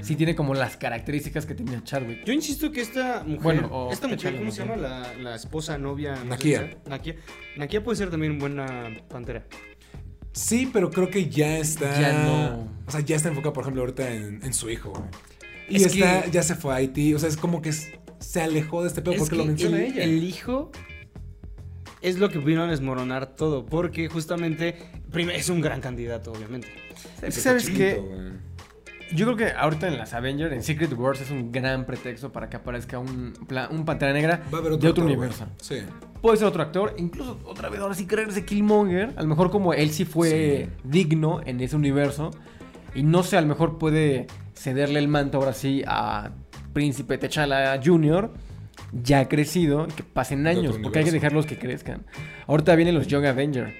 sí 0.02 0.16
tiene 0.16 0.34
como 0.34 0.52
las 0.54 0.76
características 0.76 1.46
que 1.46 1.54
tenía 1.54 1.82
Chadwick. 1.84 2.24
Yo 2.24 2.32
insisto 2.32 2.72
que 2.72 2.80
esta 2.80 3.22
mujer, 3.24 3.40
Bueno, 3.42 3.68
o 3.70 3.92
esta 3.92 4.08
mujer, 4.08 4.36
¿cómo 4.36 4.50
se 4.50 4.62
llama? 4.64 4.76
La, 4.76 5.14
la 5.14 5.36
esposa, 5.36 5.78
novia. 5.78 6.16
no 6.16 6.24
Nakia. 6.24 6.76
Nakia. 6.88 7.14
Nakia 7.56 7.84
puede 7.84 7.96
ser 7.96 8.10
también 8.10 8.38
buena 8.40 8.88
pantera. 9.08 9.46
Sí, 10.32 10.68
pero 10.72 10.90
creo 10.90 11.08
que 11.08 11.28
ya 11.28 11.58
está. 11.58 12.00
Ya 12.00 12.24
no. 12.24 12.68
O 12.86 12.90
sea, 12.90 13.00
ya 13.00 13.14
está 13.14 13.28
enfocado, 13.28 13.52
por 13.52 13.62
ejemplo, 13.62 13.82
ahorita 13.82 14.12
en, 14.12 14.40
en 14.42 14.52
su 14.52 14.68
hijo. 14.70 14.92
Y 15.68 15.76
Es 15.76 15.94
está, 15.94 16.22
que- 16.24 16.30
ya 16.32 16.42
se 16.42 16.56
fue 16.56 16.72
a 16.72 16.76
Haití. 16.78 17.14
O 17.14 17.18
sea, 17.20 17.28
es 17.28 17.36
como 17.36 17.62
que 17.62 17.68
es- 17.68 17.92
se 18.18 18.40
alejó 18.42 18.82
de 18.82 18.88
este 18.88 19.02
pedo 19.02 19.12
Es 19.14 19.18
porque 19.20 19.30
que 19.36 19.36
lo 19.36 19.44
menciona 19.44 19.76
el, 19.78 19.84
ella. 19.92 20.02
el 20.02 20.24
hijo 20.24 20.72
es 22.04 22.18
lo 22.18 22.28
que 22.28 22.38
vino 22.38 22.62
a 22.62 22.66
desmoronar 22.66 23.34
todo. 23.34 23.66
Porque 23.66 24.08
justamente. 24.08 24.76
Primero, 25.10 25.36
es 25.38 25.48
un 25.48 25.60
gran 25.60 25.80
candidato, 25.80 26.32
obviamente. 26.32 26.68
Es 27.22 27.34
que, 27.34 27.40
¿Sabes 27.40 27.70
qué? 27.70 28.00
Yo 29.12 29.26
creo 29.26 29.36
que 29.36 29.56
ahorita 29.56 29.88
en 29.88 29.98
las 29.98 30.12
Avengers, 30.12 30.52
en 30.52 30.62
Secret 30.62 30.92
Wars, 30.92 31.20
es 31.20 31.30
un 31.30 31.52
gran 31.52 31.84
pretexto 31.86 32.32
para 32.32 32.48
que 32.48 32.56
aparezca 32.56 32.98
un, 32.98 33.32
un 33.70 33.84
Pantera 33.84 34.12
Negra 34.12 34.42
Va 34.52 34.58
a 34.58 34.60
haber 34.60 34.72
otro 34.72 34.82
de 34.82 34.88
otro 34.88 35.04
actor, 35.04 35.04
universo. 35.04 35.46
Sí. 35.60 35.76
Puede 36.20 36.36
ser 36.38 36.46
otro 36.46 36.62
actor, 36.62 36.94
incluso 36.96 37.38
otra 37.44 37.68
vez 37.68 37.80
ahora 37.80 37.94
sí 37.94 38.06
creerse 38.06 38.44
Killmonger. 38.44 39.12
A 39.16 39.22
lo 39.22 39.28
mejor 39.28 39.50
como 39.50 39.72
él 39.72 39.90
sí 39.90 40.04
fue 40.04 40.70
digno 40.82 41.40
en 41.44 41.60
ese 41.60 41.76
universo. 41.76 42.30
Y 42.94 43.02
no 43.02 43.22
sé, 43.22 43.36
a 43.36 43.40
lo 43.40 43.46
mejor 43.46 43.78
puede 43.78 44.26
cederle 44.54 44.98
el 44.98 45.08
manto 45.08 45.38
ahora 45.38 45.52
sí 45.52 45.82
a 45.86 46.30
Príncipe 46.72 47.18
T'Challa 47.18 47.80
Jr. 47.84 48.32
Ya 49.02 49.28
crecido, 49.28 49.86
y 49.88 49.92
que 49.92 50.02
pasen 50.02 50.46
años, 50.46 50.78
porque 50.82 51.00
hay 51.00 51.04
que 51.04 51.10
dejarlos 51.10 51.46
que 51.46 51.58
crezcan. 51.58 52.06
Ahorita 52.46 52.74
vienen 52.76 52.94
los 52.94 53.06
Young 53.08 53.24
Avengers. 53.26 53.72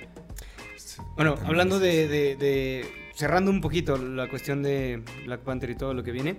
Sí, 0.77 1.01
Bueno, 1.17 1.37
hablando 1.45 1.79
de- 1.79 2.09
de- 2.09 2.85
Cerrando 3.15 3.53
un 3.53 3.61
poquito 3.61 3.97
la 3.97 4.29
cuestión 4.29 4.65
de 4.65 5.01
Black 5.25 5.43
Panther 5.43 5.71
y 5.71 5.77
todo 5.77 5.95
lo 5.95 6.03
que 6.03 6.11
viene. 6.11 6.39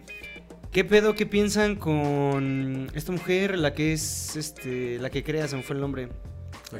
¿Qué 0.71 0.83
pedo? 0.83 1.15
¿Qué 1.15 1.25
piensan 1.25 1.77
con 1.77 2.91
esta 2.93 3.13
mujer? 3.13 3.57
La 3.57 3.73
que 3.73 3.93
es. 3.93 4.35
este 4.35 4.99
La 4.99 5.09
que 5.09 5.23
crea, 5.23 5.47
se 5.47 5.55
me 5.55 5.63
fue 5.63 5.75
el 5.77 5.81
nombre. 5.81 6.09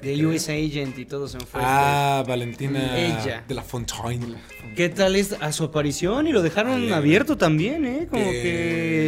De. 0.02 0.26
US 0.26 0.50
Agent 0.50 0.98
y 0.98 1.06
todo 1.06 1.28
se 1.28 1.38
me 1.38 1.46
fue. 1.46 1.62
Ah, 1.64 2.24
Valentina 2.28 2.98
Ella. 2.98 3.44
de 3.48 3.54
la 3.56 3.62
Fontaine. 3.62 4.36
¿Qué 4.76 4.90
tal 4.90 5.16
es 5.16 5.34
a 5.40 5.52
su 5.52 5.64
aparición? 5.64 6.28
Y 6.28 6.32
lo 6.32 6.42
dejaron 6.42 6.74
Alegre. 6.74 6.96
abierto 6.96 7.38
también, 7.38 7.86
¿eh? 7.86 8.08
Como 8.10 8.24
Eh, 8.26 8.32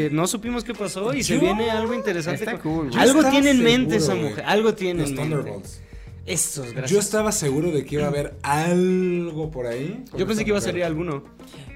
que 0.10 0.16
no 0.16 0.28
supimos 0.28 0.63
qué 0.63 0.74
pasó 0.74 1.13
y 1.13 1.24
se 1.24 1.38
viene 1.40 1.72
algo 1.72 1.94
interesante. 1.94 2.44
Está 2.44 2.60
cool. 2.60 2.92
Algo 2.98 3.24
tiene 3.30 3.50
en 3.52 3.63
mente 3.63 3.98
esa 3.98 4.16
mujer. 4.16 4.44
Algo 4.46 4.74
tiene 4.76 5.02
Los 5.02 5.10
en 5.10 5.16
mente. 5.18 5.36
Thunderbolts. 5.36 5.82
Estos, 6.26 6.72
gracias. 6.74 6.92
Yo 6.92 7.00
estaba 7.00 7.32
seguro 7.32 7.72
de 7.72 7.86
que 7.86 7.96
iba 7.96 8.04
a 8.06 8.08
haber 8.10 8.38
algo 8.44 9.50
por 9.50 9.66
ahí. 9.66 10.04
Yo 10.18 10.28
pensé 10.28 10.44
que 10.44 10.50
iba 10.52 10.58
a 10.58 10.62
salir 10.62 10.84
alguno. 10.84 11.24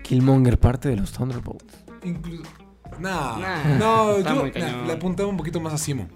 Killmonger, 0.04 0.58
parte 0.60 0.90
de 0.90 0.98
los 0.98 1.12
Thunderbolts. 1.12 1.66
Incluso. 2.04 2.44
No, 3.00 3.38
Nah, 3.40 3.78
no, 3.80 4.18
está 4.18 4.36
yo 4.36 4.46
nah, 4.60 4.86
le 4.86 4.94
apuntaba 4.94 5.28
un 5.30 5.38
poquito 5.38 5.60
más 5.62 5.74
a 5.74 5.78
Simo. 5.78 6.08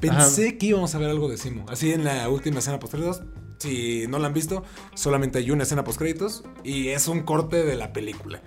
Pensé 0.00 0.58
que 0.58 0.66
íbamos 0.66 0.94
a 0.94 0.98
ver 0.98 1.10
algo 1.10 1.28
de 1.28 1.36
Simo. 1.36 1.66
Así 1.68 1.92
en 1.92 2.04
la 2.04 2.28
última 2.28 2.58
escena 2.58 2.78
post 2.78 2.92
créditos. 2.94 3.22
Si 3.58 4.06
no 4.08 4.18
la 4.18 4.26
han 4.26 4.34
visto, 4.34 4.62
solamente 4.94 5.38
hay 5.38 5.50
una 5.50 5.62
escena 5.62 5.82
post 5.82 5.98
créditos 5.98 6.44
y 6.62 6.88
es 6.88 7.08
un 7.08 7.20
corte 7.22 7.64
de 7.64 7.74
la 7.76 7.92
película. 7.92 8.42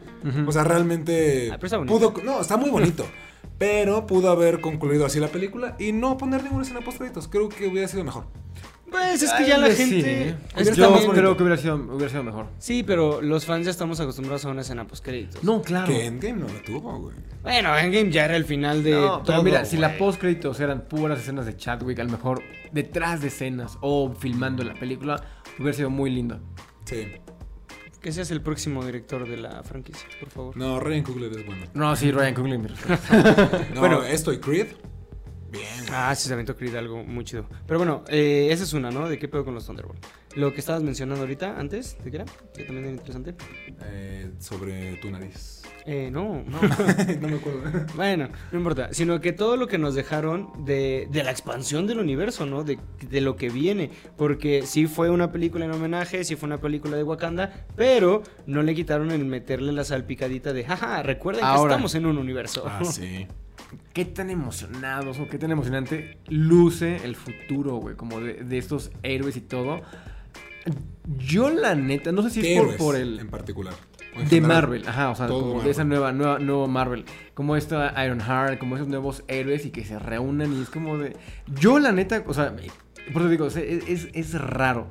O 0.48 0.52
sea, 0.52 0.64
realmente 0.64 1.52
Ah, 1.52 1.60
pudo, 1.88 2.14
no, 2.24 2.42
está 2.42 2.58
muy 2.58 2.70
bonito. 2.70 3.06
pero 3.58 4.06
pudo 4.06 4.30
haber 4.30 4.62
concluido 4.62 5.06
así 5.06 5.20
la 5.20 5.30
película 5.30 5.76
y 5.80 5.92
no 5.94 6.18
poner 6.18 6.44
ninguna 6.44 6.62
escena 6.64 6.82
post 6.82 7.00
créditos. 7.00 7.28
Creo 7.28 7.50
que 7.50 7.68
hubiera 7.68 7.88
sido 7.88 8.04
mejor. 8.04 8.28
Pues 8.92 9.22
es 9.24 9.32
que 9.34 9.46
ya 9.48 9.58
la 9.58 9.68
gente. 9.68 10.36
sí. 10.56 10.60
es 10.62 10.76
Yo 10.76 10.90
también- 10.90 11.12
creo 11.12 11.38
que 11.38 11.44
hubiera 11.44 11.58
sido, 11.62 11.76
hubiera 11.76 12.10
sido 12.10 12.24
mejor. 12.24 12.48
Sí, 12.58 12.84
pero 12.84 13.22
los 13.22 13.46
fans 13.46 13.66
ya 13.66 13.72
estamos 13.72 14.00
acostumbrados 14.00 14.46
a 14.46 14.50
una 14.50 14.62
escena 14.62 14.86
post 14.88 15.04
créditos. 15.06 15.44
No, 15.44 15.62
claro. 15.62 15.88
Que 15.88 16.06
Endgame 16.06 16.40
no 16.40 16.48
la 16.48 16.62
tuvo, 16.64 17.00
güey. 17.00 17.16
Bueno, 17.44 17.78
Endgame 17.78 18.12
ya 18.12 18.26
era 18.26 18.36
el 18.36 18.46
final 18.46 18.84
de 18.84 18.92
No, 18.92 19.22
pero 19.24 19.36
todo, 19.36 19.44
mira, 19.44 19.66
si 19.66 19.78
la 19.78 19.98
post 19.98 20.20
créditos 20.20 20.60
eran 20.60 20.82
puras 20.88 21.20
escenas 21.20 21.46
de 21.46 21.56
Chadwick, 21.56 22.00
a 22.00 22.04
lo 22.04 22.12
mejor 22.12 22.42
detrás 22.72 23.22
de 23.22 23.28
escenas 23.28 23.78
o 23.82 24.14
filmando 24.18 24.64
la 24.64 24.74
película, 24.74 25.24
hubiera 25.58 25.74
sido 25.76 25.90
muy 25.90 26.10
lindo. 26.10 26.40
Sí. 26.86 27.08
Que 28.02 28.12
seas 28.14 28.32
el 28.32 28.42
próximo 28.42 28.86
director 28.86 29.28
de 29.28 29.36
la 29.38 29.62
franquicia, 29.64 30.08
por 30.22 30.30
favor. 30.30 30.56
No, 30.58 30.80
Ryan 30.80 31.04
Coogler 31.04 31.32
es 31.38 31.46
bueno. 31.46 31.66
No, 31.74 31.96
sí, 31.98 32.12
Ryan 32.12 32.34
Coogler. 32.34 32.60
No, 33.74 33.80
Bueno. 33.82 34.04
esto 34.04 34.32
y 34.32 34.40
Creed. 34.40 34.68
Bien. 35.52 35.86
Ah, 35.92 36.14
sí, 36.16 36.28
se 36.28 36.34
aventó 36.34 36.56
Creed 36.56 36.76
algo 36.76 37.04
muy 37.04 37.24
chido. 37.24 37.46
Pero 37.66 37.80
bueno, 37.80 38.04
eh, 38.08 38.50
esa 38.52 38.64
es 38.64 38.74
una, 38.74 38.92
¿no? 38.92 39.10
¿De 39.10 39.18
qué 39.18 39.28
pedo 39.28 39.46
con 39.46 39.54
los 39.56 39.66
Thunderbolts? 39.66 40.08
Lo 40.36 40.54
que 40.54 40.60
estabas 40.60 40.84
mencionando 40.84 41.24
ahorita, 41.24 41.60
antes, 41.60 41.98
¿de 42.04 42.12
qué 42.12 42.18
era? 42.18 42.26
Que 42.56 42.64
también 42.64 42.86
era 42.86 42.94
interesante. 42.94 43.36
Eh, 43.86 44.30
sobre 44.40 44.96
tu 44.98 45.10
nariz. 45.10 45.64
Eh, 45.86 46.10
no, 46.12 46.44
no. 46.46 46.62
no 47.22 47.28
me 47.28 47.38
acuerdo. 47.38 47.86
bueno, 47.96 48.30
no 48.52 48.58
importa. 48.60 48.94
Sino 48.94 49.20
que 49.22 49.34
todo 49.34 49.58
lo 49.58 49.68
que 49.68 49.80
nos 49.80 49.96
dejaron 49.96 50.66
de, 50.66 51.08
de 51.10 51.24
la 51.24 51.32
expansión 51.32 51.88
del 51.88 52.00
universo, 52.00 52.46
¿no? 52.46 52.64
De, 52.64 52.78
de 53.10 53.22
lo 53.22 53.36
que 53.36 53.50
viene. 53.50 53.90
Porque 54.18 54.64
sí 54.68 54.86
fue 54.86 55.10
una 55.10 55.32
película 55.32 55.66
en 55.66 55.72
homenaje, 55.72 56.24
sí 56.24 56.36
fue 56.36 56.46
una 56.48 56.60
película 56.60 56.96
de 56.96 57.04
Wakanda, 57.04 57.66
pero 57.76 58.22
no 58.46 58.62
le 58.62 58.76
quitaron 58.76 59.10
el 59.10 59.26
meterle 59.26 59.72
la 59.72 59.84
salpicadita 59.84 60.54
de, 60.54 60.64
jaja, 60.64 61.02
recuerden 61.02 61.44
Ahora. 61.44 61.62
que 61.62 61.74
estamos 61.74 61.96
en 61.96 62.06
un 62.06 62.20
universo. 62.20 62.66
Ah, 62.68 62.84
sí. 62.86 63.26
qué 63.94 64.06
tan 64.06 64.30
emocionados 64.30 65.20
o 65.20 65.28
qué 65.28 65.38
tan 65.38 65.52
emocionante 65.52 66.18
luce 66.28 66.98
el 67.04 67.16
futuro, 67.16 67.76
güey, 67.78 67.96
como 67.96 68.20
de, 68.20 68.36
de 68.44 68.58
estos 68.58 68.92
héroes 69.04 69.36
y 69.38 69.42
todo. 69.42 69.82
Yo 71.18 71.50
la 71.50 71.76
neta, 71.76 72.12
no 72.12 72.22
sé 72.22 72.30
si 72.30 72.42
¿Qué 72.42 72.58
es 72.58 72.76
por, 72.76 72.96
el... 72.96 73.20
en 73.20 73.30
particular? 73.30 73.74
¿O 74.16 74.20
en 74.20 74.26
De 74.26 74.30
general? 74.38 74.48
Marvel, 74.64 74.88
ajá, 74.88 75.10
o 75.10 75.16
sea, 75.16 75.28
como 75.28 75.62
de 75.62 75.70
esa 75.72 75.84
nueva, 75.84 76.12
nueva, 76.12 76.40
nuevo 76.40 76.68
Marvel. 76.68 77.06
Como 77.34 77.56
esta 77.56 77.94
Ironheart, 78.06 78.60
como 78.60 78.76
esos 78.76 78.88
nuevos 78.88 79.24
héroes 79.28 79.66
y 79.66 79.72
que 79.72 79.86
se 79.86 79.98
reúnan 79.98 80.54
y 80.54 80.62
es 80.62 80.70
como 80.70 80.98
de... 80.98 81.16
Yo 81.60 81.80
la 81.80 81.92
neta, 81.92 82.24
o 82.28 82.34
sea, 82.34 82.56
por 83.14 83.22
eso 83.24 83.30
digo, 83.30 83.48
es- 83.48 84.08
es 84.14 84.34
raro. 84.40 84.88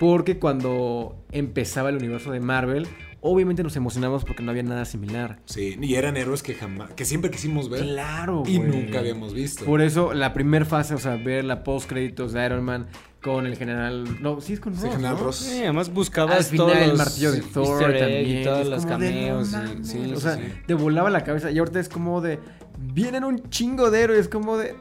Porque 0.00 0.38
cuando 0.38 1.16
empezaba 1.30 1.88
el 1.88 1.96
universo 1.96 2.32
de 2.32 2.40
Marvel, 2.40 2.86
obviamente 3.26 3.62
nos 3.62 3.74
emocionamos 3.74 4.24
porque 4.24 4.42
no 4.42 4.50
había 4.50 4.62
nada 4.62 4.84
similar. 4.84 5.40
Sí, 5.46 5.76
y 5.80 5.94
eran 5.94 6.16
héroes 6.16 6.42
que 6.42 6.54
jamás, 6.54 6.92
que 6.92 7.04
siempre 7.06 7.30
quisimos 7.30 7.70
ver 7.70 7.80
Claro, 7.82 8.42
y 8.46 8.58
nunca 8.58 8.98
habíamos 8.98 9.32
visto. 9.32 9.64
Por 9.64 9.80
eso, 9.80 10.12
la 10.12 10.32
primera 10.34 10.64
fase, 10.66 10.94
o 10.94 10.98
sea, 10.98 11.16
ver 11.16 11.44
la 11.44 11.64
post 11.64 11.88
créditos 11.88 12.32
de 12.34 12.44
Iron 12.44 12.62
Man 12.62 12.86
con 13.22 13.46
el 13.46 13.56
general... 13.56 14.22
No, 14.22 14.42
sí 14.42 14.52
es 14.52 14.60
con 14.60 14.74
Sí, 14.76 14.82
Ross, 14.84 14.92
General 14.96 15.16
¿no? 15.16 15.24
Ross. 15.24 15.36
Sí, 15.36 15.60
además 15.62 15.90
buscabas 15.92 16.36
Al 16.36 16.44
final 16.44 16.66
todos 16.66 16.78
el 16.82 16.96
martillo 16.98 17.32
de 17.32 17.40
Thor 17.40 17.80
también. 17.98 18.40
y 18.40 18.44
todos 18.44 18.66
los 18.68 18.84
como 18.84 18.98
de, 18.98 19.08
cameos. 19.08 19.52
no 19.52 19.64
y- 19.80 19.84
sí, 19.84 20.12
o 20.14 20.20
sea, 20.20 20.36
sí. 20.36 20.42
te 20.66 20.74
volaba 20.74 21.08
la 21.08 21.24
cabeza. 21.24 21.50
Y 21.50 21.58
ahorita 21.58 21.80
es 21.80 21.88
como 21.88 22.20
de. 22.20 22.38
Vienen 22.78 23.24
un 23.24 23.48
chingo 23.48 23.90
de 23.90 24.02
héroes, 24.02 24.28
como 24.28 24.58
de. 24.58 24.74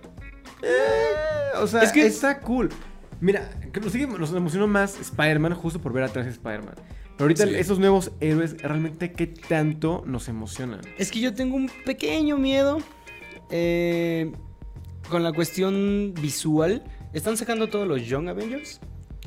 eh, 0.61 1.57
o 1.61 1.67
sea, 1.67 1.83
Es 1.83 1.91
que- 1.93 2.05
está 2.05 2.39
cool. 2.39 2.69
Mira, 3.21 3.49
que 3.71 3.79
nos, 3.79 3.93
sigue- 3.93 4.07
nos 4.07 4.33
emocionó 4.33 4.67
más 4.67 4.99
Spider-Man 4.99 5.53
justo 5.55 5.79
por 5.79 5.93
ver 5.93 6.03
atrás 6.03 6.25
de 6.25 6.31
Spider-Man. 6.31 6.75
Pero 7.17 7.25
ahorita 7.25 7.45
Sí. 7.47 7.55
esos 7.55 7.79
nuevos 7.79 8.11
héroes, 8.19 8.55
realmente, 8.61 9.11
¿qué 9.11 9.27
tanto 9.27 10.03
nos 10.05 10.27
emocionan? 10.29 10.81
Es 10.97 11.11
que 11.11 11.19
yo 11.19 11.33
tengo 11.33 11.55
un 11.55 11.69
pequeño 11.85 12.37
miedo 12.37 12.79
eh, 13.51 14.31
con 15.09 15.23
la 15.23 15.31
cuestión 15.31 16.13
visual. 16.21 16.83
¿Están 17.13 17.37
sacando 17.37 17.67
todos 17.69 17.87
los 17.87 18.05
Young 18.07 18.29
Avengers? 18.29 18.79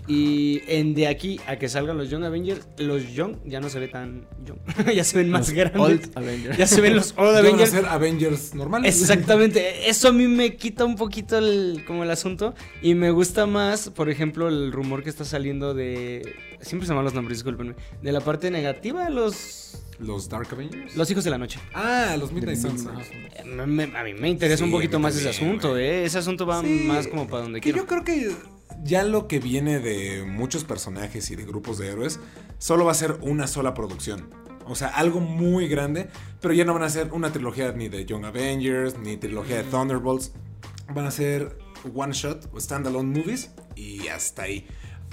Y 0.09 0.63
en 0.69 0.95
de 0.95 1.09
aquí 1.09 1.41
a 1.49 1.57
que 1.57 1.69
salgan 1.69 1.99
los 1.99 2.09
Young 2.11 2.23
Avengers, 2.25 2.69
los 2.79 3.13
Young 3.13 3.39
ya 3.45 3.59
no 3.61 3.69
se 3.69 3.81
ve 3.81 3.89
tan 3.89 4.29
Young. 4.45 4.59
ya 4.95 5.03
se 5.03 5.19
ven 5.19 5.31
más 5.31 5.49
Los 5.49 5.53
grandes. 5.57 5.81
Old 5.81 6.11
Avengers. 6.15 6.57
Ya 6.59 6.67
se 6.69 6.81
ven 6.81 6.95
los 6.95 7.13
Old 7.17 7.27
Ya 7.27 7.33
van 7.33 7.37
a 7.37 7.39
Avengers. 7.49 7.71
ser 7.71 7.87
Avengers 7.87 8.55
normales. 8.55 9.01
Exactamente, 9.01 9.89
eso 9.89 10.09
a 10.09 10.13
mí 10.13 10.29
me 10.29 10.55
quita 10.57 10.85
un 10.85 10.95
poquito 10.95 11.39
el, 11.39 11.83
como 11.89 12.05
el 12.05 12.11
asunto 12.13 12.55
y 12.83 12.95
me 12.95 13.11
gusta 13.11 13.47
más, 13.47 13.91
por 13.91 14.09
ejemplo, 14.09 14.47
el 14.49 14.71
rumor 14.71 15.03
que 15.03 15.11
está 15.11 15.25
saliendo 15.25 15.75
de... 15.75 16.35
Siempre 16.61 16.87
se 16.87 16.93
me 16.93 16.97
van 16.97 17.05
los 17.05 17.15
nombres, 17.15 17.39
discúlpenme. 17.39 17.75
De 18.03 18.13
la 18.13 18.21
parte 18.21 18.51
negativa 18.51 19.09
los... 19.11 19.83
Los 19.99 20.29
Dark 20.29 20.49
Avengers. 20.53 20.95
Los 20.97 21.11
hijos 21.11 21.25
de 21.25 21.31
la 21.31 21.39
noche. 21.39 21.59
Ah, 21.73 22.17
los 22.19 22.31
Midnight 22.33 22.59
Suns. 22.59 22.87
Ajá. 22.87 23.01
Eh, 23.03 23.93
a 23.97 24.05
mí 24.05 24.13
me 24.15 24.29
interesa 24.29 24.59
Sí, 24.59 24.65
un 24.65 24.71
poquito 24.71 24.99
más 24.99 25.17
ese 25.17 25.31
asunto, 25.31 25.71
güey. 25.71 25.85
¿eh? 25.85 26.05
Ese 26.05 26.19
asunto 26.19 26.45
va 26.47 26.61
Sí, 26.61 26.85
más 26.87 27.07
como 27.09 27.27
para 27.27 27.45
donde 27.45 27.61
que 27.61 27.73
quiero. 27.73 27.79
yo 27.79 27.87
creo 27.87 28.05
que 28.05 28.31
ya 28.85 29.05
lo 29.05 29.27
que 29.27 29.39
viene 29.39 29.79
de 29.81 30.25
muchos 30.25 30.65
personajes 30.65 31.31
y 31.31 31.37
de 31.37 31.45
grupos 31.47 31.79
de 31.79 31.89
héroes 31.89 32.21
solo 32.59 32.85
va 32.85 32.93
a 32.93 32.95
ser 32.95 33.13
una 33.23 33.47
sola 33.47 33.73
producción. 33.73 34.29
O 34.67 34.75
sea, 34.75 34.89
algo 34.89 35.21
muy 35.21 35.67
grande, 35.69 36.09
pero 36.43 36.53
ya 36.53 36.65
no 36.65 36.75
van 36.75 36.83
a 36.83 36.91
ser 36.91 37.13
una 37.13 37.33
trilogía 37.33 37.73
ni 37.73 37.89
de 37.89 38.05
Young 38.05 38.25
Avengers, 38.27 38.99
ni 38.99 39.17
trilogía 39.17 39.57
de 39.59 39.63
Thunderbolts. 39.65 40.33
Van 40.93 41.07
a 41.07 41.11
ser 41.11 41.57
one 41.95 42.13
shot 42.13 42.51
o 42.53 42.61
standalone 42.61 43.19
movies 43.19 43.51
y 43.77 44.09
hasta 44.09 44.43
ahí. 44.43 44.67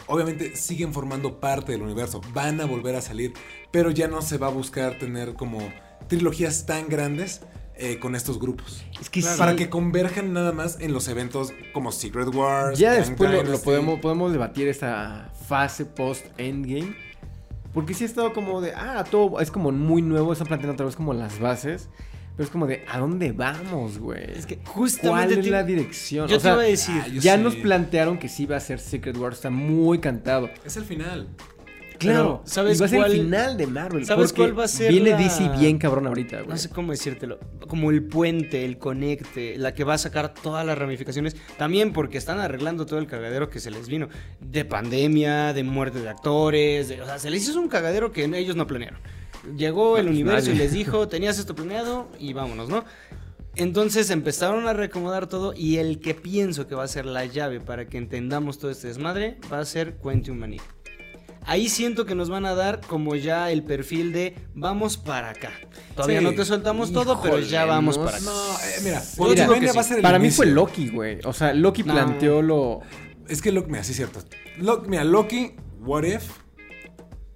Obviamente 0.07 0.55
siguen 0.55 0.93
formando 0.93 1.39
parte 1.39 1.71
del 1.71 1.81
universo, 1.81 2.21
van 2.33 2.59
a 2.61 2.65
volver 2.65 2.95
a 2.95 3.01
salir, 3.01 3.33
pero 3.71 3.91
ya 3.91 4.07
no 4.07 4.21
se 4.21 4.37
va 4.37 4.47
a 4.47 4.51
buscar 4.51 4.97
tener 4.99 5.33
como 5.33 5.59
trilogías 6.07 6.65
tan 6.65 6.89
grandes 6.89 7.41
eh, 7.75 7.97
con 7.99 8.15
estos 8.15 8.39
grupos. 8.39 8.85
Es 9.01 9.09
que 9.09 9.21
sí. 9.21 9.27
Para 9.37 9.55
que 9.55 9.69
converjan 9.69 10.31
nada 10.31 10.51
más 10.51 10.79
en 10.79 10.93
los 10.93 11.07
eventos 11.07 11.53
como 11.73 11.91
Secret 11.91 12.33
Wars. 12.33 12.77
Ya 12.77 12.93
después 12.93 13.31
lo, 13.31 13.59
podemos, 13.59 13.99
podemos 13.99 14.31
debatir 14.31 14.67
esta 14.67 15.31
fase 15.47 15.85
post-endgame. 15.85 16.95
Porque 17.73 17.95
sí 17.95 18.03
ha 18.03 18.07
estado 18.07 18.33
como 18.33 18.61
de, 18.61 18.73
ah, 18.75 19.03
todo 19.09 19.39
es 19.39 19.49
como 19.49 19.71
muy 19.71 20.03
nuevo, 20.03 20.31
están 20.31 20.47
planteando 20.47 20.73
otra 20.73 20.85
vez 20.85 20.95
como 20.95 21.13
las 21.13 21.39
bases. 21.39 21.89
Pero 22.35 22.45
es 22.45 22.49
como 22.49 22.65
de, 22.65 22.83
¿a 22.87 22.97
dónde 22.97 23.31
vamos, 23.31 23.99
güey? 23.99 24.23
Es 24.35 24.45
que 24.47 24.57
¿Cuál 24.57 24.73
justamente 24.73 25.35
es 25.35 25.41
te- 25.41 25.51
la 25.51 25.63
dirección? 25.63 26.27
Yo 26.27 26.35
O 26.35 26.39
te 26.39 26.43
sea, 26.43 26.53
iba 26.53 26.61
a 26.63 26.65
decir, 26.65 26.95
ah, 27.03 27.07
ya 27.19 27.35
sé. 27.35 27.43
nos 27.43 27.55
plantearon 27.55 28.17
que 28.17 28.27
sí 28.27 28.45
va 28.47 28.57
a 28.57 28.59
ser 28.59 28.79
Secret 28.79 29.15
Wars, 29.17 29.37
está 29.37 29.49
muy 29.51 29.99
cantado. 29.99 30.49
Es 30.65 30.75
el 30.77 30.83
final. 30.83 31.27
Claro, 31.99 32.41
¿sabes 32.43 32.77
y 32.77 32.79
va 32.81 32.85
a 32.87 32.89
ser 32.89 32.97
cuál- 32.99 33.11
el 33.13 33.21
final 33.21 33.55
de 33.55 33.67
Marvel. 33.67 34.05
¿sabes 34.05 34.33
cuál 34.33 34.59
va 34.59 34.65
a 34.65 34.67
ser 34.67 34.91
Viene 34.91 35.11
la- 35.11 35.17
DC 35.17 35.47
bien 35.59 35.77
cabrón 35.77 36.07
ahorita, 36.07 36.37
güey. 36.37 36.49
no 36.49 36.57
sé 36.57 36.67
cómo 36.69 36.91
decírtelo, 36.91 37.39
como 37.67 37.91
el 37.91 38.03
puente, 38.03 38.65
el 38.65 38.77
conecte, 38.77 39.55
la 39.57 39.73
que 39.73 39.83
va 39.85 39.93
a 39.93 39.97
sacar 39.97 40.33
todas 40.33 40.65
las 40.65 40.77
ramificaciones, 40.77 41.37
también 41.57 41.93
porque 41.93 42.17
están 42.17 42.39
arreglando 42.39 42.85
todo 42.85 42.99
el 42.99 43.07
cagadero 43.07 43.49
que 43.49 43.59
se 43.61 43.71
les 43.71 43.87
vino, 43.87 44.09
de 44.41 44.65
pandemia, 44.65 45.53
de 45.53 45.63
muerte 45.63 46.01
de 46.01 46.09
actores, 46.09 46.89
de- 46.89 47.01
o 47.01 47.05
sea, 47.05 47.19
se 47.19 47.29
les 47.29 47.47
hizo 47.47 47.59
un 47.61 47.69
cagadero 47.69 48.11
que 48.11 48.25
ellos 48.25 48.55
no 48.57 48.67
planearon. 48.67 48.99
Llegó 49.57 49.97
el 49.97 50.05
pues 50.05 50.13
universo 50.15 50.51
y 50.51 50.55
les 50.55 50.71
dijo, 50.71 51.07
tenías 51.07 51.37
esto 51.39 51.53
planeado 51.55 52.09
y 52.19 52.33
vámonos, 52.33 52.69
¿no? 52.69 52.85
Entonces 53.55 54.09
empezaron 54.09 54.67
a 54.67 54.73
reacomodar 54.73 55.27
todo 55.27 55.53
y 55.55 55.77
el 55.77 55.99
que 55.99 56.15
pienso 56.15 56.65
que 56.67 56.75
va 56.75 56.83
a 56.83 56.87
ser 56.87 57.05
la 57.05 57.25
llave 57.25 57.59
para 57.59 57.85
que 57.87 57.97
entendamos 57.97 58.57
todo 58.57 58.71
este 58.71 58.87
desmadre 58.87 59.37
va 59.51 59.59
a 59.59 59.65
ser 59.65 59.97
Quentin 60.01 60.39
Maní. 60.39 60.57
Ahí 61.45 61.67
siento 61.67 62.05
que 62.05 62.15
nos 62.15 62.29
van 62.29 62.45
a 62.45 62.55
dar 62.55 62.79
como 62.87 63.15
ya 63.15 63.51
el 63.51 63.63
perfil 63.63 64.13
de 64.13 64.33
vamos 64.55 64.95
para 64.97 65.31
acá. 65.31 65.51
Todavía 65.93 66.19
Sí. 66.19 66.23
no 66.25 66.33
te 66.33 66.45
soltamos 66.45 66.93
todo, 66.93 67.21
pero 67.21 67.37
ya 67.39 67.65
vamos 67.65 67.97
no 67.97 68.05
para 68.05 68.15
acá. 68.17 68.25
No, 68.25 68.31
eh, 68.31 68.79
mira, 68.83 69.01
Yo 69.01 69.17
Quantumania 69.17 69.43
digo 69.43 69.53
que 69.59 69.67
sí. 69.67 69.75
va 69.75 69.81
a 69.81 69.83
ser 69.83 69.97
el 69.97 70.03
Para 70.03 70.19
mí 70.19 70.31
fue 70.31 70.45
Loki, 70.45 70.87
güey. 70.87 71.19
O 71.25 71.33
sea, 71.33 71.53
Loki 71.53 71.83
No. 71.83 71.93
planteó 71.93 72.41
lo... 72.41 72.79
Es 73.27 73.41
que 73.41 73.51
Loki, 73.51 73.69
mira, 73.69 73.83
sí 73.83 73.91
es 73.91 73.97
cierto. 73.97 74.21
Lo- 74.57 74.81
mira, 74.87 75.03
Loki, 75.03 75.51
What 75.81 76.03
If, 76.05 76.23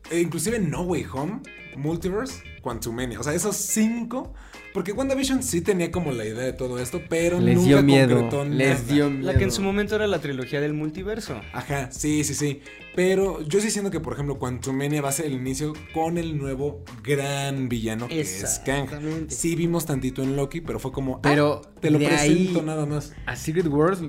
e 0.09 0.21
inclusive 0.21 0.57
No 0.59 0.83
Way 0.83 1.05
Home, 1.13 1.41
Multiverse, 1.77 2.41
Quantumania. 2.61 3.19
O 3.19 3.23
sea, 3.23 3.33
esos 3.33 3.55
cinco. 3.55 4.33
Porque 4.73 4.91
WandaVision 4.91 5.41
sí 5.41 5.61
tenía 5.61 5.91
como 5.91 6.11
la 6.11 6.23
idea 6.23 6.43
de 6.43 6.53
todo 6.53 6.77
esto, 6.77 7.01
pero 7.09 7.39
Les 7.39 7.55
nunca 7.55 7.67
dio 7.67 7.83
miedo. 7.83 8.15
concretó 8.15 8.45
Les 8.45 8.81
nada. 8.83 8.93
dio 8.93 9.09
miedo. 9.09 9.31
La 9.31 9.37
que 9.37 9.43
en 9.45 9.51
su 9.51 9.63
momento 9.63 9.95
era 9.95 10.05
la 10.05 10.19
trilogía 10.19 10.61
del 10.61 10.73
multiverso. 10.73 11.39
Ajá, 11.51 11.91
sí, 11.91 12.23
sí, 12.23 12.35
sí. 12.35 12.61
Pero 12.95 13.41
yo 13.41 13.59
sí 13.59 13.71
siento 13.71 13.89
que, 13.89 13.99
por 13.99 14.13
ejemplo, 14.13 14.37
Quantumania 14.37 15.01
va 15.01 15.09
a 15.09 15.13
ser 15.13 15.25
el 15.27 15.33
inicio 15.33 15.73
con 15.95 16.19
el 16.19 16.37
nuevo 16.37 16.83
gran 17.03 17.69
villano 17.69 18.07
que 18.07 18.19
es 18.21 18.61
Kang. 18.65 18.83
Exactamente. 18.83 19.33
Sí 19.33 19.55
vimos 19.55 19.85
tantito 19.87 20.21
en 20.21 20.35
Loki, 20.35 20.61
pero 20.61 20.77
fue 20.79 20.91
como, 20.91 21.21
Pero 21.23 21.61
ah, 21.65 21.69
te 21.79 21.89
lo 21.89 21.97
de 21.97 22.07
presento 22.07 22.59
ahí- 22.59 22.65
nada 22.65 22.85
más. 22.85 23.13
A 23.25 23.35
Secret 23.35 23.67
Wars, 23.67 23.99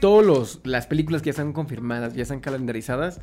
todas 0.00 0.26
los, 0.26 0.60
las 0.64 0.86
películas 0.86 1.22
que 1.22 1.26
ya 1.26 1.30
están 1.32 1.52
confirmadas, 1.54 2.12
ya 2.14 2.22
están 2.22 2.40
calendarizadas, 2.40 3.20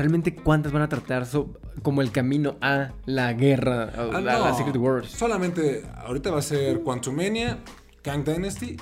realmente 0.00 0.34
cuántas 0.34 0.72
van 0.72 0.82
a 0.82 0.88
tratar 0.88 1.26
so- 1.26 1.58
como 1.82 2.02
el 2.02 2.10
camino 2.10 2.56
a 2.60 2.90
la 3.06 3.32
guerra, 3.32 3.84
a, 3.84 4.02
Ah, 4.12 4.16
a 4.16 4.20
la 4.20 4.38
no. 4.50 4.54
Secret 4.56 4.76
Wars. 4.76 5.08
Solamente 5.10 5.82
ahorita 6.04 6.30
va 6.30 6.38
a 6.40 6.42
ser 6.42 6.80
Quantumania, 6.82 7.58
Kang 8.02 8.24
Dynasty. 8.24 8.76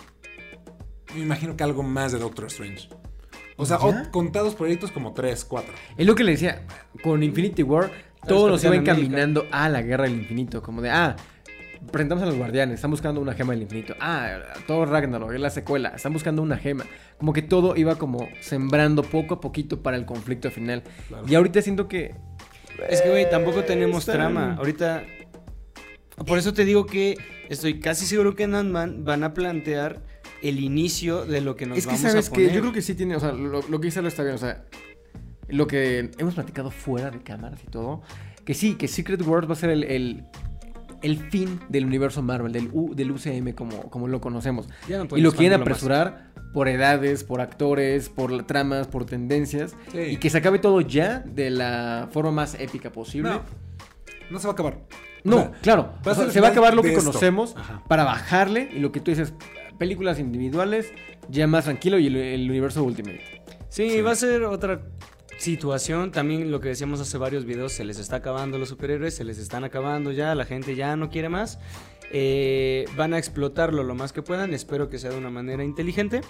Me 1.15 1.21
imagino 1.21 1.57
que 1.57 1.65
algo 1.65 1.83
más 1.83 2.13
de 2.13 2.19
Doctor 2.19 2.47
Strange. 2.47 2.89
O 3.57 3.67
sea, 3.67 3.79
contados 4.13 4.55
proyectos 4.55 4.93
como 4.93 5.13
3, 5.15 5.45
4. 5.45 5.73
Es 5.97 6.07
lo 6.07 6.15
que 6.15 6.23
le 6.25 6.33
decía, 6.33 6.63
con 7.03 7.23
Infinity 7.23 7.63
War, 7.63 7.91
todo 8.27 8.49
nos 8.51 8.63
iba 8.63 8.73
Capitán 8.75 8.95
América. 8.95 9.17
encaminando 9.17 9.47
a 9.51 9.69
la 9.69 9.83
guerra 9.83 10.05
del 10.05 10.15
infinito, 10.15 10.63
como 10.63 10.81
de, 10.83 10.91
ah, 10.91 11.17
presentamos 11.91 12.23
a 12.23 12.27
los 12.27 12.37
guardianes, 12.37 12.77
están 12.77 12.91
buscando 12.91 13.21
una 13.21 13.35
gema 13.35 13.53
del 13.53 13.63
infinito. 13.63 13.95
Ah, 14.01 14.39
todo 14.67 14.85
Ragnarok, 14.87 15.33
es 15.33 15.41
la 15.41 15.51
secuela, 15.51 15.91
están 15.91 16.13
buscando 16.13 16.43
una 16.43 16.57
gema. 16.57 16.85
Como 17.19 17.33
que 17.33 17.43
todo 17.43 17.77
iba 17.77 17.97
como 17.97 18.29
sembrando 18.41 19.03
poco 19.03 19.35
a 19.35 19.41
poquito 19.41 19.83
para 19.83 19.97
el 19.97 20.05
conflicto 20.05 20.51
final. 20.51 20.83
Claro. 21.09 21.25
Y 21.29 21.35
ahorita 21.35 21.63
siento 21.63 21.89
que 21.89 22.15
Es 22.89 23.03
que, 23.03 23.11
güey, 23.11 23.29
tampoco 23.31 23.65
tenemos 23.65 24.01
Están- 24.01 24.17
trama. 24.17 24.55
Ahorita. 24.57 25.03
Por 26.27 26.39
eso 26.39 26.53
te 26.53 26.65
digo 26.65 26.87
que 26.87 27.17
estoy 27.49 27.79
casi 27.81 28.05
seguro 28.07 28.35
que 28.35 28.43
en 28.45 28.55
Ant-Man 28.55 29.05
van 29.05 29.23
a 29.25 29.35
plantear 29.35 30.03
el 30.43 30.61
inicio 30.61 31.25
de 31.25 31.41
lo 31.41 31.55
que 31.57 31.67
nos 31.67 31.79
es 31.79 31.85
que 31.87 31.93
vamos 31.95 32.03
sabes 32.11 32.29
a 32.29 32.31
que 32.33 32.41
poner. 32.43 32.53
yo 32.53 32.61
creo 32.61 32.73
que 32.73 32.83
sí 32.83 32.95
tiene, 32.95 33.17
o 33.17 33.21
sea, 33.21 33.33
lo, 33.33 33.63
lo 33.63 33.81
que 33.81 33.87
dice 33.87 34.03
lo 34.03 34.09
está 34.09 34.23
bien, 34.23 34.35
o 34.35 34.39
sea, 34.39 34.65
lo 35.49 35.67
que 35.67 36.11
hemos 36.19 36.35
platicado 36.35 36.71
fuera 36.71 37.11
de 37.11 37.21
cámaras 37.23 37.61
y 37.65 37.71
todo, 37.71 38.03
que 38.45 38.55
sí, 38.55 38.75
que 38.75 38.87
Secret 38.89 39.23
Wars 39.23 39.49
va 39.49 39.53
a 39.53 39.57
ser 39.57 39.71
el, 39.71 39.85
el, 39.85 40.25
el 41.03 41.19
fin 41.31 41.61
del 41.69 41.85
universo 41.87 42.23
Marvel, 42.23 42.53
del, 42.53 42.69
U- 42.73 42.95
del 42.95 43.11
UCM 43.11 43.53
como, 43.53 43.83
como 43.91 44.09
lo 44.09 44.21
conocemos. 44.21 44.69
Ya 44.89 44.99
no 45.05 45.17
Y 45.17 45.21
lo 45.21 45.33
quieren 45.33 45.61
más. 45.61 45.67
apresurar 45.69 46.29
por 46.53 46.69
edades, 46.69 47.25
por 47.25 47.41
actores, 47.41 48.09
por 48.09 48.45
tramas, 48.47 48.87
por 48.89 49.05
tendencias. 49.05 49.77
Sí. 49.93 49.99
Y 49.99 50.17
que 50.17 50.31
se 50.31 50.39
acabe 50.39 50.59
todo 50.59 50.81
ya 50.81 51.21
de 51.21 51.51
la 51.51 52.09
forma 52.11 52.31
más 52.33 52.55
épica 52.59 52.91
posible. 52.91 53.31
No, 53.31 53.43
no 54.31 54.39
se 54.39 54.47
va 54.47 54.53
a 54.53 54.55
acabar. 54.55 54.79
No, 55.25 55.37
O 55.37 55.41
sea, 55.41 55.51
claro. 55.63 55.83
va 56.07 56.11
a 56.11 56.13
o 56.13 56.15
sea, 56.15 56.25
ser 56.25 56.33
se 56.33 56.41
va 56.41 56.49
a 56.49 56.51
acabar 56.53 56.75
lo 56.75 56.83
que 56.83 56.91
esto. 56.95 57.01
conocemos 57.05 57.55
Ajá. 57.57 57.83
para 57.89 58.05
bajarle 58.05 58.69
y 58.73 58.79
lo 58.79 58.93
que 58.93 59.01
tú 59.01 59.11
dices, 59.11 59.35
películas 59.79 60.19
individuales, 60.19 60.93
ya 61.29 61.47
más 61.47 61.65
tranquilo 61.65 61.99
y 61.99 62.07
el, 62.07 62.17
el 62.17 62.49
universo 62.49 62.83
Ultimate. 62.85 63.21
Sí, 63.69 63.91
Sí. 63.91 64.01
va 64.01 64.13
a 64.13 64.17
ser 64.17 64.45
otra 64.45 64.81
situación. 65.39 66.13
También 66.13 66.51
lo 66.51 66.61
que 66.61 66.69
decíamos 66.69 67.01
hace 67.01 67.17
varios 67.17 67.45
videos, 67.47 67.73
se 67.73 67.85
les 67.85 67.99
está 67.99 68.17
acabando 68.17 68.59
los 68.59 68.69
superhéroes, 68.69 69.15
se 69.15 69.25
les 69.25 69.39
están 69.39 69.65
acabando 69.65 70.13
ya, 70.13 70.35
la 70.35 70.45
gente 70.45 70.75
ya 70.75 70.97
no 70.97 71.09
quiere 71.09 71.29
más. 71.29 71.59
Eh, 72.11 72.87
van 72.97 73.15
a 73.15 73.19
explotarlo 73.19 73.83
lo 73.83 73.95
más 73.95 74.13
que 74.13 74.23
puedan, 74.23 74.55
espero 74.55 74.89
que 74.89 74.99
sea 74.99 75.11
de 75.11 75.19
una 75.19 75.31
manera 75.31 75.65
inteligente. 75.65 76.21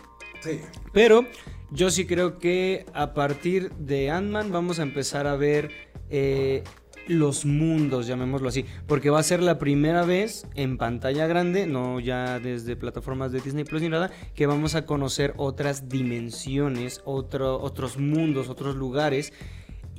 Sí. 0.41 0.61
Pero 0.93 1.27
yo 1.71 1.91
sí 1.91 2.07
creo 2.07 2.39
que 2.39 2.87
a 2.95 3.15
partir 3.15 3.73
de 3.73 4.11
Ant-Man 4.11 4.53
vamos 4.53 4.79
a 4.79 4.83
empezar 4.83 5.27
a 5.27 5.37
ver 5.37 5.71
eh, 6.11 6.63
los 7.09 7.45
mundos, 7.45 8.07
llamémoslo 8.07 8.49
así. 8.49 8.65
Porque 8.87 9.11
va 9.11 9.19
a 9.19 9.23
ser 9.23 9.43
la 9.43 9.59
primera 9.59 10.05
vez 10.05 10.47
en 10.55 10.77
pantalla 10.79 11.27
grande, 11.27 11.67
no 11.67 11.99
ya 12.01 12.39
desde 12.39 12.77
plataformas 12.77 13.33
de 13.33 13.41
Disney 13.41 13.65
Plus 13.65 13.83
ni 13.83 13.89
nada, 13.89 14.11
que 14.35 14.47
vamos 14.47 14.75
a 14.75 14.85
conocer 14.87 15.35
otras 15.37 15.89
dimensiones, 15.89 17.01
otro- 17.05 17.61
otros 17.61 17.99
mundos, 17.99 18.49
otros 18.49 18.77
lugares. 18.77 19.33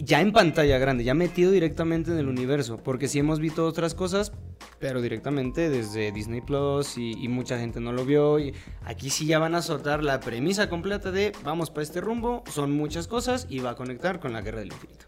Ya 0.01 0.21
en 0.21 0.31
pantalla 0.31 0.77
grande, 0.77 1.03
ya 1.03 1.13
metido 1.13 1.51
directamente 1.51 2.11
en 2.11 2.17
el 2.19 2.29
universo. 2.29 2.77
Porque 2.77 3.09
sí 3.09 3.19
hemos 3.19 3.41
visto 3.41 3.65
otras 3.65 3.95
cosas, 3.95 4.31
pero 4.79 5.01
directamente 5.01 5.69
desde 5.69 6.13
Disney 6.13 6.39
Plus 6.39 6.97
y, 6.97 7.11
y 7.21 7.27
mucha 7.27 7.59
gente 7.59 7.81
no 7.81 7.91
lo 7.91 8.05
vio. 8.05 8.39
Y 8.39 8.53
aquí 8.85 9.09
sí 9.09 9.25
ya 9.25 9.39
van 9.39 9.55
a 9.55 9.61
soltar 9.61 10.01
la 10.01 10.21
premisa 10.21 10.69
completa 10.69 11.11
de 11.11 11.33
vamos 11.43 11.69
para 11.69 11.83
este 11.83 11.99
rumbo, 11.99 12.43
son 12.49 12.71
muchas 12.71 13.07
cosas 13.09 13.45
y 13.49 13.59
va 13.59 13.71
a 13.71 13.75
conectar 13.75 14.21
con 14.21 14.31
la 14.31 14.39
Guerra 14.41 14.59
del 14.59 14.67
Infinito. 14.71 15.05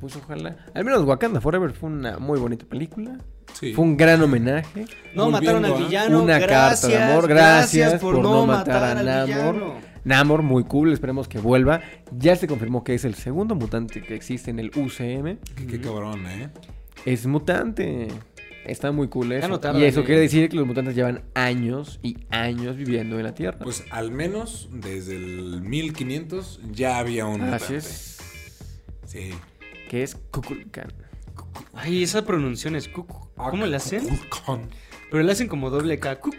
Pues 0.00 0.14
ojalá. 0.16 0.56
Al 0.74 0.84
menos 0.84 1.02
Wakanda 1.04 1.40
Forever 1.40 1.72
fue 1.72 1.88
una 1.90 2.18
muy 2.18 2.38
bonita 2.38 2.64
película. 2.66 3.18
Sí. 3.58 3.72
Fue 3.72 3.84
un 3.84 3.96
gran 3.96 4.22
homenaje. 4.22 4.84
No 5.14 5.30
Volviendo 5.30 5.30
mataron 5.30 5.64
al 5.64 5.72
a- 5.72 5.76
villano. 5.86 6.22
una 6.22 6.38
gracias, 6.38 6.80
carta 6.82 6.88
de 7.06 7.12
amor. 7.12 7.28
Gracias, 7.28 8.00
por, 8.00 8.18
no 8.18 8.46
matar, 8.46 8.96
al 8.98 9.04
Namor. 9.04 9.26
villano. 9.54 9.74
Namor, 10.04 10.42
muy 10.42 10.64
cool. 10.64 10.92
Esperemos 10.92 11.26
que 11.28 11.38
vuelva. 11.40 11.80
Ya 12.16 12.36
se 12.36 12.46
confirmó 12.46 12.84
que 12.84 12.94
es 12.94 13.04
el 13.04 13.14
segundo 13.14 13.54
mutante 13.56 14.02
que 14.02 14.14
existe 14.14 14.50
en 14.50 14.60
el 14.60 14.70
UCM. 14.76 15.38
Qué, 15.56 15.66
qué 15.66 15.80
cabrón, 15.80 16.26
¿eh? 16.26 16.50
Es 17.04 17.26
mutante. 17.26 18.08
Está 18.64 18.92
muy 18.92 19.08
cool 19.08 19.32
eso. 19.32 19.60
y 19.76 19.84
eso 19.84 20.00
eh. 20.00 20.04
quiere 20.04 20.20
decir 20.20 20.48
que 20.50 20.56
los 20.56 20.66
mutantes 20.66 20.94
llevan 20.94 21.22
años 21.34 21.98
y 22.02 22.18
años 22.28 22.76
viviendo 22.76 23.16
en 23.18 23.24
la 23.24 23.34
Tierra. 23.34 23.58
Pues 23.60 23.82
al 23.90 24.10
menos 24.12 24.68
desde 24.72 25.16
el 25.16 25.62
1500 25.62 26.60
ya 26.70 26.98
había 26.98 27.24
un 27.24 27.40
Así 27.42 27.72
mutante. 27.72 27.76
es. 27.78 28.18
Sí. 29.06 29.30
Que 29.88 30.02
es 30.02 30.14
Kukulkan. 30.30 30.92
Ay, 31.74 32.02
esa 32.02 32.24
pronunciación 32.24 32.76
es 32.76 32.88
cucu. 32.88 33.28
¿Cómo 33.36 33.66
le 33.66 33.76
hacen? 33.76 34.06
Kukulkan. 34.08 34.68
Pero 35.10 35.22
le 35.22 35.32
hacen 35.32 35.48
como 35.48 35.70
doble 35.70 35.98
K. 35.98 36.20
cucu. 36.20 36.36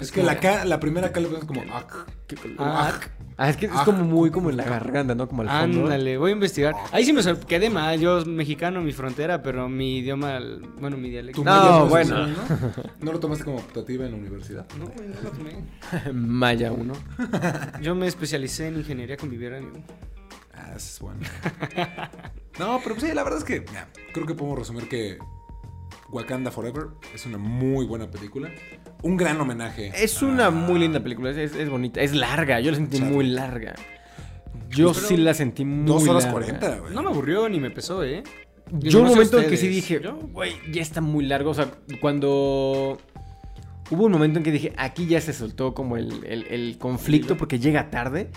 Es 0.00 0.12
que 0.12 0.22
la 0.22 0.38
K, 0.38 0.64
la 0.64 0.78
primera 0.78 1.12
K 1.12 1.20
le 1.20 1.28
pones 1.28 1.44
como 1.44 1.62
ak. 1.62 2.06
Ah, 2.58 2.92
Ah, 3.36 3.50
es 3.50 3.56
que 3.56 3.66
es 3.66 3.72
como 3.72 4.04
muy 4.04 4.30
como 4.30 4.50
en 4.50 4.56
la 4.56 4.62
garganta, 4.64 5.14
¿no? 5.16 5.26
Como 5.28 5.42
al 5.42 5.48
fondo. 5.48 5.82
Ándale, 5.84 6.16
voy 6.18 6.30
a 6.30 6.34
investigar. 6.34 6.74
Ahí 6.92 7.04
sí 7.04 7.12
me 7.12 7.20
quedé 7.48 7.68
mal. 7.68 7.98
Yo, 7.98 8.24
mexicano, 8.24 8.80
mi 8.80 8.92
frontera, 8.92 9.42
pero 9.42 9.68
mi 9.68 9.98
idioma, 9.98 10.38
bueno, 10.78 10.96
mi 10.96 11.10
dialecto. 11.10 11.42
No, 11.42 11.86
bueno. 11.86 12.28
¿no? 12.28 12.34
¿No 13.00 13.12
lo 13.12 13.18
tomaste 13.18 13.44
como 13.44 13.56
optativa 13.56 14.04
en 14.04 14.12
la 14.12 14.18
universidad? 14.18 14.66
No, 14.78 14.86
güey, 14.86 15.08
no 15.08 15.20
lo 15.20 15.30
tomé. 15.30 15.64
Maya 16.14 16.70
1. 16.70 16.92
Yo 17.82 17.96
me 17.96 18.06
especialicé 18.06 18.68
en 18.68 18.76
ingeniería 18.76 19.16
con 19.16 19.30
vivieron. 19.30 19.82
Eso 20.70 20.76
es 20.76 21.00
bueno. 21.00 21.20
no, 22.58 22.80
pero 22.82 22.94
pues 22.94 23.06
sí, 23.08 23.14
la 23.14 23.22
verdad 23.22 23.38
es 23.38 23.44
que 23.44 23.64
creo 24.12 24.26
que 24.26 24.34
podemos 24.34 24.58
resumir 24.58 24.88
que 24.88 25.18
Wakanda 26.10 26.50
Forever 26.50 26.88
es 27.14 27.26
una 27.26 27.38
muy 27.38 27.86
buena 27.86 28.10
película. 28.10 28.50
Un 29.02 29.16
gran 29.16 29.40
homenaje. 29.40 29.92
Es 29.94 30.22
a- 30.22 30.26
una 30.26 30.50
muy 30.50 30.78
linda 30.78 31.00
película, 31.00 31.30
es, 31.30 31.68
bonita, 31.68 32.00
es 32.00 32.14
larga, 32.14 32.60
yo 32.60 32.70
la 32.70 32.76
sentí 32.76 32.98
Chale. 32.98 33.10
muy 33.10 33.26
larga. 33.26 33.74
Yo 34.70 34.92
Pero 34.92 35.06
sí 35.06 35.16
la 35.16 35.34
sentí 35.34 35.64
muy 35.64 35.86
Dos 35.86 36.08
horas 36.08 36.26
cuarenta, 36.26 36.78
güey. 36.78 36.94
No 36.94 37.02
me 37.02 37.08
aburrió 37.10 37.48
ni 37.48 37.60
me 37.60 37.70
pesó, 37.70 38.02
¿eh? 38.02 38.22
Yo 38.72 39.00
un 39.00 39.04
no 39.04 39.10
momento 39.10 39.40
en 39.40 39.48
que 39.50 39.56
sí 39.56 39.68
dije, 39.68 40.00
Yo- 40.02 40.16
güey, 40.32 40.54
ya 40.72 40.80
está 40.82 41.00
muy 41.00 41.24
largo. 41.26 41.50
O 41.50 41.54
sea, 41.54 41.70
cuando. 42.00 42.98
Hubo 43.90 44.04
un 44.06 44.12
momento 44.12 44.38
en 44.38 44.44
que 44.44 44.50
dije, 44.50 44.72
aquí 44.78 45.06
ya 45.06 45.20
se 45.20 45.32
soltó 45.34 45.74
como 45.74 45.96
el, 45.98 46.24
el- 46.24 46.46
el 46.46 46.78
conflicto 46.78 47.36
porque 47.36 47.58
llega 47.58 47.90
tarde. 47.90 48.30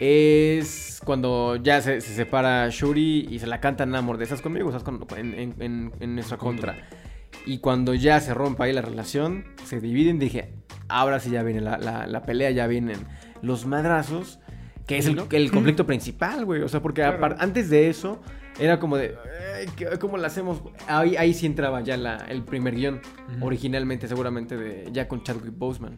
Es 0.00 1.00
cuando 1.04 1.56
ya 1.56 1.80
se, 1.80 2.00
se 2.00 2.14
separa 2.14 2.68
Shuri 2.70 3.26
y 3.30 3.38
se 3.38 3.46
la 3.46 3.60
canta 3.60 3.84
Namor 3.86 4.16
de 4.18 4.24
esas 4.24 4.40
conmigo, 4.40 4.68
estás 4.68 4.82
con- 4.84 5.04
en, 5.16 5.34
en- 5.34 5.54
en- 5.60 5.92
en 6.00 6.14
nuestra 6.14 6.36
contra. 6.36 6.76
Y 7.46 7.58
cuando 7.58 7.94
ya 7.94 8.20
se 8.20 8.34
rompa 8.34 8.64
ahí 8.64 8.72
la 8.72 8.82
relación, 8.82 9.44
se 9.64 9.80
dividen, 9.80 10.18
dije, 10.18 10.52
ahora 10.88 11.18
sí 11.20 11.30
ya 11.30 11.42
viene 11.42 11.60
la, 11.60 11.78
la- 11.78 12.06
la 12.06 12.22
pelea, 12.22 12.50
ya 12.50 12.66
vienen 12.66 12.98
los 13.42 13.66
madrazos, 13.66 14.38
que 14.86 14.98
es 14.98 15.06
el, 15.06 15.20
el 15.30 15.50
conflicto 15.50 15.86
principal, 15.86 16.44
güey. 16.44 16.62
O 16.62 16.68
sea, 16.68 16.80
porque 16.80 17.02
Claro. 17.02 17.36
antes 17.38 17.68
de 17.68 17.88
eso, 17.88 18.20
era 18.58 18.78
como 18.80 18.96
de, 18.96 19.14
"Ay, 19.58 19.66
¿qué- 19.76 19.98
¿cómo 20.00 20.16
lo 20.16 20.26
hacemos? 20.26 20.62
Ahí, 20.86 21.16
ahí 21.16 21.34
sí 21.34 21.46
entraba 21.46 21.80
ya 21.82 21.96
la- 21.96 22.16
el 22.28 22.42
primer 22.44 22.74
guion, 22.74 23.00
originalmente 23.40 24.08
seguramente 24.08 24.56
de 24.56 24.88
ya 24.92 25.08
con 25.08 25.22
Chadwick 25.22 25.56
Boseman. 25.56 25.96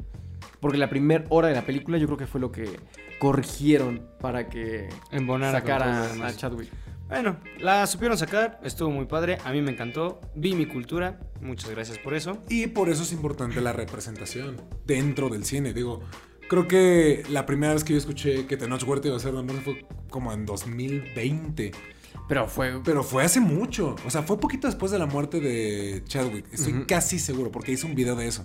Porque 0.60 0.78
la 0.78 0.90
primera 0.90 1.24
hora 1.28 1.48
de 1.48 1.54
la 1.54 1.62
película 1.62 1.98
yo 1.98 2.06
creo 2.06 2.18
que 2.18 2.26
fue 2.26 2.40
lo 2.40 2.52
que 2.52 2.78
corrigieron 3.18 4.06
para 4.20 4.48
que 4.48 4.88
Embonara 5.10 5.60
sacara 5.60 6.10
a. 6.26 6.36
Chadwick. 6.36 6.70
Bueno, 7.08 7.38
la 7.58 7.88
supieron 7.88 8.16
sacar, 8.16 8.60
estuvo 8.62 8.88
muy 8.90 9.06
padre, 9.06 9.38
a 9.44 9.50
mí 9.50 9.60
me 9.60 9.72
encantó, 9.72 10.20
vi 10.36 10.54
mi 10.54 10.66
cultura, 10.66 11.18
muchas 11.40 11.68
gracias 11.70 11.98
por 11.98 12.14
eso. 12.14 12.38
Y 12.48 12.68
por 12.68 12.88
eso 12.88 13.02
es 13.02 13.12
importante 13.12 13.60
la 13.60 13.72
representación 13.72 14.56
dentro 14.86 15.28
del 15.28 15.44
cine. 15.44 15.72
Digo, 15.72 16.02
creo 16.48 16.68
que 16.68 17.24
la 17.28 17.46
primera 17.46 17.74
vez 17.74 17.82
que 17.82 17.94
yo 17.94 17.98
escuché 17.98 18.46
que 18.46 18.56
Tenoch 18.56 18.86
Huerta 18.86 19.08
iba 19.08 19.16
a 19.16 19.20
ser 19.20 19.32
Don 19.32 19.48
fue 19.48 19.84
como 20.08 20.32
en 20.32 20.46
2020. 20.46 21.72
Pero 22.28 22.46
fue... 22.46 22.80
Pero 22.84 23.02
fue 23.02 23.24
hace 23.24 23.40
mucho. 23.40 23.96
O 24.06 24.10
sea, 24.10 24.22
fue 24.22 24.38
poquito 24.38 24.68
después 24.68 24.92
de 24.92 25.00
la 25.00 25.06
muerte 25.06 25.40
de 25.40 26.04
Chadwick. 26.04 26.46
Estoy 26.52 26.84
casi 26.86 27.18
seguro 27.18 27.50
porque 27.50 27.72
hice 27.72 27.86
un 27.86 27.96
video 27.96 28.14
de 28.14 28.28
eso. 28.28 28.44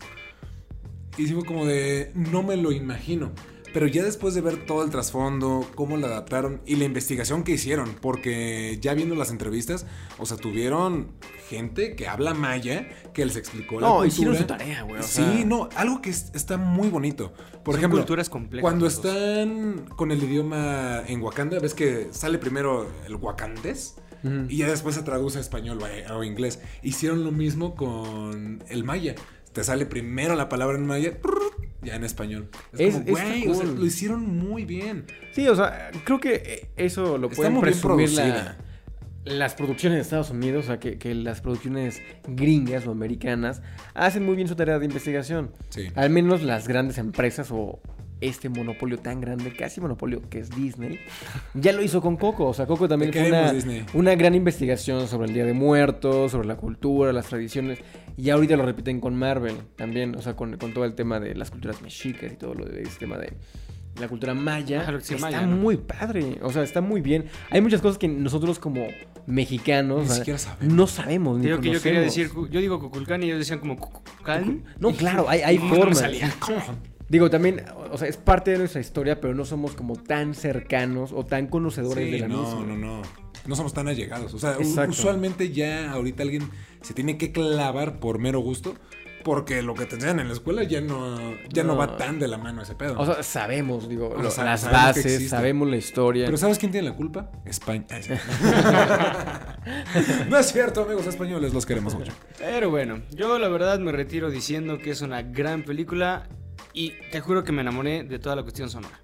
Y 1.18 1.28
sí 1.28 1.34
fue 1.34 1.46
como 1.46 1.66
de, 1.66 2.12
no 2.14 2.44
me 2.44 2.58
lo 2.58 2.72
imagino. 2.72 3.32
Pero 3.74 3.88
ya 3.88 4.04
después 4.04 4.34
de 4.34 4.40
ver 4.40 4.66
todo 4.66 4.86
el 4.86 4.90
trasfondo, 4.90 5.70
cómo 5.76 5.98
lo 5.98 6.08
adaptaron 6.08 6.62
y 6.66 6.78
la 6.78 6.86
investigación 6.86 7.44
que 7.44 7.52
hicieron, 7.54 7.94
porque 8.02 8.78
ya 8.82 8.94
viendo 8.94 9.16
las 9.16 9.32
entrevistas, 9.32 9.86
o 10.18 10.26
sea, 10.26 10.38
tuvieron 10.38 11.12
gente 11.50 11.94
que 11.98 12.08
habla 12.08 12.34
maya, 12.34 12.88
que 13.14 13.26
les 13.26 13.36
explicó 13.36 13.82
la 13.82 13.88
No, 13.88 13.94
cultura. 13.96 14.08
hicieron 14.08 14.38
su 14.38 14.44
tarea, 14.46 14.84
güey. 14.84 15.04
Sí, 15.04 15.22
sea, 15.24 15.46
no, 15.46 15.68
algo 15.76 16.02
que 16.02 16.10
es- 16.10 16.32
está 16.34 16.56
muy 16.56 16.88
bonito. 16.88 17.34
Por 17.66 17.74
Son 17.74 17.82
ejemplo, 17.82 18.00
culturas 18.00 18.30
complejas. 18.30 18.62
cuando 18.62 18.88
están 18.88 19.88
con 19.98 20.12
el 20.14 20.24
idioma 20.24 21.02
en 21.06 21.22
Wakanda, 21.22 21.60
ves 21.60 21.74
que 21.74 22.08
sale 22.12 22.38
primero 22.38 22.90
el 23.06 23.16
wakandés 23.16 23.96
y 24.50 24.58
ya 24.58 24.68
después 24.70 24.96
se 24.96 25.04
traduce 25.04 25.38
a 25.38 25.42
español 25.42 25.80
o 25.82 25.86
a- 25.86 26.18
o 26.18 26.24
inglés. 26.24 26.60
Hicieron 26.82 27.24
lo 27.26 27.32
mismo 27.32 27.76
con 27.76 28.64
el 28.70 28.84
maya. 28.86 29.14
Te 29.56 29.64
sale 29.64 29.86
primero 29.86 30.36
la 30.36 30.50
palabra 30.50 30.78
en 30.78 30.86
maya, 30.86 31.14
ya 31.82 31.96
en 31.96 32.04
español. 32.04 32.50
Es, 32.74 32.80
Es- 32.82 32.94
como, 32.96 33.06
güey, 33.06 33.48
o 33.48 33.54
sea, 33.56 33.64
lo 33.66 33.86
hicieron 33.86 34.22
muy 34.38 34.66
bien. 34.66 35.06
Sí, 35.32 35.48
o 35.48 35.56
sea, 35.56 35.92
creo 36.04 36.20
que 36.20 36.68
eso 36.76 37.18
lo 37.18 37.30
pueden 37.30 37.60
presumir 37.62 38.12
la- 38.12 38.58
las 39.24 39.56
producciones 39.56 39.96
de 39.98 40.02
Estados 40.02 40.30
Unidos, 40.30 40.66
o 40.66 40.68
sea, 40.68 40.80
que, 40.80 40.98
que 41.00 41.16
las 41.16 41.40
producciones 41.40 42.02
gringas 42.28 42.86
o 42.86 42.92
americanas 42.92 43.62
hacen 43.94 44.26
muy 44.26 44.36
bien 44.36 44.48
su 44.50 44.56
tarea 44.58 44.78
de 44.78 44.86
investigación. 44.86 45.52
Sí. 45.70 45.88
Al 45.96 46.10
menos 46.10 46.44
las 46.44 46.68
grandes 46.68 46.98
empresas 46.98 47.48
o 47.52 47.80
este 48.22 48.50
monopolio 48.50 48.98
tan 48.98 49.20
grande, 49.22 49.52
casi 49.54 49.82
monopolio 49.82 50.22
que 50.30 50.40
es 50.40 50.50
Disney, 50.50 51.00
ya 51.54 51.74
lo 51.74 51.84
hizo 51.84 52.02
con 52.02 52.16
Coco. 52.18 52.46
O 52.48 52.54
sea, 52.54 52.66
Coco 52.66 52.88
también 52.88 53.12
fue 53.12 53.28
una, 53.28 53.54
una 53.94 54.16
gran 54.16 54.36
investigación 54.36 55.08
sobre 55.08 55.28
el 55.28 55.34
Día 55.34 55.46
de 55.46 55.54
Muertos, 55.54 56.32
sobre 56.32 56.48
la 56.48 56.56
cultura, 56.56 57.12
las 57.14 57.28
tradiciones. 57.28 57.80
Y 58.18 58.30
ahorita 58.30 58.56
lo 58.56 58.66
repiten 58.66 59.00
con 59.02 59.16
Marvel 59.16 59.56
también, 59.76 60.16
o 60.16 60.22
sea, 60.22 60.36
con, 60.36 60.58
con 60.58 60.74
todo 60.74 60.86
el 60.86 60.96
tema 60.96 61.20
de 61.20 61.36
las 61.36 61.52
culturas 61.52 61.82
mexicas 61.82 62.32
y 62.32 62.36
todo 62.38 62.54
lo 62.54 62.66
de 62.66 62.84
ese 62.84 62.98
tema 63.00 63.18
de 63.18 63.34
la 64.00 64.08
cultura 64.08 64.34
maya. 64.34 64.82
Ajá, 64.82 64.96
está 64.98 65.18
maya, 65.18 65.46
¿no? 65.46 65.56
muy 65.58 65.78
padre, 65.78 66.40
o 66.42 66.52
sea, 66.52 66.64
está 66.64 66.82
muy 66.82 67.02
bien. 67.02 67.26
Hay 67.50 67.62
muchas 67.62 67.82
cosas 67.82 67.98
que 67.98 68.08
nosotros 68.08 68.60
como 68.60 68.88
mexicanos 69.28 69.98
Ni 70.00 70.04
o 70.04 70.08
sea, 70.08 70.16
siquiera 70.18 70.38
sabemos. 70.40 70.74
no 70.76 70.88
sabemos 70.88 71.40
ni 71.40 71.46
Digo 71.48 71.60
que 71.60 71.72
yo 71.72 71.82
quería 71.82 72.00
conocemos. 72.02 72.34
decir, 72.34 72.52
yo 72.52 72.60
digo 72.62 72.80
Cuculcán 72.80 73.24
y 73.24 73.28
ellos 73.28 73.40
decían 73.40 73.60
como 73.60 73.78
Cuculcán. 73.78 74.64
No, 74.80 74.92
claro, 74.94 75.28
hay, 75.30 75.42
hay 75.42 75.58
No 75.58 75.68
formas. 75.76 76.00
salía. 76.00 76.34
Digo, 77.10 77.30
también, 77.30 77.64
o 77.92 77.98
sea, 77.98 78.08
es 78.08 78.18
parte 78.18 78.52
de 78.52 78.58
nuestra 78.58 78.82
historia, 78.82 79.22
pero 79.22 79.36
no 79.36 79.46
somos 79.46 79.74
como 79.76 79.96
tan 79.96 80.34
cercanos 80.34 81.12
o 81.14 81.24
tan 81.26 81.48
conocedores 81.48 82.06
Sí, 82.06 82.12
de 82.12 82.20
la 82.20 82.28
no, 82.28 82.42
misma. 82.42 82.66
no, 82.66 82.78
no. 82.78 83.02
No 83.46 83.56
somos 83.56 83.74
tan 83.74 83.88
allegados. 83.88 84.34
O 84.34 84.40
sea, 84.40 84.54
Exacto. 84.60 84.92
usualmente 84.92 85.52
ya 85.52 85.92
ahorita 85.92 86.24
alguien 86.24 86.50
se 86.82 86.96
tiene 86.96 87.18
que 87.20 87.32
clavar 87.32 88.00
por 88.00 88.18
mero 88.20 88.40
gusto. 88.40 88.76
Porque 89.24 89.64
lo 89.64 89.74
que 89.74 89.88
te 89.88 89.96
enseñan 89.96 90.20
en 90.20 90.28
la 90.28 90.36
escuela 90.36 90.62
ya 90.62 90.82
no, 90.82 91.18
ya 91.52 91.64
no. 91.64 91.74
No. 91.74 91.78
va 91.80 91.98
tan 91.98 92.20
de 92.20 92.28
la 92.28 92.38
mano 92.38 92.62
ese 92.62 92.76
pedo. 92.76 92.94
O 93.00 93.06
sea, 93.08 93.24
sabemos, 93.24 93.90
digo, 93.90 94.10
O 94.10 94.22
lo- 94.22 94.30
sea, 94.30 94.44
las 94.46 94.62
sabemos 94.62 94.84
bases, 94.98 95.30
sabemos 95.30 95.68
la 95.68 95.78
historia. 95.78 96.26
Pero 96.28 96.38
¿sabes 96.38 96.60
quién 96.60 96.72
tiene 96.72 96.88
la 96.90 96.96
culpa? 96.96 97.32
España. 97.44 97.86
Ay, 97.90 98.04
sí. 98.04 98.14
no 100.30 100.38
es 100.38 100.46
cierto, 100.52 100.84
amigos 100.84 101.08
españoles, 101.08 101.56
los 101.56 101.66
queremos 101.66 101.96
mucho. 101.96 102.12
Pero 102.38 102.70
bueno, 102.70 103.02
yo 103.16 103.40
la 103.40 103.48
verdad 103.48 103.80
me 103.80 103.92
retiro 103.92 104.30
diciendo 104.30 104.78
que 104.78 104.92
es 104.92 105.02
una 105.02 105.24
gran 105.24 105.64
película 105.64 106.30
y 106.76 106.94
te 107.12 107.20
juro 107.22 107.44
que 107.44 107.52
me 107.52 107.62
enamoré 107.62 108.04
de 108.04 108.20
toda 108.20 108.36
la 108.36 108.44
cuestión 108.44 108.70
sonora. 108.70 109.02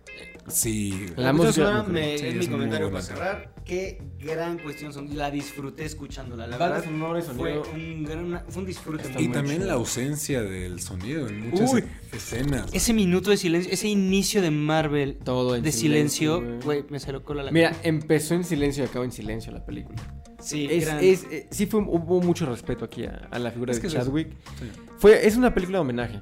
Sí. 0.47 1.05
La 1.15 1.31
cuestión 1.33 1.35
música- 1.37 1.53
sonora 1.67 1.83
me- 1.83 2.17
Sí, 2.17 2.25
es 2.25 2.33
es 2.33 2.39
mi 2.39 2.47
comentario 2.47 2.91
para 2.91 3.03
cerrar. 3.03 3.53
Qué 3.63 4.01
gran 4.19 4.57
cuestión 4.57 4.91
son. 4.91 5.15
La 5.15 5.29
disfruté 5.29 5.85
escuchándola. 5.85 6.47
La 6.47 6.57
Banda 6.57 6.75
verdad 6.77 6.89
sonora 6.89 7.19
y 7.19 7.21
fue 7.21 7.35
sonido. 7.35 7.63
un, 7.73 8.03
gran, 8.03 8.25
una- 8.25 8.39
fue 8.49 8.61
un 8.63 8.65
disfrute. 8.67 9.03
Y 9.19 9.27
también 9.29 9.57
chido. 9.57 9.67
la 9.67 9.73
ausencia 9.73 10.41
del 10.41 10.79
sonido 10.81 11.27
en 11.27 11.49
muchas 11.51 11.71
Uy. 11.73 11.83
escenas. 12.11 12.73
Ese 12.73 12.91
minuto 12.93 13.29
de 13.29 13.37
silencio, 13.37 13.71
ese 13.71 13.87
inicio 13.87 14.41
de 14.41 14.49
Marvel 14.51 15.19
Todo 15.23 15.55
en 15.55 15.61
de 15.63 15.71
silencio, 15.71 16.37
silencio, 16.39 16.57
güey. 16.65 16.79
güey, 16.81 16.91
me 16.91 16.99
salió 16.99 17.23
cola 17.23 17.43
la 17.43 17.51
Mira, 17.51 17.75
empezó 17.83 18.33
en 18.33 18.43
silencio 18.43 18.83
y 18.83 18.87
acabó 18.87 19.05
en 19.05 19.11
silencio 19.11 19.51
la 19.53 19.63
película. 19.63 20.01
Sí, 20.41 20.67
Es, 20.69 20.85
gran- 20.85 21.03
es- 21.03 21.23
eh, 21.31 21.47
sí 21.51 21.67
fue, 21.67 21.81
hubo 21.81 22.19
mucho 22.19 22.47
respeto 22.47 22.83
aquí 22.83 23.05
a, 23.05 23.27
a 23.29 23.37
la 23.37 23.51
figura 23.51 23.71
Es 23.73 23.77
de 23.77 23.81
que 23.81 23.87
es 23.87 23.93
eso. 23.93 24.03
Chadwick. 24.03 24.29
Sí. 24.59 24.65
Fue, 24.97 25.25
es 25.27 25.37
una 25.37 25.53
película 25.53 25.77
de 25.77 25.81
homenaje. 25.81 26.19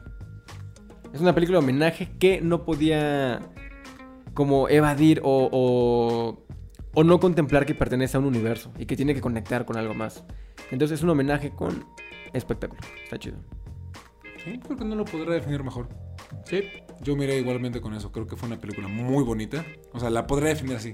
Es 1.14 1.22
una 1.22 1.34
película 1.34 1.60
de 1.60 1.64
homenaje 1.64 2.12
que 2.20 2.42
no 2.42 2.66
podía 2.66 3.40
como 4.34 4.70
evadir 4.70 5.22
o, 5.24 5.50
o, 5.52 6.46
o 6.94 7.04
no 7.04 7.20
contemplar 7.20 7.66
que 7.66 7.76
pertenece 7.76 8.18
a 8.18 8.20
un 8.20 8.26
universo 8.28 8.72
y 8.78 8.86
que 8.86 8.96
tiene 8.96 9.14
que 9.14 9.22
conectar 9.22 9.66
con 9.66 9.78
algo 9.78 9.94
más. 9.94 10.24
Entonces 10.72 11.00
es 11.00 11.04
un 11.04 11.10
homenaje 11.10 11.52
con 11.52 11.86
espectáculo. 12.34 12.82
Está 13.04 13.18
chido. 13.18 13.38
Sí, 14.44 14.60
creo 14.60 14.78
que 14.78 14.86
no 14.86 14.96
lo 14.96 15.06
podrá 15.06 15.34
definir 15.34 15.64
mejor. 15.64 15.90
Sí, 16.46 16.64
yo 17.02 17.16
miré 17.16 17.40
igualmente 17.40 17.82
con 17.82 17.94
eso. 17.94 18.12
Creo 18.12 18.28
que 18.28 18.36
fue 18.36 18.48
una 18.48 18.60
película 18.60 18.88
muy 18.88 19.24
bonita. 19.24 19.66
O 19.94 20.00
sea, 20.00 20.10
la 20.10 20.28
podría 20.28 20.50
definir 20.50 20.76
así. 20.76 20.94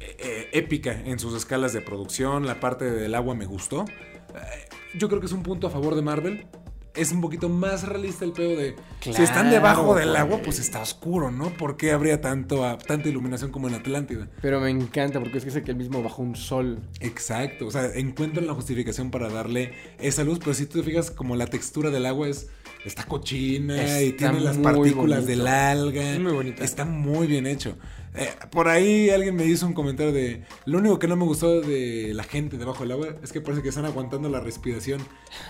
Eh, 0.00 0.16
eh, 0.18 0.48
épica 0.52 0.92
en 0.92 1.18
sus 1.18 1.34
escalas 1.34 1.72
de 1.72 1.80
producción. 1.80 2.46
La 2.46 2.58
parte 2.58 2.90
del 2.90 3.14
agua 3.14 3.34
me 3.34 3.46
gustó. 3.46 3.84
Eh, 3.84 4.68
yo 4.98 5.08
creo 5.08 5.20
que 5.20 5.26
es 5.26 5.32
un 5.32 5.42
punto 5.42 5.66
a 5.66 5.70
favor 5.70 5.94
de 5.94 6.02
Marvel. 6.02 6.46
Es 6.94 7.10
un 7.10 7.20
poquito 7.20 7.48
más 7.48 7.88
realista 7.88 8.24
el 8.24 8.32
pedo 8.32 8.50
de... 8.50 8.76
si 9.00 9.10
están 9.22 9.50
debajo 9.50 9.94
del 9.94 10.14
agua, 10.14 10.40
pues 10.42 10.58
está 10.58 10.82
oscuro, 10.82 11.30
¿no? 11.30 11.50
¿Por 11.50 11.76
qué 11.76 11.92
habría 11.92 12.20
tanto, 12.20 12.64
ah, 12.64 12.78
tanta 12.78 13.08
iluminación 13.08 13.50
como 13.50 13.68
en 13.68 13.74
Atlántida? 13.74 14.28
Pero 14.42 14.60
me 14.60 14.70
encanta 14.70 15.18
porque 15.18 15.38
es 15.38 15.44
que 15.44 15.50
sé 15.50 15.62
que 15.62 15.70
el 15.70 15.76
mismo 15.78 16.02
bajo 16.02 16.22
un 16.22 16.36
sol. 16.36 16.80
Exacto, 17.00 17.66
o 17.66 17.70
sea, 17.70 17.86
encuentran 17.94 18.46
la 18.46 18.54
justificación 18.54 19.10
para 19.10 19.30
darle 19.30 19.72
esa 19.98 20.22
luz, 20.22 20.38
pero 20.38 20.52
si 20.52 20.66
tú 20.66 20.80
te 20.80 20.84
fijas 20.84 21.10
como 21.10 21.34
la 21.34 21.46
textura 21.46 21.90
del 21.90 22.04
agua 22.06 22.28
es 22.28 22.48
está 22.84 23.04
cochina 23.04 24.02
y 24.02 24.12
tiene 24.12 24.40
las 24.40 24.58
partículas 24.58 25.20
bonito. 25.20 25.26
del 25.26 25.46
alga. 25.46 26.18
Muy 26.18 26.32
bonita. 26.32 26.64
Está 26.64 26.84
muy 26.84 27.26
bien 27.26 27.46
hecho. 27.46 27.76
Eh, 28.14 28.28
por 28.50 28.68
ahí 28.68 29.08
alguien 29.08 29.34
me 29.34 29.46
hizo 29.46 29.66
un 29.66 29.72
comentario 29.72 30.12
de 30.12 30.42
lo 30.66 30.78
único 30.78 30.98
que 30.98 31.08
no 31.08 31.16
me 31.16 31.24
gustó 31.24 31.62
de 31.62 32.12
la 32.14 32.24
gente 32.24 32.58
debajo 32.58 32.82
del 32.82 32.92
agua 32.92 33.08
es 33.22 33.32
que 33.32 33.40
parece 33.40 33.62
que 33.62 33.70
están 33.70 33.86
aguantando 33.86 34.28
la 34.28 34.38
respiración. 34.40 35.00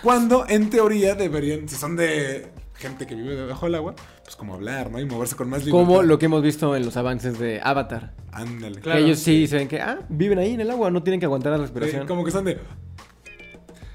Cuando 0.02 0.46
en 0.48 0.70
teoría 0.70 1.16
deberían, 1.16 1.68
si 1.68 1.74
son 1.74 1.96
de 1.96 2.52
gente 2.74 3.06
que 3.06 3.16
vive 3.16 3.34
debajo 3.34 3.66
del 3.66 3.74
agua, 3.74 3.94
pues 4.22 4.36
como 4.36 4.54
hablar, 4.54 4.90
¿no? 4.92 5.00
Y 5.00 5.04
moverse 5.06 5.34
con 5.34 5.48
más 5.50 5.64
libertad. 5.64 5.86
Como 5.86 6.02
lo 6.04 6.18
que 6.20 6.26
hemos 6.26 6.42
visto 6.42 6.76
en 6.76 6.84
los 6.84 6.96
avances 6.96 7.36
de 7.38 7.60
Avatar. 7.62 8.12
Ándale. 8.30 8.80
Claro. 8.80 8.98
Que 9.00 9.06
ellos 9.06 9.18
sí 9.18 9.46
se 9.48 9.56
ven 9.56 9.66
que, 9.68 9.80
ah, 9.80 9.98
viven 10.08 10.38
ahí 10.38 10.52
en 10.54 10.60
el 10.60 10.70
agua, 10.70 10.88
no 10.90 11.02
tienen 11.02 11.18
que 11.18 11.26
aguantar 11.26 11.50
la 11.52 11.58
Sí, 11.58 11.62
respiración. 11.64 12.06
como 12.06 12.22
que 12.22 12.28
están 12.30 12.44
de. 12.44 12.58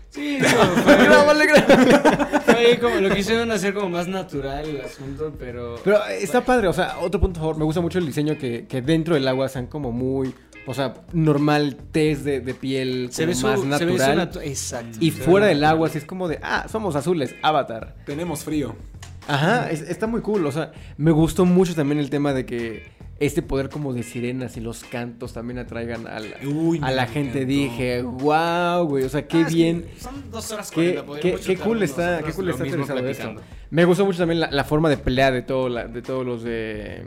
Sí, 0.10 0.40
Grábale, 0.40 1.46
grábale. 1.46 2.00
fue 2.00 2.37
ahí 2.58 2.78
como 2.78 2.96
lo 2.98 3.14
quisieron 3.14 3.52
hacer 3.52 3.74
como 3.74 3.90
más 3.90 4.08
natural 4.08 4.66
el 4.68 4.82
asunto, 4.82 5.34
pero... 5.40 5.76
Pero 5.84 6.06
está 6.08 6.44
padre, 6.44 6.68
o 6.68 6.74
sea, 6.74 6.98
otro 7.00 7.20
punto 7.20 7.40
a 7.40 7.42
favor, 7.44 7.58
me 7.58 7.64
gusta 7.66 7.82
mucho 7.82 8.00
el 8.00 8.06
diseño 8.06 8.38
que, 8.38 8.66
que 8.68 8.82
dentro 8.82 9.16
del 9.16 9.28
agua 9.28 9.48
sean 9.50 9.68
como 9.68 9.92
muy, 9.92 10.34
o 10.66 10.74
sea, 10.74 10.94
normal, 11.14 11.78
test 11.92 12.24
de, 12.24 12.42
de 12.42 12.54
piel 12.54 13.10
se 13.12 13.26
ve 13.26 13.36
su, 13.36 13.48
más 13.48 13.60
se 13.60 13.66
ve 13.86 13.94
su 13.94 13.98
natural. 13.98 14.32
natu- 14.32 14.42
Exacto. 14.44 14.98
y 15.00 15.12
fuera 15.12 15.48
del 15.48 15.58
natural. 15.62 15.76
agua, 15.76 15.90
sí 15.90 15.98
es 16.00 16.06
como 16.06 16.28
de, 16.28 16.40
ah, 16.44 16.66
somos 16.70 16.96
azules, 16.96 17.36
Avatar. 17.42 17.96
Tenemos 18.06 18.44
frío. 18.44 18.76
Ajá, 19.28 19.70
es- 19.70 19.82
está 19.82 20.08
muy 20.08 20.22
cool, 20.22 20.46
o 20.46 20.52
sea, 20.52 20.72
me 20.98 21.12
gustó 21.12 21.46
mucho 21.46 21.76
también 21.76 22.00
el 22.00 22.10
tema 22.10 22.34
de 22.34 22.46
que 22.46 22.84
este 23.20 23.42
poder 23.42 23.70
como 23.70 23.94
de 23.94 24.04
sirenas 24.04 24.58
y 24.58 24.62
los 24.62 24.84
cantos 24.84 25.34
también 25.34 25.58
atraigan 25.60 26.06
Uy, 26.46 26.80
a 26.84 26.92
la 26.92 27.08
gente. 27.08 27.40
encantó. 27.42 27.48
Dije, 27.48 28.02
wow, 28.04 28.86
güey, 28.86 29.04
o 29.06 29.10
sea, 29.10 29.28
qué 29.28 29.44
Ah, 29.44 29.48
bien. 29.50 29.86
Son 30.00 30.30
dos 30.32 30.52
horas 30.52 30.70
Qué, 30.72 31.04
qué- 31.22 31.36
qué 31.44 31.58
cool 31.58 31.82
está, 31.84 32.22
qué 32.24 32.32
cool 32.34 32.50
está 32.50 32.66
esto. 33.10 33.36
Me 33.70 33.86
gustó 33.86 34.06
mucho 34.06 34.20
también 34.20 34.40
la, 34.40 34.52
la 34.52 34.64
forma 34.64 34.90
de 34.90 34.98
pelea 34.98 35.32
de 35.32 35.42
todo 35.42 35.68
la- 35.70 35.88
de 35.88 36.02
todos 36.02 36.26
los 36.26 36.44
de. 36.44 37.06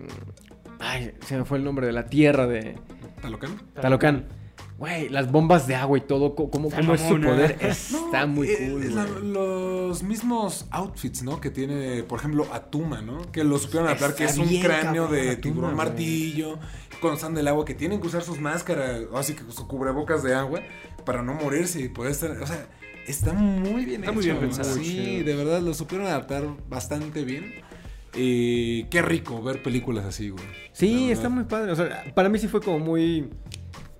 Ay, 0.78 1.12
se 1.26 1.36
me 1.36 1.44
fue 1.44 1.58
el 1.58 1.64
nombre 1.64 1.86
de 1.86 1.92
la 1.92 2.06
tierra 2.06 2.46
de 2.46 2.74
¿Talocán? 3.20 3.50
Talocán. 3.74 4.24
Güey, 4.80 5.10
las 5.10 5.30
bombas 5.30 5.66
de 5.66 5.74
agua 5.74 5.98
y 5.98 6.00
todo, 6.00 6.34
cómo, 6.34 6.70
cómo 6.70 6.94
es 6.94 7.02
su 7.02 7.20
poder. 7.20 7.58
Está 7.60 8.24
muy 8.26 8.48
eh, 8.48 8.70
cool. 8.70 8.82
es 8.82 8.94
la- 8.94 9.04
güey. 9.04 9.26
los 9.26 10.02
mismos 10.02 10.64
outfits, 10.70 11.22
¿no? 11.22 11.38
Que 11.38 11.50
tiene, 11.50 12.02
por 12.02 12.18
ejemplo, 12.18 12.46
Atuma, 12.50 13.02
¿no? 13.02 13.30
Que 13.30 13.44
lo 13.44 13.58
supieron 13.58 13.88
adaptar, 13.88 14.14
que 14.14 14.24
es 14.24 14.38
un 14.38 14.48
cráneo 14.58 15.04
cabrón, 15.04 15.26
de 15.26 15.36
tiburón 15.36 15.76
martillo. 15.76 16.58
Cuando 16.98 17.16
están 17.16 17.34
del 17.34 17.48
agua, 17.48 17.66
que 17.66 17.74
tienen 17.74 18.00
que 18.00 18.06
usar 18.06 18.22
sus 18.22 18.40
máscaras, 18.40 19.02
así 19.14 19.34
que 19.34 19.42
su 19.52 19.68
cubrebocas 19.68 20.22
de 20.22 20.34
agua, 20.34 20.60
para 21.04 21.22
no 21.22 21.34
morirse 21.34 21.82
y 21.82 21.90
poder 21.90 22.12
estar. 22.12 22.30
O 22.30 22.46
sea, 22.46 22.66
está 23.06 23.34
muy 23.34 23.84
bien 23.84 24.00
Está 24.00 24.12
hecho. 24.12 24.14
muy 24.14 24.24
bien 24.24 24.38
pensado. 24.38 24.74
Sí, 24.76 25.22
de 25.22 25.36
verdad, 25.36 25.60
lo 25.60 25.74
supieron 25.74 26.06
adaptar 26.06 26.44
bastante 26.70 27.22
bien. 27.26 27.52
Y 28.14 28.84
qué 28.84 29.02
rico 29.02 29.42
ver 29.42 29.62
películas 29.62 30.06
así, 30.06 30.30
güey. 30.30 30.44
Sí, 30.72 31.10
está 31.10 31.28
muy 31.28 31.44
padre. 31.44 31.70
O 31.70 31.76
sea, 31.76 32.02
para 32.14 32.30
mí 32.30 32.38
sí 32.38 32.48
fue 32.48 32.62
como 32.62 32.78
muy. 32.78 33.28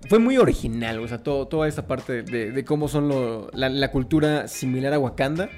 Fue 0.09 0.19
muy 0.19 0.37
original, 0.37 0.99
o 0.99 1.07
sea, 1.07 1.23
todo, 1.23 1.47
toda 1.47 1.67
esta 1.67 1.87
parte 1.87 2.23
de, 2.23 2.51
de 2.51 2.65
cómo 2.65 2.87
son 2.87 3.07
lo- 3.07 3.49
la, 3.53 3.69
la 3.69 3.91
cultura 3.91 4.47
similar 4.47 4.93
a 4.93 4.99
Wakanda, 4.99 5.49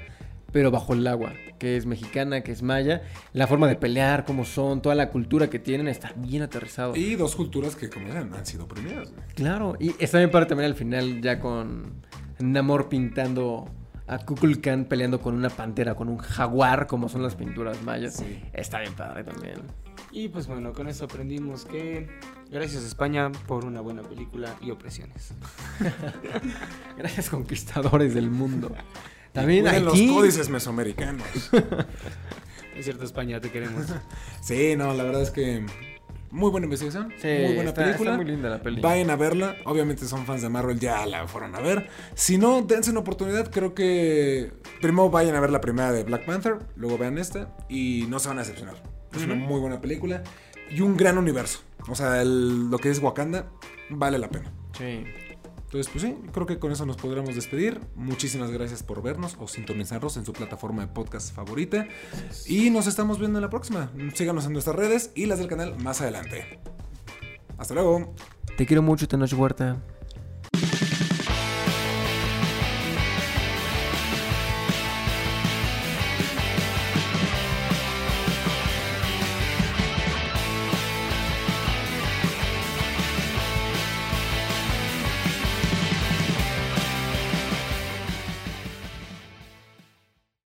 pero 0.52 0.70
bajo 0.70 0.92
el 0.94 1.06
agua, 1.06 1.32
que 1.58 1.76
es 1.76 1.86
mexicana, 1.86 2.42
que 2.42 2.52
es 2.52 2.62
maya, 2.62 3.02
la 3.32 3.46
forma 3.46 3.66
de 3.66 3.74
pelear, 3.76 4.24
cómo 4.24 4.44
son, 4.44 4.82
toda 4.82 4.94
la 4.94 5.08
cultura 5.10 5.48
que 5.50 5.58
tienen, 5.58 5.88
está 5.88 6.12
bien 6.16 6.42
aterrizado. 6.42 6.94
Y 6.94 7.16
dos 7.16 7.34
culturas 7.34 7.74
que, 7.74 7.88
como 7.90 8.06
dicen, 8.06 8.32
han 8.32 8.46
sido 8.46 8.68
premiadas. 8.68 9.12
Claro, 9.34 9.76
y 9.80 9.94
está 9.98 10.18
bien 10.18 10.30
padre 10.30 10.46
también 10.46 10.70
al 10.70 10.76
final, 10.76 11.20
ya 11.20 11.40
con 11.40 12.02
Namor 12.38 12.88
pintando 12.88 13.64
a 14.06 14.18
Kukulkan 14.18 14.84
peleando 14.84 15.20
con 15.20 15.34
una 15.34 15.48
pantera, 15.48 15.94
con 15.94 16.08
un 16.08 16.18
jaguar, 16.18 16.86
como 16.86 17.08
son 17.08 17.22
las 17.22 17.34
pinturas 17.34 17.82
mayas. 17.82 18.16
Sí. 18.16 18.40
Está 18.52 18.78
bien 18.80 18.92
padre 18.94 19.24
también. 19.24 19.54
Y 20.16 20.28
pues 20.28 20.46
bueno, 20.46 20.72
con 20.72 20.86
eso 20.88 21.06
aprendimos 21.06 21.64
que 21.64 22.06
gracias 22.48 22.84
a 22.84 22.86
España 22.86 23.32
por 23.48 23.64
una 23.64 23.80
buena 23.80 24.02
película 24.02 24.54
y 24.60 24.70
opresiones. 24.70 25.32
Gracias, 26.96 27.30
conquistadores 27.30 28.14
del 28.14 28.30
mundo. 28.30 28.72
También 29.32 29.66
aquí. 29.66 29.80
los 29.80 30.00
códices 30.14 30.48
mesoamericanos. 30.48 31.26
Es 32.76 32.86
cierto, 32.86 33.04
España, 33.04 33.40
te 33.40 33.52
queremos. 33.52 33.86
Sí, 34.42 34.74
no, 34.76 34.92
la 34.94 35.04
verdad 35.04 35.22
es 35.22 35.30
que 35.30 35.64
muy 36.32 36.50
buena 36.50 36.64
investigación, 36.64 37.12
Sí, 37.22 37.28
muy 37.28 37.54
buena 37.54 37.70
está- 37.70 37.84
película. 37.84 38.10
está 38.10 38.16
muy 38.16 38.24
linda 38.32 38.48
la 38.50 38.60
peli. 38.60 38.80
Vayan 38.80 39.10
a 39.10 39.16
verla. 39.16 39.54
Obviamente 39.64 40.06
son 40.06 40.26
fans 40.26 40.42
de 40.42 40.48
Marvel, 40.48 40.80
ya 40.80 41.06
la 41.06 41.28
fueron 41.28 41.54
a 41.54 41.60
ver. 41.60 41.88
Si 42.16 42.36
no, 42.36 42.62
dense 42.62 42.90
una 42.90 42.98
oportunidad. 42.98 43.48
Creo 43.52 43.74
que 43.74 44.52
primero 44.80 45.08
vayan 45.08 45.36
a 45.36 45.40
ver 45.40 45.50
la 45.50 45.60
primera 45.60 45.92
de 45.92 46.02
Black 46.02 46.24
Panther, 46.24 46.58
luego 46.74 46.98
vean 46.98 47.16
esta 47.18 47.56
y 47.68 48.06
no 48.08 48.18
se 48.18 48.26
van 48.28 48.38
a 48.38 48.40
decepcionar. 48.40 48.74
Es 49.16 49.22
una 49.24 49.34
muy 49.34 49.60
buena 49.60 49.80
película 49.80 50.22
y 50.70 50.80
un 50.80 50.96
gran 50.96 51.18
universo. 51.18 51.60
O 51.88 51.94
sea, 51.94 52.22
el- 52.22 52.70
lo 52.70 52.78
que 52.78 52.90
es 52.90 52.98
Wakanda 53.00 53.50
vale 53.90 54.18
la 54.18 54.28
pena. 54.28 54.52
Sí. 54.76 55.04
Entonces, 55.64 55.90
pues 55.92 56.04
sí, 56.04 56.16
creo 56.32 56.46
que 56.46 56.58
con 56.60 56.70
eso 56.70 56.86
nos 56.86 56.96
podremos 56.96 57.34
despedir. 57.34 57.80
Muchísimas 57.96 58.50
gracias 58.52 58.82
por 58.84 59.02
vernos 59.02 59.36
o 59.40 59.48
sintonizarnos 59.48 60.16
en 60.16 60.24
su 60.24 60.32
plataforma 60.32 60.86
de 60.86 60.92
podcast 60.92 61.34
favorita. 61.34 61.88
Y 62.46 62.70
nos 62.70 62.86
estamos 62.86 63.18
viendo 63.18 63.38
en 63.38 63.42
la 63.42 63.50
próxima. 63.50 63.90
Síganos 64.14 64.46
en 64.46 64.52
nuestras 64.52 64.76
redes 64.76 65.10
y 65.16 65.26
las 65.26 65.38
del 65.40 65.48
canal 65.48 65.76
más 65.80 66.00
adelante. 66.00 66.60
Hasta 67.58 67.74
luego. 67.74 68.14
Te 68.56 68.66
quiero 68.66 68.82
mucho, 68.82 69.08
Tenoch 69.08 69.32
Huerta. 69.32 69.82